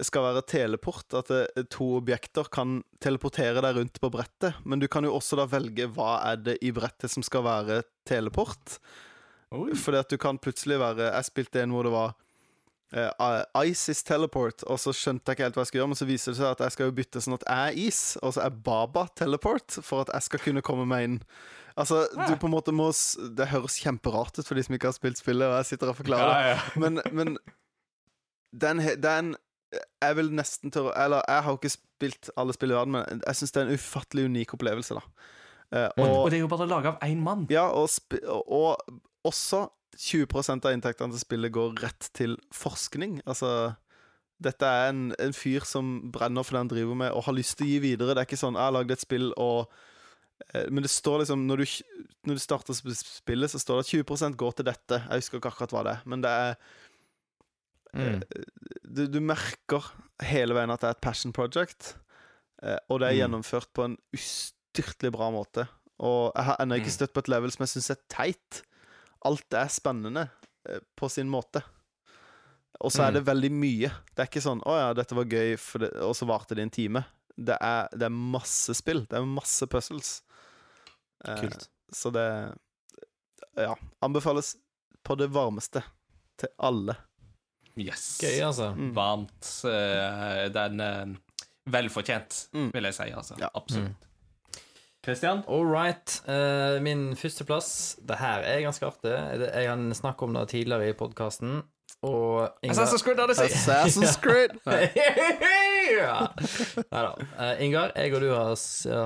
[0.07, 1.07] skal være teleport.
[1.19, 4.61] At eh, to objekter kan teleportere deg rundt på brettet.
[4.65, 7.83] Men du kan jo også da velge hva er det i brettet som skal være
[8.09, 8.79] teleport.
[9.55, 9.73] Oi.
[9.79, 12.11] Fordi at du kan plutselig være Jeg spilte en hvor det var
[12.93, 16.01] uh, Ice is teleport, og så skjønte jeg ikke helt hva jeg skulle gjøre, men
[16.01, 18.35] så viser det seg at jeg skal jo bytte sånn at jeg er is, og
[18.37, 21.19] så er Baba teleport, for at jeg skal kunne komme meg inn.
[21.79, 22.89] Altså, du på en måte må
[23.39, 26.01] Det høres kjemperart ut for de som ikke har spilt spillet, og jeg sitter og
[26.01, 26.63] forklarer Ja, ja.
[26.83, 27.37] men, men
[28.51, 29.37] den, den
[29.75, 33.37] Jeg vil nesten tørre Eller, jeg har ikke spilt alle spill i verden, men jeg
[33.37, 35.03] syns det er en ufattelig unik opplevelse, da.
[35.69, 37.45] Uh, Og, og, det er jo bare laga av én mann.
[37.53, 37.91] ja, og,
[38.49, 38.79] og
[39.29, 39.67] også
[39.99, 43.19] 20% av inntektene til spillet går rett til forskning.
[43.27, 43.75] Altså
[44.39, 47.59] Dette er en, en fyr som brenner for det han driver med, og har lyst
[47.59, 48.15] til å gi videre.
[48.15, 49.67] Det er ikke sånn 'Jeg har lagd et spill, og
[50.55, 51.67] eh, Men det står liksom Når du,
[52.31, 55.03] når du starter spillet, så står det at 20% går til dette.
[55.11, 56.55] Jeg husker ikke akkurat hva det er, men det er
[57.95, 58.21] Mm.
[58.85, 59.85] du, du merker
[60.23, 61.95] hele veien at det er et passion project,
[62.63, 63.21] eh, og det er Mm.
[63.23, 65.69] gjennomført på en ustyrtelig bra måte.
[65.99, 66.99] Og jeg har ennå ikke Mm.
[66.99, 68.63] støtt på et level som jeg syns er teit.
[69.25, 70.31] Alt er spennende
[70.69, 71.63] eh, på sin måte.
[72.81, 73.89] Og så er det veldig mye.
[74.15, 76.71] Det er ikke sånn 'Å ja, dette var gøy', det, og så varte det en
[76.71, 77.05] time.
[77.37, 79.01] Det er, det er masse spill.
[79.07, 80.23] Det er masse puzzles.
[81.25, 81.69] Eh, Kult.
[81.93, 82.55] Så det
[83.57, 83.75] Ja.
[84.03, 84.57] Anbefales
[85.05, 85.83] på det varmeste
[86.39, 86.97] til alle.
[87.79, 88.19] Yes.
[88.23, 88.73] Gøy, altså.
[88.75, 88.91] Mm.
[88.97, 89.49] Varmt.
[89.71, 91.07] eh, Den eh,
[91.71, 92.71] Velfortjent, Mm.
[92.75, 93.03] vil jeg si.
[93.13, 93.35] altså.
[93.41, 93.49] Ja.
[93.55, 94.05] Absolutt.
[95.05, 95.43] Christian?
[95.49, 96.21] All right.
[96.29, 99.13] Uh, min førsteplass Det her er ganske artig.
[99.55, 101.63] Jeg har snakket om det tidligere i podkasten,
[102.03, 103.47] og Ingar Assassin's Creed Odyssey.
[103.49, 104.59] Assassin's Creed.
[105.89, 106.27] Ja.
[106.93, 107.13] Nei da.
[107.39, 108.51] Uh, Ingar, jeg og du har,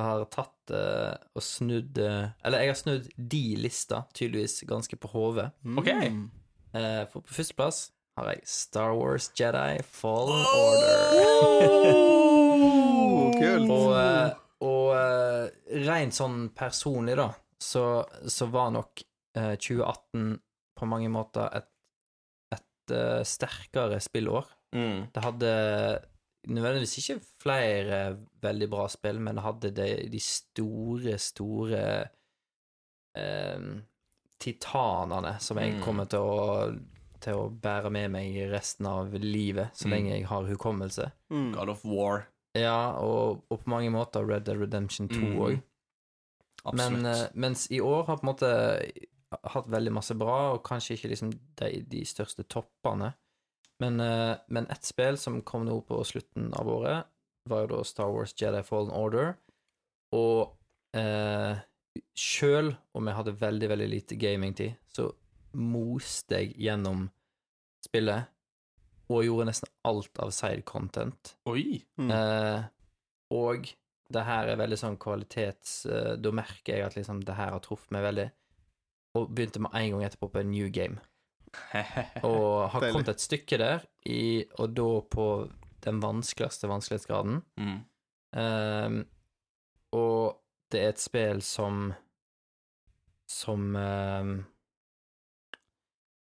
[0.03, 5.09] har tatt uh, og snudd uh, Eller jeg har snudd de lista tydeligvis ganske på
[5.13, 5.53] hodet.
[5.63, 5.79] Mm.
[5.79, 6.11] Okay.
[7.13, 7.85] for på førsteplass
[8.19, 11.93] har jeg Star Wars Jedi Fallen Order.
[11.93, 13.71] Oh, kult.
[13.73, 14.31] Og, eh,
[14.67, 15.47] og eh,
[15.87, 17.31] rent sånn personlig, da,
[17.63, 17.85] så,
[18.29, 19.03] så var nok
[19.39, 20.33] eh, 2018
[20.79, 21.69] på mange måter et,
[22.57, 24.49] et eh, sterkere spillår.
[24.77, 25.07] Mm.
[25.15, 25.53] Det hadde
[26.53, 27.99] nødvendigvis ikke flere
[28.43, 31.83] veldig bra spill, men det hadde de, de store, store
[33.17, 33.67] eh,
[34.43, 35.83] titanene som jeg Mm.
[35.85, 36.73] kommer til å,
[37.23, 39.91] til å bære med meg resten av livet, så Mm.
[39.95, 41.11] lenge jeg har hukommelse.
[41.31, 41.53] Mm.
[41.55, 42.27] God of War.
[42.55, 45.39] Ja, og, og på mange måter Red Dead Redemption 2 Mm.
[45.39, 45.63] òg.
[46.65, 47.03] Absolutt.
[47.03, 48.53] Men eh, mens i år har på en måte
[49.55, 53.15] hatt veldig masse bra, og kanskje ikke liksom de, de største toppene.
[53.81, 57.07] Men, eh, men ett spill som kom nå på slutten av året,
[57.49, 59.33] var jo da Star Wars Jedi Fallen Order.
[60.15, 60.53] Og
[60.95, 61.57] eh,
[62.15, 65.09] sjøl om jeg hadde veldig, veldig lite gamingtid, så
[65.53, 67.07] moste jeg gjennom
[67.85, 68.29] spillet
[69.13, 71.35] og gjorde nesten alt av side content.
[71.51, 71.83] Oi.
[72.01, 72.11] Mm.
[72.15, 72.63] Eh,
[73.37, 73.69] og
[74.13, 75.83] det her er veldig sånn kvalitets...
[75.87, 78.29] Eh, da merker jeg at liksom det her har truffet meg veldig.
[79.21, 81.01] Og begynte med en gang etterpå på en new game.
[82.25, 82.93] Og har Deilig.
[82.95, 85.27] kommet et stykke der, i, og da på
[85.85, 87.43] den vanskeligste vanskelighetsgraden.
[87.61, 87.81] mm.
[88.33, 89.03] Eh,
[89.93, 90.39] og
[90.73, 91.91] det er et spill som
[93.29, 94.31] Som ehm,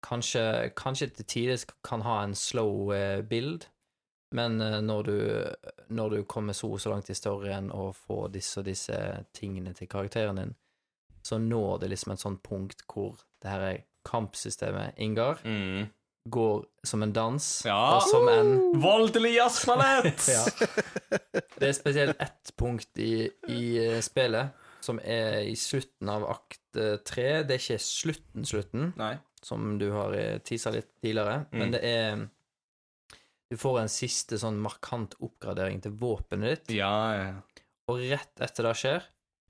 [0.03, 3.67] kanskje, kanskje til tider kan ha en slow eh, build,
[4.35, 5.17] men eh, når, du,
[5.93, 8.99] når du kommer så så langt i storyen og får disse og disse
[9.37, 10.55] tingene til karakteren din,
[11.23, 15.87] så når det liksom et sånt punkt hvor det her er kampsystemet, Ingar, Mm.
[16.31, 17.97] går som en dans, Ja.
[17.97, 20.29] og som en Voldelig jazzballett!
[20.37, 20.43] ja.
[21.59, 24.51] Det er spesielt ett punkt i, i eh, spillet
[24.83, 27.43] som er i slutten av akt eh, tre.
[27.47, 29.15] Det er ikke slutten, slutten, Nei.
[29.43, 30.15] som du har
[30.47, 31.59] tisa litt tidligere, Mm.
[31.59, 32.29] men det er
[33.53, 37.33] Du får en siste sånn markant oppgradering til våpenet ditt, Ja, ja.
[37.89, 39.03] og rett etter det skjer,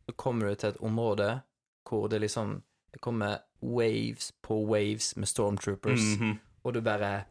[0.08, 1.42] så kommer du til et område
[1.88, 6.38] hvor det liksom Det kommer waves på waves med stormtroopers, Mhm.
[6.64, 7.24] og du bare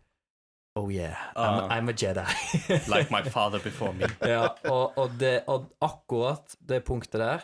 [0.78, 2.26] Oh yeah, I'm, I'm, I'm a Jedi.
[2.88, 4.06] Like my father before me.
[4.22, 7.42] ja, og, og, det, og akkurat det punktet der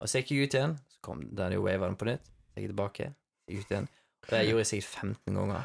[0.00, 2.54] Og så gikk jeg ut igjen, så kom den og wava den på nytt, så
[2.54, 3.88] gikk jeg tilbake, så gikk ut igjen.
[4.26, 5.62] Det gjorde jeg sikkert 15 ganger.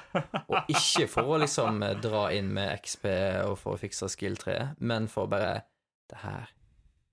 [0.52, 3.06] Og ikke for å liksom eh, dra inn med XP
[3.48, 5.53] og for å fikse skill-treet, men for å bare
[6.12, 6.45] Det her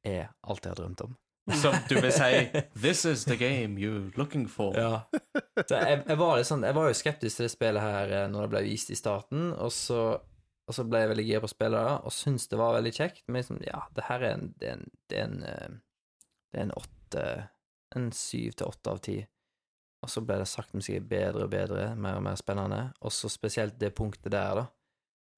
[0.03, 1.13] er alt jeg har drømt om.
[1.49, 4.77] Så du vil si This is the game you're looking for.
[4.77, 5.09] Ja.
[5.69, 8.53] Jeg, jeg, var sånn, jeg var jo skeptisk til det spillet her eh, når det
[8.53, 10.03] ble vist i starten, og så,
[10.69, 13.25] og så ble jeg veldig gira på å spille og syntes det var veldig kjekt,
[13.27, 15.75] men liksom, ja, det her er en Det er en, det er en, eh,
[16.53, 17.27] det er en åtte
[17.97, 19.19] En syv til åtte av ti.
[20.05, 23.15] Og så ble det sakte, men sikkert bedre og bedre, mer og mer spennende, og
[23.17, 24.67] så spesielt det punktet der, da,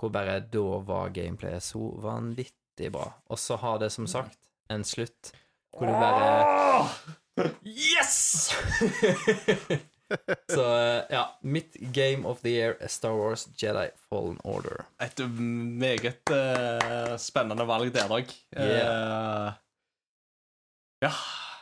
[0.01, 3.07] hvor bare da var gameplayet så vanvittig bra.
[3.31, 5.31] Og så har det som sagt en slutt
[5.77, 6.89] hvor du bare
[7.65, 8.51] Yes!
[10.51, 14.85] Så eh, ja, mitt game of the year er Star Wars Jedi Fallen Order.
[14.99, 18.33] Et meget uh, spennende valg der òg.
[21.01, 21.13] ja.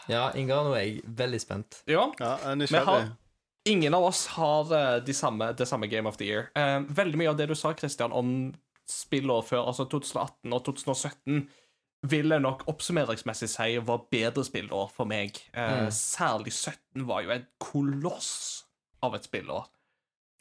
[0.09, 1.83] Ja, Ingar, nå er jeg veldig spent.
[1.87, 2.09] ja.
[2.19, 3.11] Ja, Vi har
[3.69, 6.49] Ingen av oss har de samme, det samme Game of the Year.
[6.57, 8.55] Uh, veldig mye av det du sa, Christian, om
[8.89, 11.43] spillår før, altså 2018 og 2017,
[12.07, 15.41] vil jeg nok oppsummeringsmessig si var bedre spillår for meg.
[15.55, 15.91] Eh, Mm.
[15.91, 18.65] Særlig 17 var jo et koloss
[19.03, 19.67] av et spillår.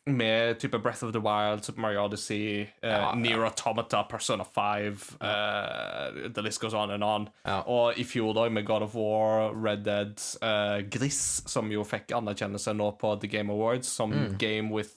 [0.08, 3.44] Med type Breath of the Wild, Super Mario Odyssey, uh, Ja, ja.
[3.44, 7.28] Automata, Persona 5 eh, The list goes on and on.
[7.46, 7.60] Ja.
[7.68, 12.14] Og i fjor da, med God of War, Red Dead, eh, Gris, som jo fikk
[12.16, 14.38] anerkjennelse nå på The Game Awards som Mm.
[14.38, 14.94] Game with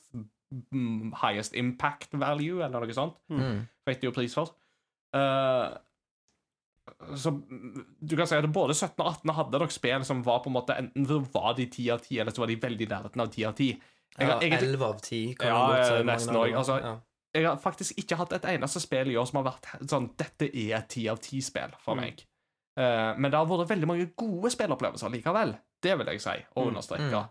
[1.23, 3.15] highest impact value, eller noe sånt.
[3.31, 3.67] Mm.
[3.87, 4.51] Fikk de jo pris for.
[5.15, 5.77] Eh,
[7.17, 10.41] så mm, du kan si at både 17 og 18 hadde nok spill som var
[10.45, 12.87] på en måte enten så var de 10 av 10, eller så var de veldig
[12.87, 13.69] i nærheten av 10 av 10.
[14.19, 16.05] Jeg, Ja, jeg, 11 av 10, kan Ja, godt si.
[16.05, 16.55] nesten òg.
[16.59, 16.95] Altså, ja.
[17.35, 20.49] jeg har faktisk ikke hatt et eneste spill i år som har vært sånn Dette
[20.51, 22.01] er et 10 av 10-spill for Mm.
[22.03, 22.25] meg.
[22.77, 25.57] Eh, men det har vært veldig mange gode spillopplevelser likevel.
[25.83, 27.11] Det vil jeg si, og understreke.
[27.11, 27.29] mm.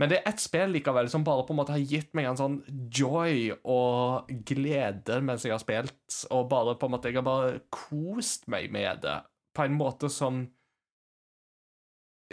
[0.00, 2.38] Men det er ett spill likevel som bare på en måte har gitt meg en
[2.38, 2.56] sånn
[2.90, 7.60] joy og glede mens jeg har spilt, og bare på en måte Jeg har bare
[7.70, 9.20] kost meg med det
[9.54, 10.40] på en måte som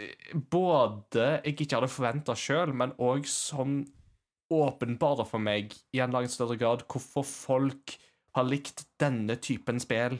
[0.02, 3.84] eh, både jeg ikke hadde forventa sjøl, men òg som
[4.52, 7.94] åpenbarer for meg i en langt større grad hvorfor folk
[8.36, 10.18] har likt denne typen spill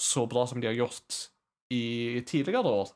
[0.00, 1.24] så bra som de har gjort
[1.74, 2.92] i tidligere år.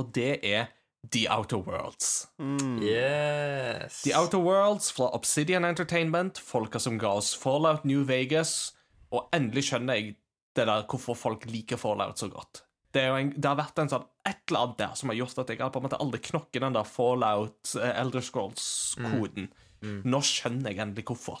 [0.00, 0.70] Og det er
[1.08, 2.28] The Outer Worlds.
[2.38, 2.82] Mm.
[2.82, 4.02] Yes.
[4.02, 8.74] The Outer Worlds fra Obsidian Entertainment, folka som ga oss Fallout New Vegas,
[9.10, 10.16] og endelig skjønner jeg
[10.58, 12.64] det der hvorfor folk liker Fallout så godt.
[12.92, 15.18] Det, er jo en, det har vært en sånn et eller annet der som har
[15.20, 19.48] gjort at jeg har på en måte aldri knokket den der Fallout uh, Elder Scrolls-koden.
[19.80, 21.40] Nå skjønner jeg endelig hvorfor.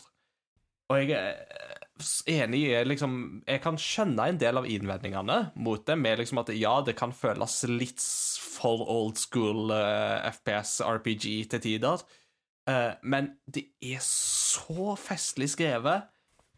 [0.90, 1.79] Og jeg er
[2.30, 3.12] enig i liksom
[3.46, 7.12] Jeg kan skjønne en del av innvendingene mot det, med liksom at ja, det kan
[7.14, 8.02] føles litt
[8.40, 12.02] for old school uh, FPS RPG til tider,
[12.70, 16.08] Eh, men det er så festlig skrevet.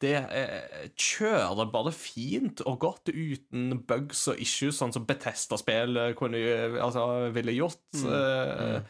[0.03, 6.79] Det eh, kjører bare fint og godt uten bugs og issues, sånn som Betesta-spill eh,
[6.83, 7.85] altså, ville gjort.
[8.03, 8.83] Mm.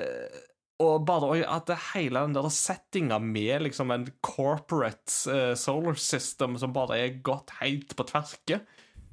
[0.00, 0.38] eh,
[0.82, 6.58] og bare at det hele den der settinga med liksom en corporate uh, solar system
[6.60, 8.60] som bare er gått helt på tverke.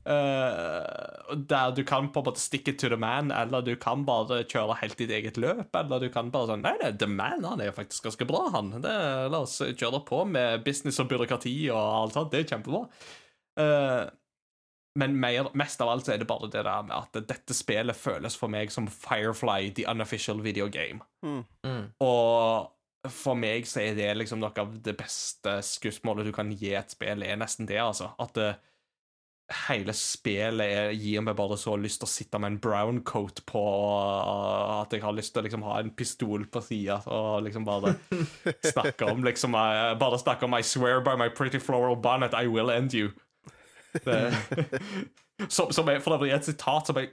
[0.03, 4.03] uh, der du kan på en måte stick it to the man, eller du kan
[4.05, 7.45] bare kjøre helt ditt eget løp, eller du kan bare sånn Nei, nei, the man
[7.47, 8.73] han er faktisk ganske bra, han.
[8.83, 8.97] Det,
[9.31, 12.33] la oss kjøre på med business og byråkrati og alt sånt.
[12.33, 12.83] Det er kjempebra.
[13.63, 14.03] Eh,
[14.99, 17.97] men mer, mest av alt så er det bare det der med at dette spillet
[17.97, 21.01] føles for meg som Firefly, the unofficial video game.
[21.25, 21.89] Mm.
[22.03, 26.75] Og for meg så er det liksom noe av det beste skussmålet du kan gi
[26.77, 28.13] et spill, er nesten det, altså.
[28.21, 28.51] At det,
[29.67, 33.41] hele spillet er, gir meg bare så lyst til å sitte med en brown coat
[33.49, 37.43] på, og at jeg har lyst til å liksom ha en pistol på sida og
[37.47, 37.95] liksom bare
[38.73, 42.47] snakke om liksom eh, Bare snakke om I swear by my pretty floral bonnet, I
[42.47, 43.11] will end you.
[45.49, 47.09] Som, som er for øvrig et sitat som jeg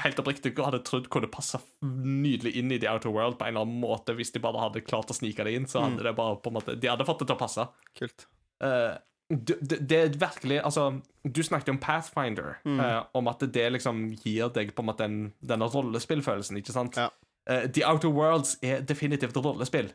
[0.00, 3.66] helt oppriktig hadde trodd kunne passe nydelig inn i The Outer World på en eller
[3.66, 4.14] annen måte.
[4.16, 6.56] Hvis de bare hadde klart å snike det inn, så hadde det bare på en
[6.56, 7.66] måte De hadde fått det til å passe.
[7.98, 8.26] Kult.
[8.64, 8.96] Uh,
[9.32, 14.50] det, det, er virkelig Altså, du snakket om Pathfinder, eh, om at det liksom gir
[14.52, 16.98] deg på en måte den, denne rollespillfølelsen, ikke sant?
[17.00, 17.08] Ja.
[17.48, 19.92] Eh, The Outer Worlds er definitivt rollespill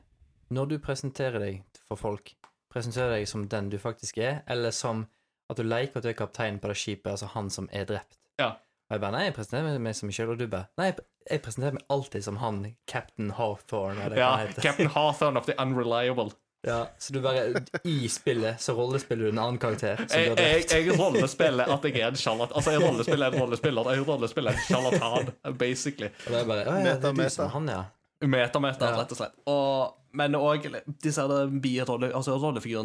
[0.51, 2.32] Når du presenterer deg for folk,
[2.72, 5.06] presenterer deg som den du faktisk er, eller som
[5.51, 8.18] at du leker at du er kapteinen på det skipet, altså han som er drept?
[8.39, 8.52] Ja.
[8.90, 10.93] Og jeg bare Nei, jeg presenterer meg som meg sjøl, og du bare Nei,
[11.31, 12.60] jeg presenterer meg alltid som han
[12.90, 14.62] Captain Hawthorne, eller hva Ja, heter.
[14.62, 16.31] Captain Hawthorne of the Unreliable.
[16.66, 20.43] Ja, så du bare I spillet så rollespiller du en annen karakter som Jeg, du
[20.43, 20.74] har jeg, drept.
[20.77, 22.56] jeg rollespiller at jeg er en sjarlatan.
[22.60, 23.89] Altså, jeg rollespiller en rollespiller.
[23.97, 25.31] Jeg rollespiller en sjarlatan,
[25.62, 26.10] basically.
[26.27, 27.31] Og det er bare ja, ja, det er du meta.
[27.39, 27.81] som han, ja.
[28.20, 28.98] Metameter, Ja.
[29.01, 29.36] rett og slett.
[29.47, 30.66] Og, men òg
[31.02, 32.34] disse her birolle, altså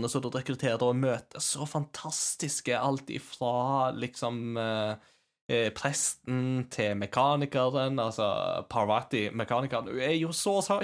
[0.10, 2.78] som du rekrutterer og møter, så fantastiske.
[2.78, 4.96] Alt ifra liksom eh,
[5.50, 9.90] eh, presten til mekanikeren, altså Parvati, mekanikeren.
[9.92, 10.80] Hun er jo så så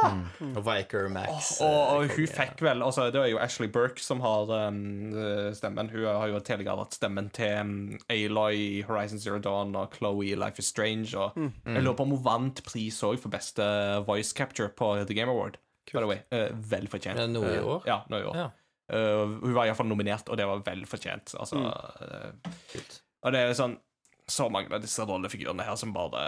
[0.00, 0.52] sjarmerende!
[0.60, 1.50] Og Viker Max.
[1.60, 4.78] Og, og og hun fikk vel altså, Det er jo Ashley Burke som har um,
[5.56, 5.90] stemmen.
[5.92, 7.74] Hun har jo tidligere hatt stemmen til um,
[8.12, 11.12] Aloy i Horizon Zero Dawn og Chloe Life is Strange.
[11.18, 11.36] Og
[11.66, 13.66] Jeg lurer på om hun vant pris òg for beste
[14.06, 15.58] voice capture på The Game Award.
[15.92, 16.20] By the way.
[16.34, 17.18] uh, vel fortjent.
[17.20, 17.82] Ja, nå i Eh, år?
[17.86, 18.36] ja, nå i år.
[18.36, 18.48] Ja.
[18.92, 21.32] Uh, hun var iallfall nominert, og det var vel fortjent.
[21.38, 21.66] Altså, mm.
[21.66, 23.76] uh, og det er sånn
[24.28, 26.20] Så mange av disse rollefigurene her som bare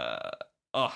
[0.79, 0.95] Åh,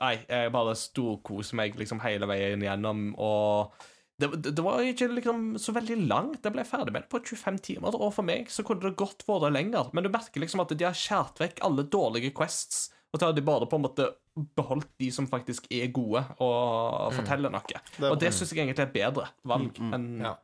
[0.00, 3.74] Nei, jeg bare storkoser meg liksom hele veien gjennom, og
[4.20, 6.40] det, det, det var ikke liksom så veldig langt.
[6.44, 9.24] Jeg ble ferdig med det på 25 timer, og for meg så kunne det godt
[9.28, 9.90] vært lenger.
[9.96, 13.36] Men du merker liksom at de har skjært vekk alle dårlige quests, og så har
[13.36, 14.08] de bare på en måte
[14.56, 17.80] beholdt de som faktisk er gode, og forteller noe.
[18.08, 20.36] Og det syns jeg egentlig er bedre valg enn Ja.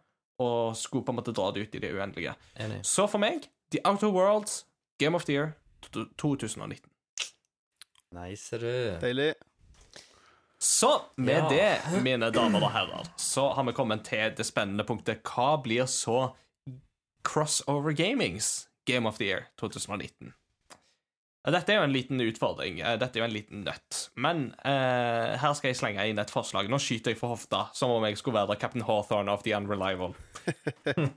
[0.42, 2.34] å skulle på en måte dra det ut i det uendelige.
[2.60, 2.82] Enig.
[2.84, 4.64] Så for meg, The Outer Worlds,
[5.00, 5.54] Game of the Year
[6.18, 6.80] 2019.
[8.16, 8.98] Nice, du.
[9.02, 9.34] Deilig.
[10.62, 11.48] Så med Ja.
[11.48, 15.22] det, mine damer og herrer, så har vi kommet til det spennende punktet.
[15.22, 16.32] Hva blir så
[17.22, 20.32] Crossover Gamings Game of the Year 2019?
[21.46, 22.80] Dette er jo en liten utfordring.
[22.80, 24.08] Eh, Dette er jo en liten nøtt.
[24.16, 26.66] Men eh, her skal jeg slenge inn et forslag.
[26.68, 30.14] Nå skyter jeg for hofta, som om jeg skulle være Captain Hawthorne of the Unreliable.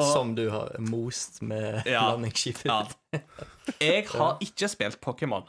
[0.00, 2.06] Og- Som du har most med Ja.
[2.14, 2.86] landingsskipet Ja.
[3.78, 5.44] Jeg har ikke spilt Pokémon,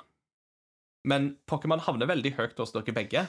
[1.03, 3.25] men Pokémon havner veldig høyt hos dere begge.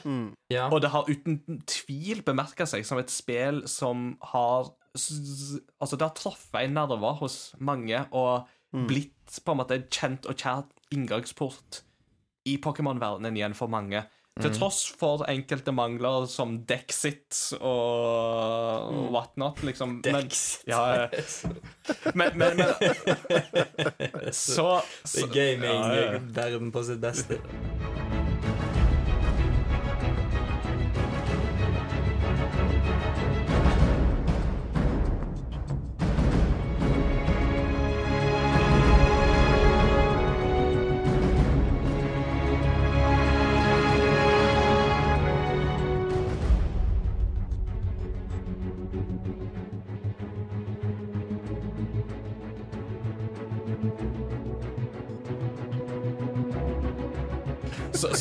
[0.53, 0.67] Ja.
[0.71, 6.13] Og det har uten tvil bemerka seg som et spill som har Altså, det har
[6.15, 8.45] truffet en nerve hos mange og
[8.87, 11.81] blitt på en måte kjent og kjært inngangsport
[12.47, 14.05] i Pokémon-verdenen igjen for mange.
[14.35, 20.01] Til tross for enkelte mangler som Dexit og, og whatnot, liksom.
[20.03, 20.27] Men,
[20.67, 21.07] ja,
[22.19, 24.67] men, men, men Så,
[25.07, 26.73] så er gaming-verden Ja, ja.
[26.75, 27.39] på sitt beste.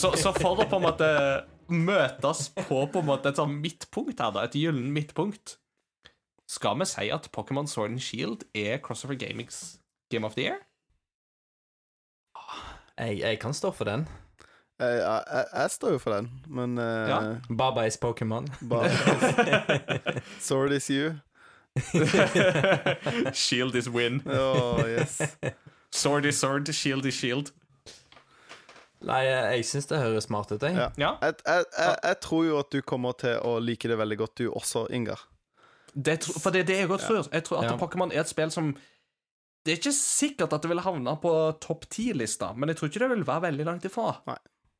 [0.05, 1.07] Så, så, for å på en måte
[1.73, 5.55] møtes på på en måte et sånn midtpunkt her, da, et gyllen midtpunkt,
[6.51, 9.79] skal vi si at Pokémon Sword and Shield er Crossover Gamings
[10.13, 10.61] Game of the Year?
[13.01, 14.05] Jeg, jeg kan stå for den.
[14.77, 17.19] Jeg, jeg, jeg står jo for den, men uh, Ja.
[17.49, 18.45] Baba is Pokémon.
[20.51, 21.15] Sword is you.
[23.33, 24.21] shield is win.
[24.27, 25.23] Oh, yes.
[25.91, 27.55] Sword is sword, shield is shield.
[29.07, 30.75] Nei, jeg, syns det høres smart ut, jeg.
[30.79, 30.89] Ja.
[31.01, 34.19] Ja, Jeg, jeg, jeg, jeg tror jo at du kommer til å like det veldig
[34.23, 35.21] godt, du også, Ingar.
[35.95, 37.29] det, tro- for det er det jeg godt tror.
[37.33, 37.77] Jeg tror at Ja.
[37.79, 38.73] Pokémon er et spill som
[39.65, 43.01] Det er ikke sikkert at det vil havne på topp ti-lista, men jeg tror ikke
[43.01, 44.11] det vil være veldig langt ifra.
[44.29, 44.37] Nei.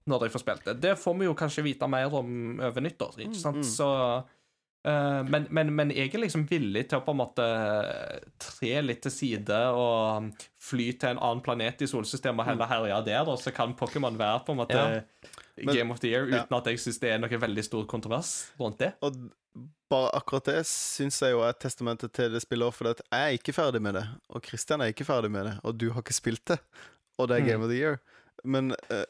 [0.07, 0.75] Når de får spilt det.
[0.83, 3.63] Det får vi jo kanskje vite mer om over nyttår, ikke sant?
[3.63, 3.65] mm.
[3.65, 3.87] Så
[4.19, 4.35] eh,
[4.85, 7.45] men, men, men jeg er liksom villig til å på en måte
[8.43, 10.31] tre litt til side og
[10.61, 14.19] fly til en annen planet i solsystemet og heller herje der, da, så kan Pokémon
[14.21, 15.01] være på en måte Ja.
[15.57, 16.43] Men- Game of the Year, ja.
[16.43, 18.89] uten at jeg syns det er noe veldig stor kontrovers rundt det.
[19.07, 19.15] Og
[19.89, 23.55] bare akkurat det syns jeg jo er testamentet til det spillet for jeg er ikke
[23.55, 24.03] ferdig med det.
[24.35, 26.59] Og Christian er ikke ferdig med det, og du har ikke spilt det.
[27.19, 27.47] Og det er Mm.
[27.47, 28.01] Game of the Year.
[28.43, 29.05] Men, eh,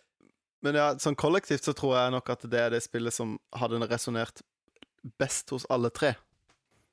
[0.63, 3.81] men ja, sånn kollektivt så tror jeg nok at det er det spillet som hadde
[3.89, 4.43] resonnert
[5.19, 6.15] best hos alle tre,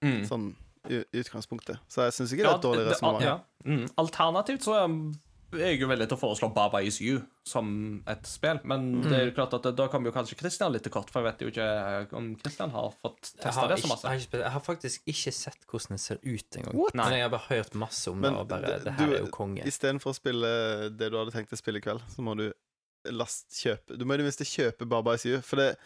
[0.03, 0.23] Mm.
[0.27, 0.55] sånn
[0.89, 1.77] i, utgangspunktet.
[1.87, 3.21] Så jeg syns ikke det er et dårlig resonnement.
[3.23, 3.39] ja.
[3.65, 3.87] Mm.
[4.01, 8.59] Alternativt så er jeg jo villig til å foreslå Baba Is You som et spill,
[8.63, 11.21] men det er jo klart at da kommer jo kanskje Christian litt til kort, for
[11.21, 14.25] jeg vet jo ikke om Christian har fått testa det ikke, så jeg, har ikke,
[14.29, 16.81] spilt- jeg har faktisk ikke sett hvordan det ser ut engang.
[16.95, 19.13] Men jeg har bare hørt masse om Men det, og bare det- Det her du-
[19.13, 19.63] er jo konge.
[19.65, 22.51] Istedenfor å spille det du hadde tenkt å spille i kveld, så må du
[23.11, 25.77] last kjøpe Du må i det minste kjøpe Baba Is You, for det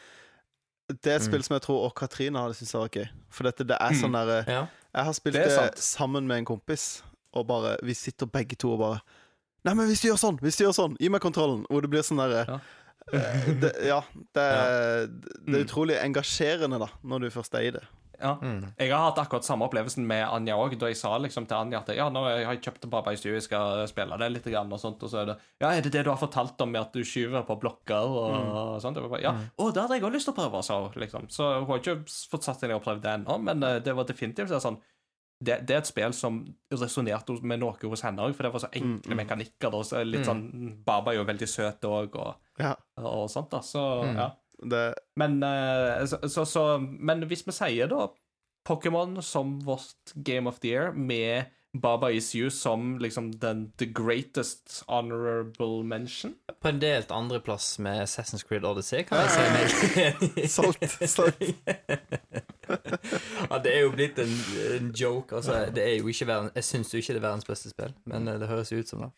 [0.87, 1.27] det er et Mm.
[1.27, 3.07] spill som jeg tror også Katrine hadde syntes var gøy.
[3.29, 4.67] For dette, det er sånn derre Ja.
[4.95, 7.01] Jeg har spilt Det det, sammen med en kompis,
[7.33, 9.01] og bare Vi sitter begge to og bare
[9.65, 11.65] Nei, men hvis du gjør sånn, hvis du gjør sånn, gi meg kontrollen.
[11.71, 12.59] Hvor det blir sånn derre Ja.
[13.13, 14.01] eh, det, Ja.
[14.33, 15.65] Det er, det er Mm.
[15.65, 17.83] utrolig engasjerende, da, når du først er i det.
[18.25, 18.31] Ja.
[18.41, 18.63] Mm.
[18.81, 21.83] Jeg har hatt akkurat samme opplevelsen med Anja òg, da jeg sa liksom til Anja
[21.83, 24.79] at ja, nå har jeg kjøpt Baba i You, jeg skal spille det litt, og
[24.81, 26.97] sånt, og så er det Ja, er det det du har fortalt om med at
[26.97, 28.97] du skyver på blokker og sånt?
[28.97, 30.97] Jeg var bare, ja, å, det hadde jeg òg lyst til å prøve, sa hun,
[31.05, 31.29] liksom.
[31.29, 31.97] Så hun har ikke
[32.31, 34.81] fått satt seg ned og prøvd det ennå, men eh, det var definitivt sånn
[35.45, 36.37] det, det er et spill som
[36.71, 39.17] resonnerte med noe hos henne òg, for det var så enkle Mm, mm.
[39.19, 39.71] mekanikker.
[39.73, 40.43] Da, så litt sånn,
[40.87, 42.71] Baba er jo veldig søt òg, og, Ja,
[43.03, 43.49] og sånt.
[43.51, 44.15] da, Så Mm.
[44.15, 44.29] ja.
[44.71, 44.85] Det
[45.19, 48.07] Men, eh, så, så, så, men hvis vi sier da
[48.65, 53.85] Pokémon som vårt Game of the Year, med Baba Is You som liksom den the
[53.85, 60.47] greatest honorable mention På en delt andreplass med Assassin's Creed Odyssey, kan jeg si meg.
[60.57, 61.43] Solgt, solgt.
[63.49, 64.31] ja, det er jo blitt en,
[64.71, 65.35] en joke.
[65.35, 67.93] Altså, det er jo ikke verden, jeg syns jo ikke det er verdens beste spill,
[68.05, 69.11] men eh, det høres jo ut som det.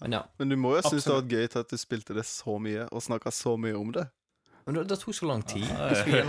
[0.00, 0.22] Men ja.
[0.38, 1.32] Men du må jo synes det var Absolutt.
[1.32, 4.06] gøy til at du spilte det så mye, og snakka så mye om det.
[4.66, 5.66] Men det, det tok så lang tid.
[6.06, 6.22] Vi.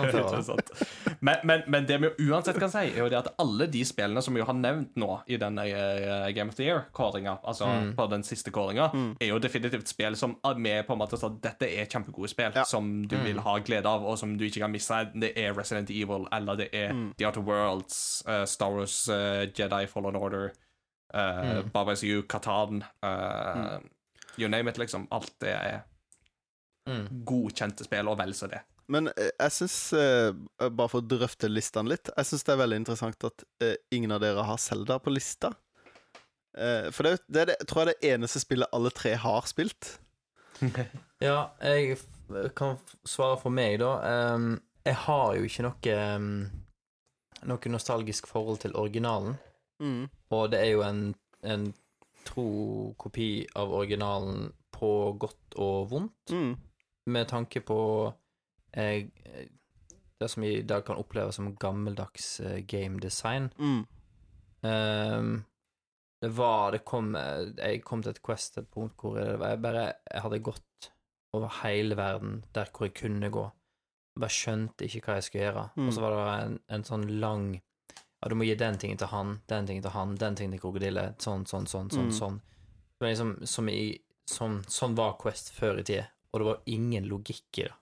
[1.20, 4.22] Men, men, men det vi uansett kan si, er jo det at alle de spillene
[4.24, 7.96] som vi har nevnt nå i denne eh, Game of the Year-kåringa, altså Mm.
[7.96, 9.16] på den siste kåringa, Mm.
[9.22, 12.52] er jo definitivt spill som er med på en måte sånn Dette er kjempegode spill
[12.56, 12.64] Ja.
[12.64, 13.24] som du Mm.
[13.26, 15.12] vil ha glede av, og som du ikke kan miste.
[15.20, 17.14] Det er Resident Evil, eller det er Mm.
[17.18, 20.52] The Outer Worlds, uh, Star Wars uh, Jedi Fallen Order,
[21.14, 21.20] uh,
[21.64, 21.70] Mm.
[21.72, 23.80] Baba Siu, Katan uh,
[24.38, 25.08] You name it, liksom.
[25.12, 25.82] Alt det er
[26.90, 27.08] mm.
[27.28, 28.62] godkjente spill, og vel så det.
[28.92, 30.32] Men eh, jeg syns, uh,
[30.68, 34.16] bare for å drøfte listene litt, jeg syns det er veldig interessant at uh, ingen
[34.16, 35.54] av dere har Selda på lista.
[36.52, 39.94] For det, det, det, tror jeg er det eneste spillet alle tre har spilt.
[41.24, 41.96] ja, jeg
[42.60, 42.76] kan
[43.08, 43.94] svare for meg, da.
[44.36, 46.34] Um, jeg har jo ikke noe um,
[47.48, 49.38] Noe nostalgisk forhold til originalen.
[49.82, 50.04] Mm.
[50.36, 51.00] Og det er jo en,
[51.42, 51.64] en
[52.28, 52.46] tro
[53.02, 56.52] kopi av originalen på godt og vondt, mm.
[57.06, 57.80] Med tanke på
[58.74, 59.08] eh,
[60.20, 63.50] det som i dag kan oppleve som gammeldags eh, game design.
[63.58, 63.86] Mm.
[64.62, 65.44] Um,
[66.22, 67.16] det var Det kom
[67.58, 70.92] Jeg kom til et Quest, et punkt hvor jeg, jeg bare Jeg hadde gått
[71.34, 73.44] over hele verden der hvor jeg kunne gå.
[74.16, 75.68] Jeg bare skjønte ikke hva jeg skulle gjøre.
[75.76, 75.88] Mm.
[75.88, 79.10] Og så var det en, en, sånn lang Ja, du må gi den tingen til
[79.10, 82.12] han, den tingen til han, den tingen til krokodille, sånn, sånn, sånn, sånn.
[82.12, 82.18] Mm.
[82.20, 82.42] sånn.
[83.02, 83.82] Liksom som i
[84.30, 87.78] som, Sånn var Quest før i tida, og det var ingen logikk i det.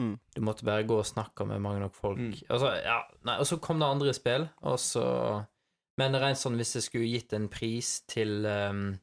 [0.00, 0.16] Mm.
[0.34, 2.20] Du måtte bare gå og snakke med mange nok folk.
[2.20, 2.34] Mm.
[2.48, 2.98] Altså, ja,
[3.28, 5.06] nei, og så kom det andre spill, og så
[6.00, 8.94] Men rent sånn hvis jeg skulle gitt en pris til um,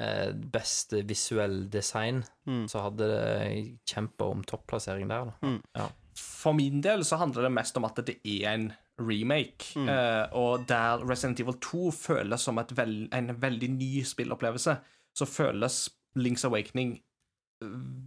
[0.00, 2.62] eh, beste visuell design, mm.
[2.72, 3.50] så hadde det
[3.92, 5.34] kjempa om topplassering der.
[5.44, 5.58] Mm.
[5.76, 5.90] Ja.
[6.16, 9.88] For min del så handler det mest om at det er en remake, mm.
[9.92, 14.78] eh, og der Resident Evil 2 føles som veld, en veldig ny spillopplevelse,
[15.14, 15.82] så føles
[16.16, 16.96] Links Awakening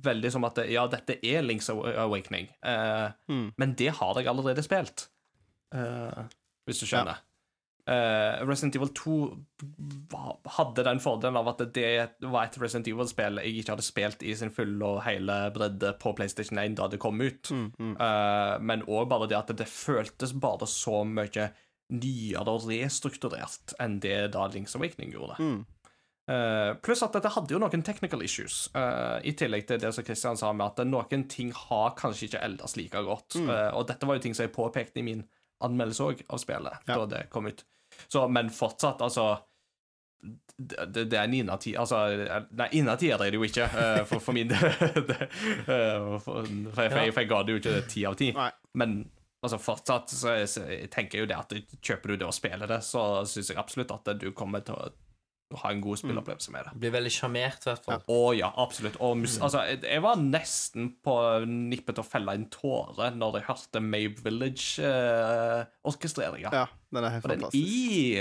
[0.08, 3.48] veldig som at ja, dette er Links Awakening, uh, mm.
[3.58, 5.08] men det har jeg allerede spilt,
[5.76, 6.28] uh,
[6.68, 7.18] hvis du skjønner.
[7.20, 7.24] Ja.
[7.88, 9.18] Uh, Resident Evil 2
[10.58, 11.92] hadde den fordelen av at det
[12.26, 16.12] var et Resident Evil-spill jeg ikke hadde spilt i sin fulle og hele bredde på
[16.18, 17.48] PlayStation 1 da det kom ut.
[17.48, 17.94] Mm, mm.
[18.68, 21.48] Men òg bare det at det føltes bare så mye
[21.88, 25.38] nyere og restrukturert enn det da Links Awakening gjorde.
[25.40, 25.62] Mm.
[26.28, 28.68] Uh, pluss at dette hadde jo noen technical issues,
[29.24, 32.76] i tillegg til det som Christian sa med at noen ting har kanskje ikke eldes
[32.80, 33.40] like godt.
[33.40, 33.52] Mm.
[33.80, 35.24] og dette var jo ting som jeg påpekte i min
[35.64, 36.98] anmeldelse òg av spillet ja.
[36.98, 37.64] da det kom ut.
[38.08, 39.38] Så, men fortsatt, altså
[40.58, 42.00] det, det, er en innertid Altså,
[42.58, 44.66] nei, innertid er det jo ikke, uh, for, for, min del.
[44.66, 48.32] uh, for, for, jeg, for jeg ga det jo ikke ti av ti.
[48.78, 49.00] Men
[49.46, 52.82] altså, fortsatt så, så jeg tenker jo det at kjøper du det og spiller det,
[52.86, 54.90] så syns jeg absolutt at du kommer til å
[55.56, 56.72] ha en god spilleopplevelse spillopplevelse med det.
[56.82, 58.02] Blir veldig sjarmert, i hvert fall.
[58.12, 58.98] Å ja, absolutt.
[59.04, 59.28] Og mm.
[59.46, 61.14] altså, jeg var nesten på
[61.48, 66.50] nippet til å felle en tåre når jeg hørte Mave Village-orkestreringa.
[66.52, 67.64] Eh, ja, den er helt Og fantastisk.
[67.64, 67.72] den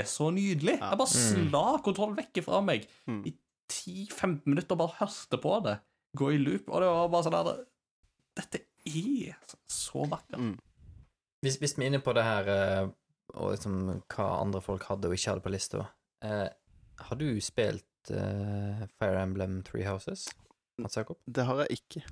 [0.00, 0.76] er så nydelig.
[0.78, 0.86] Ja.
[0.92, 1.20] Jeg bare mm.
[1.48, 3.22] sla kontroll vekk fra meg mm.
[3.26, 3.28] i
[3.72, 5.76] 10-15 minutter og bare hørte på det
[6.16, 7.58] gå i loop, og det var bare sånn der
[8.36, 9.34] Dette er
[9.70, 10.40] så vakkert.
[10.40, 10.56] Mm.
[11.44, 12.84] Hvis, hvis, vi er inne på det her, eh,
[13.36, 13.74] og liksom
[14.12, 15.78] hva andre folk hadde og ikke hadde på lista
[16.24, 16.48] eh,
[16.98, 20.28] har du spilt uh, Fire Emblem Three Houses?
[20.80, 21.18] Mats Jakob?
[21.24, 22.02] Det har jeg ikke.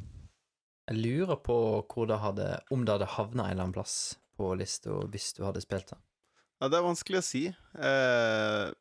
[0.84, 1.56] Jeg lurer på
[1.88, 5.44] hvor det hadde, om det hadde havna en eller annen plass på lista hvis du
[5.46, 6.00] hadde spilt det.
[6.60, 7.44] Ja, det er vanskelig å si.
[7.76, 8.72] Uh,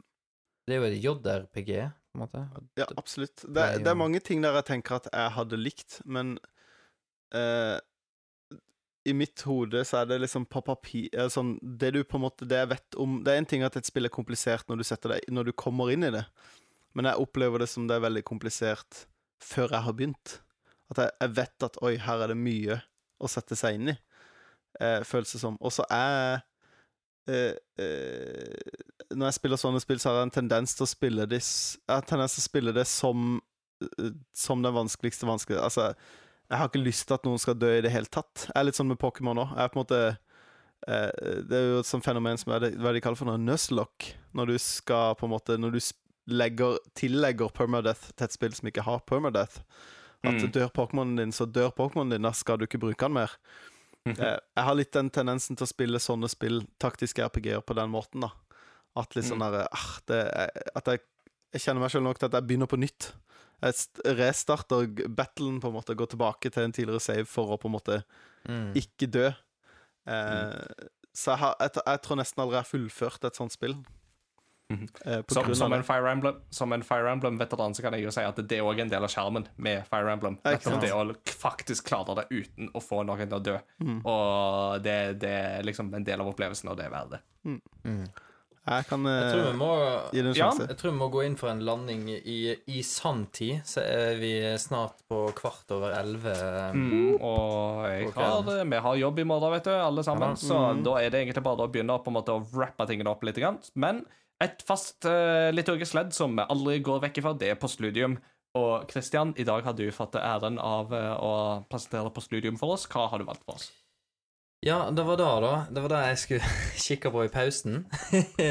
[0.63, 1.71] det er jo et JRPG,
[2.13, 2.43] på en måte.
[2.79, 3.43] Ja, absolutt.
[3.43, 6.37] Det, det, er mange ting der jeg tenker at jeg hadde likt, men
[7.35, 7.79] uh,
[9.05, 12.47] i mitt hode så er det liksom på papir sånn, Det du på en måte
[12.47, 14.85] Det jeg vet om Det er en ting at et spill er komplisert når du
[15.11, 16.23] deg Når du kommer inn i det,
[16.93, 19.05] men jeg opplever det som det er veldig komplisert
[19.43, 20.33] før jeg har begynt.
[20.93, 22.77] At jeg, jeg vet at oi, her er det mye
[23.17, 23.95] å sette seg inn i,
[24.79, 25.57] eh, føles det som.
[25.59, 26.43] Og så er
[27.27, 28.77] eh, eh,
[29.09, 31.91] Når jeg spiller sånne spill, så har jeg en tendens til å spille det Jeg
[31.91, 33.39] har tendens til å spille det som
[33.81, 35.93] eh, Som den vanskeligste vanskelige Altså
[36.53, 38.45] jeg har ikke lyst til at noen skal dø i det hele tatt.
[38.45, 39.55] Jeg er litt sånn med Pokémon òg.
[39.57, 40.13] Eh,
[41.47, 44.11] Det er jo et sånt fenomen som er det, hva de kaller for noe nuzlock.
[44.37, 45.79] Når du skal på en måte Når du
[46.27, 49.63] legger, tillegger permadeath til et spill som ikke har permadeath.
[50.23, 50.51] At mm.
[50.55, 52.23] dør Pokémonen din, så dør Pokémonen din.
[52.23, 53.31] Da skal du ikke bruke den mer.
[54.05, 54.39] Mm -hmm.
[54.55, 58.21] jeg har litt den tendensen til å spille sånne spill, taktiske RPG-er, på den måten.
[58.21, 58.31] da
[58.95, 59.51] At litt sånn mm.
[59.51, 60.99] der, ah, det, At jeg,
[61.53, 63.13] jeg kjenner meg selv nok til at jeg begynner på nytt
[64.19, 67.77] restarter battlen, på en måte, går tilbake til en tidligere save for å på en
[67.77, 67.99] måte
[68.49, 68.71] mm.
[68.83, 69.27] ikke dø.
[70.09, 70.87] Eh, mm.
[71.13, 73.77] Så jeg, har, jeg, jeg, tror nesten aldri jeg har fullført et sånt spill.
[74.71, 78.13] Mm eh, som, som, en Fire Emblem, som en Fire Emblem-veteran så kan jeg jo
[78.13, 80.37] si at det er òg en del av skjermen med Fire Emblem.
[80.43, 83.57] Det å faktisk klare det uten å få noen til å dø.
[83.83, 83.99] Mm.
[84.01, 87.23] Og det, det, er liksom en del av opplevelsen, og det er verdt det.
[87.49, 88.05] Mm.
[88.63, 89.69] Jeg kan jeg tror, vi må,
[90.15, 90.63] gi det en sjanse.
[90.63, 92.37] Ja, jeg tror vi må gå inn for en landing i,
[92.71, 93.65] i sanntid.
[93.67, 96.35] Så er vi snart på kvart over elleve.
[96.71, 100.37] Mm, og har, vi har jobb i morgen, vet du, alle sammen.
[100.37, 100.43] Ja.
[100.47, 100.83] Så mm.
[100.87, 103.41] da er det egentlig bare å begynne på en måte å rappe tingene opp litt.
[103.75, 104.05] Men
[104.43, 108.15] et fast uh, liturgisk ledd som vi aldri går vekk ifra, det er postludium.
[108.53, 111.31] Og Christian, i dag har du fått æren av eh, å
[111.71, 112.85] presentere Postludium for oss.
[112.85, 113.71] Hva har du valgt for oss?
[114.63, 115.53] Ja, det var da, da.
[115.75, 116.55] Det var det jeg skulle
[116.87, 117.83] kikke på i pausen.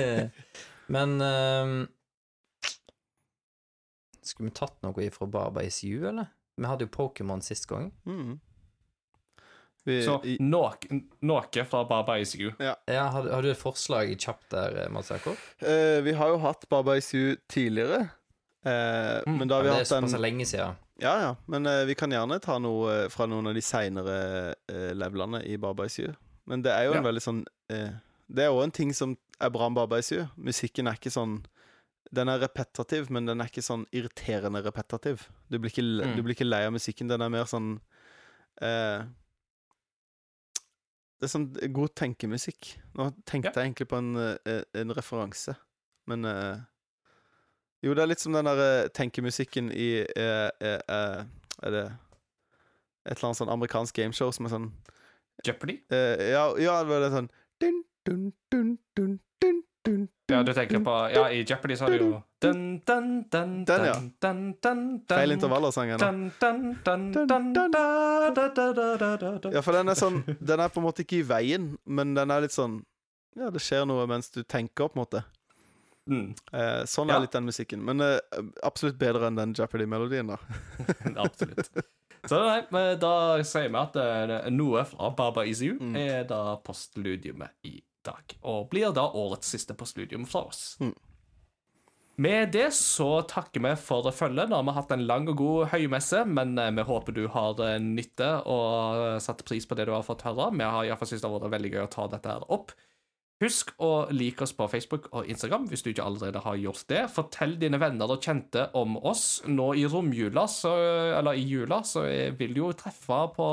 [0.93, 1.75] Men um,
[4.21, 6.29] Skulle vi tatt noe ifra Barbeis U, eller?
[6.61, 7.89] Vi hadde jo Pokémon sist gang.
[8.05, 8.37] Mm.
[9.85, 10.77] Vi, Så i, noe,
[11.27, 12.53] noe fra Barba Is You.
[12.63, 15.39] Ja, har, har du et forslag kjapt der, Mads Jakob?
[15.65, 18.05] Uh, vi har jo hatt Baba Isu tidligere.
[18.63, 19.39] Uh, Mm.
[19.41, 20.77] Men da har vi det er hatt den såpass lenge siden.
[21.03, 21.31] Ja, ja.
[21.51, 24.17] Men uh, vi kan gjerne ta noe eh, fra noen av de seinere
[24.71, 26.13] uh, levelene i Baba Isu.
[26.47, 27.41] Men det er jo en veldig sånn
[27.73, 27.93] uh,
[28.31, 30.21] Det er òg en ting som er bra med Baba Isu.
[30.37, 31.41] Musikken er ikke sånn
[32.13, 35.27] Den er repetativ, men den er ikke sånn irriterende repetativ.
[35.51, 36.15] Du blir ikke, Mm.
[36.17, 37.09] du blir ikke lei av musikken.
[37.09, 37.81] Den er mer sånn
[38.63, 39.03] uh,
[41.19, 42.77] Det er sånn god tenkemusikk.
[42.99, 43.63] Nå tenkte Ja.
[43.63, 45.55] jeg egentlig på en, eh, en referanse,
[46.11, 46.59] men eh,
[47.83, 51.25] Jo, det er litt som den der eh, tenkemusikken i eh, eh, eh,
[51.67, 51.85] Er det
[53.02, 54.69] et eller annet sånn amerikansk gameshow som er sånn
[55.47, 55.81] Jeopardy?
[55.91, 57.28] eh, Ja, ja det var det sånn
[57.62, 61.97] dun, dun, dun, dun, dun, dun, Ja, du tenker på Ja, i Jeopardy så har
[61.97, 63.99] du jo dun, dun, dun, Den, ja.
[65.11, 66.07] Feil intervaller, sang jeg nå.
[66.07, 67.75] Dun, dun, dun, Dun, dun, dun.
[67.75, 69.52] da, da, da, da, da, da, da.
[69.59, 72.31] Ja, for den er sånn Den er på en måte ikke i veien, men den
[72.31, 72.81] er litt sånn
[73.39, 75.23] Ja, det skjer noe mens du tenker, på en måte.
[76.11, 77.17] Mm, Eh, sånn Ja.
[77.17, 77.85] er litt den musikken.
[77.85, 78.19] Men eh,
[78.63, 80.39] absolutt bedre enn den Jeopardy-melodien, da.
[81.25, 81.71] absolutt.
[82.27, 85.97] Så nei, men da sier vi at eh, noe fra Baba Is You Mm.
[85.97, 88.35] er da postludiumet i dag.
[88.43, 90.77] Og blir da årets siste postludium fra oss.
[90.81, 90.95] Mm.
[92.23, 94.51] Med det så takker vi for følget.
[94.51, 97.59] Nå har vi hatt en lang og god høymesse, men eh, vi håper du har
[97.65, 100.51] eh, nytte og satt pris på det du har fått høre.
[100.53, 102.75] Vi har iallfall syntes det har vært veldig gøy å ta dette her opp.
[103.43, 107.05] Husk å like oss på Facebook og Instagram hvis du ikke allerede har gjort det.
[107.11, 109.43] Fortell dine venner og kjente om oss.
[109.51, 110.73] Nå i romjula, så,
[111.19, 112.07] eller i jula, så
[112.39, 113.49] vil du jo treffe på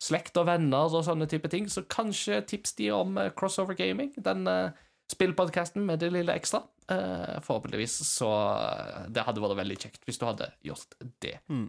[0.00, 4.14] slekt og venner og sånne type ting, så kanskje tips de om eh, Crossover Gaming,
[4.16, 4.72] den uh,
[5.12, 6.62] spillpodkasten med det lille ekstra.
[6.90, 11.36] Eh, forhåpentligvis, så eh, det hadde vært veldig kjekt hvis du hadde gjort det.
[11.52, 11.68] Mm.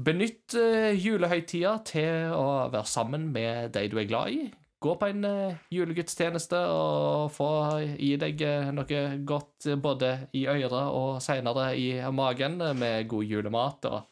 [0.00, 0.54] Benytt
[0.96, 4.46] julehøytida til å være sammen med de du er glad i.
[4.80, 7.48] Gå på en uh, julegudstjeneste og få
[8.00, 13.04] i deg eh, noe godt eh, både i øret og seinere i magen, eh, med
[13.12, 14.06] god julemat og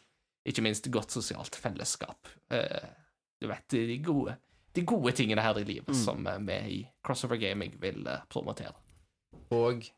[0.49, 2.29] ikke minst godt sosialt fellesskap.
[2.53, 2.85] Eh,
[3.41, 4.37] du vet, de gode,
[4.77, 6.01] de gode tingene her i livet Mm.
[6.05, 8.77] som eh, vi i Crossover Gaming vil eh, promotere.
[9.57, 9.89] Og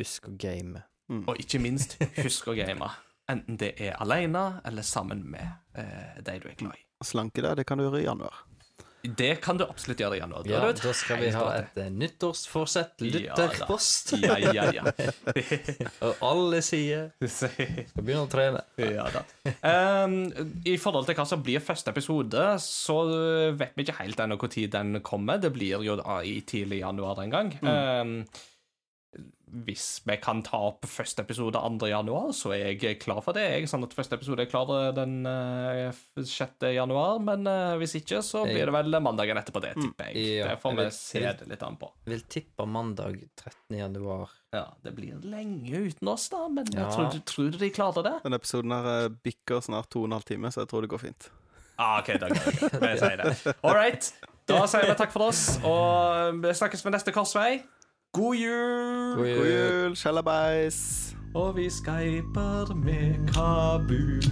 [0.00, 0.82] husk å game.
[1.08, 1.24] Mm.
[1.28, 2.90] Og ikke minst, husk å game.
[3.32, 5.48] Enten det er alene eller sammen med
[5.80, 6.84] eh, de du er glad i.
[7.04, 8.44] Slanke deg, det kan du gjøre i januar.
[9.04, 10.46] Det kan du absolutt gjøre i januar.
[10.48, 13.04] Ja, da skal vi ha et eh, nyttårsforsett.
[13.04, 14.14] Lytterpost.
[14.22, 15.10] Ja, Ja, ja, ja.
[16.06, 18.64] Og alle sier skal begynne å trene.
[18.80, 19.24] ja da.
[19.60, 20.16] Um,
[20.64, 22.98] I forhold til hva som blir første episode, så
[23.60, 25.38] vet vi ikke helt ennå når den kommer.
[25.42, 27.54] Det blir jo i tidlig januar en gang.
[27.60, 28.16] Um,
[29.52, 31.88] hvis vi kan ta opp første episode 2.
[31.90, 33.44] januar, så er jeg klar for det.
[33.44, 36.64] Jeg, sånn at første episode er klar den uh, 6.
[36.74, 40.24] januar, men eh, hvis ikke, så blir det vel mandagen etterpå det, tipper jeg.
[40.40, 41.90] Ja, det får vi se det litt an på.
[42.08, 43.78] Vil tippe mandag 13.
[43.78, 44.32] januar.
[44.54, 46.90] Ja, Det blir lenge uten oss, da, men Ja.
[46.94, 48.18] tror, du, tror du de klarer det?
[48.26, 50.92] Denne episoden her eh, bikker snart to og en halv time, så jeg tror det
[50.94, 51.30] går fint.
[51.76, 53.54] Ah, OK, da går jeg Vi sier det.
[53.66, 54.12] All right.
[54.46, 57.62] Da sier vi takk for oss, og vi snakkes ved neste korsvei.
[58.14, 59.16] God jul!
[59.16, 61.16] God jul, shalabais!
[61.34, 64.22] Og vi skyper med Kabul.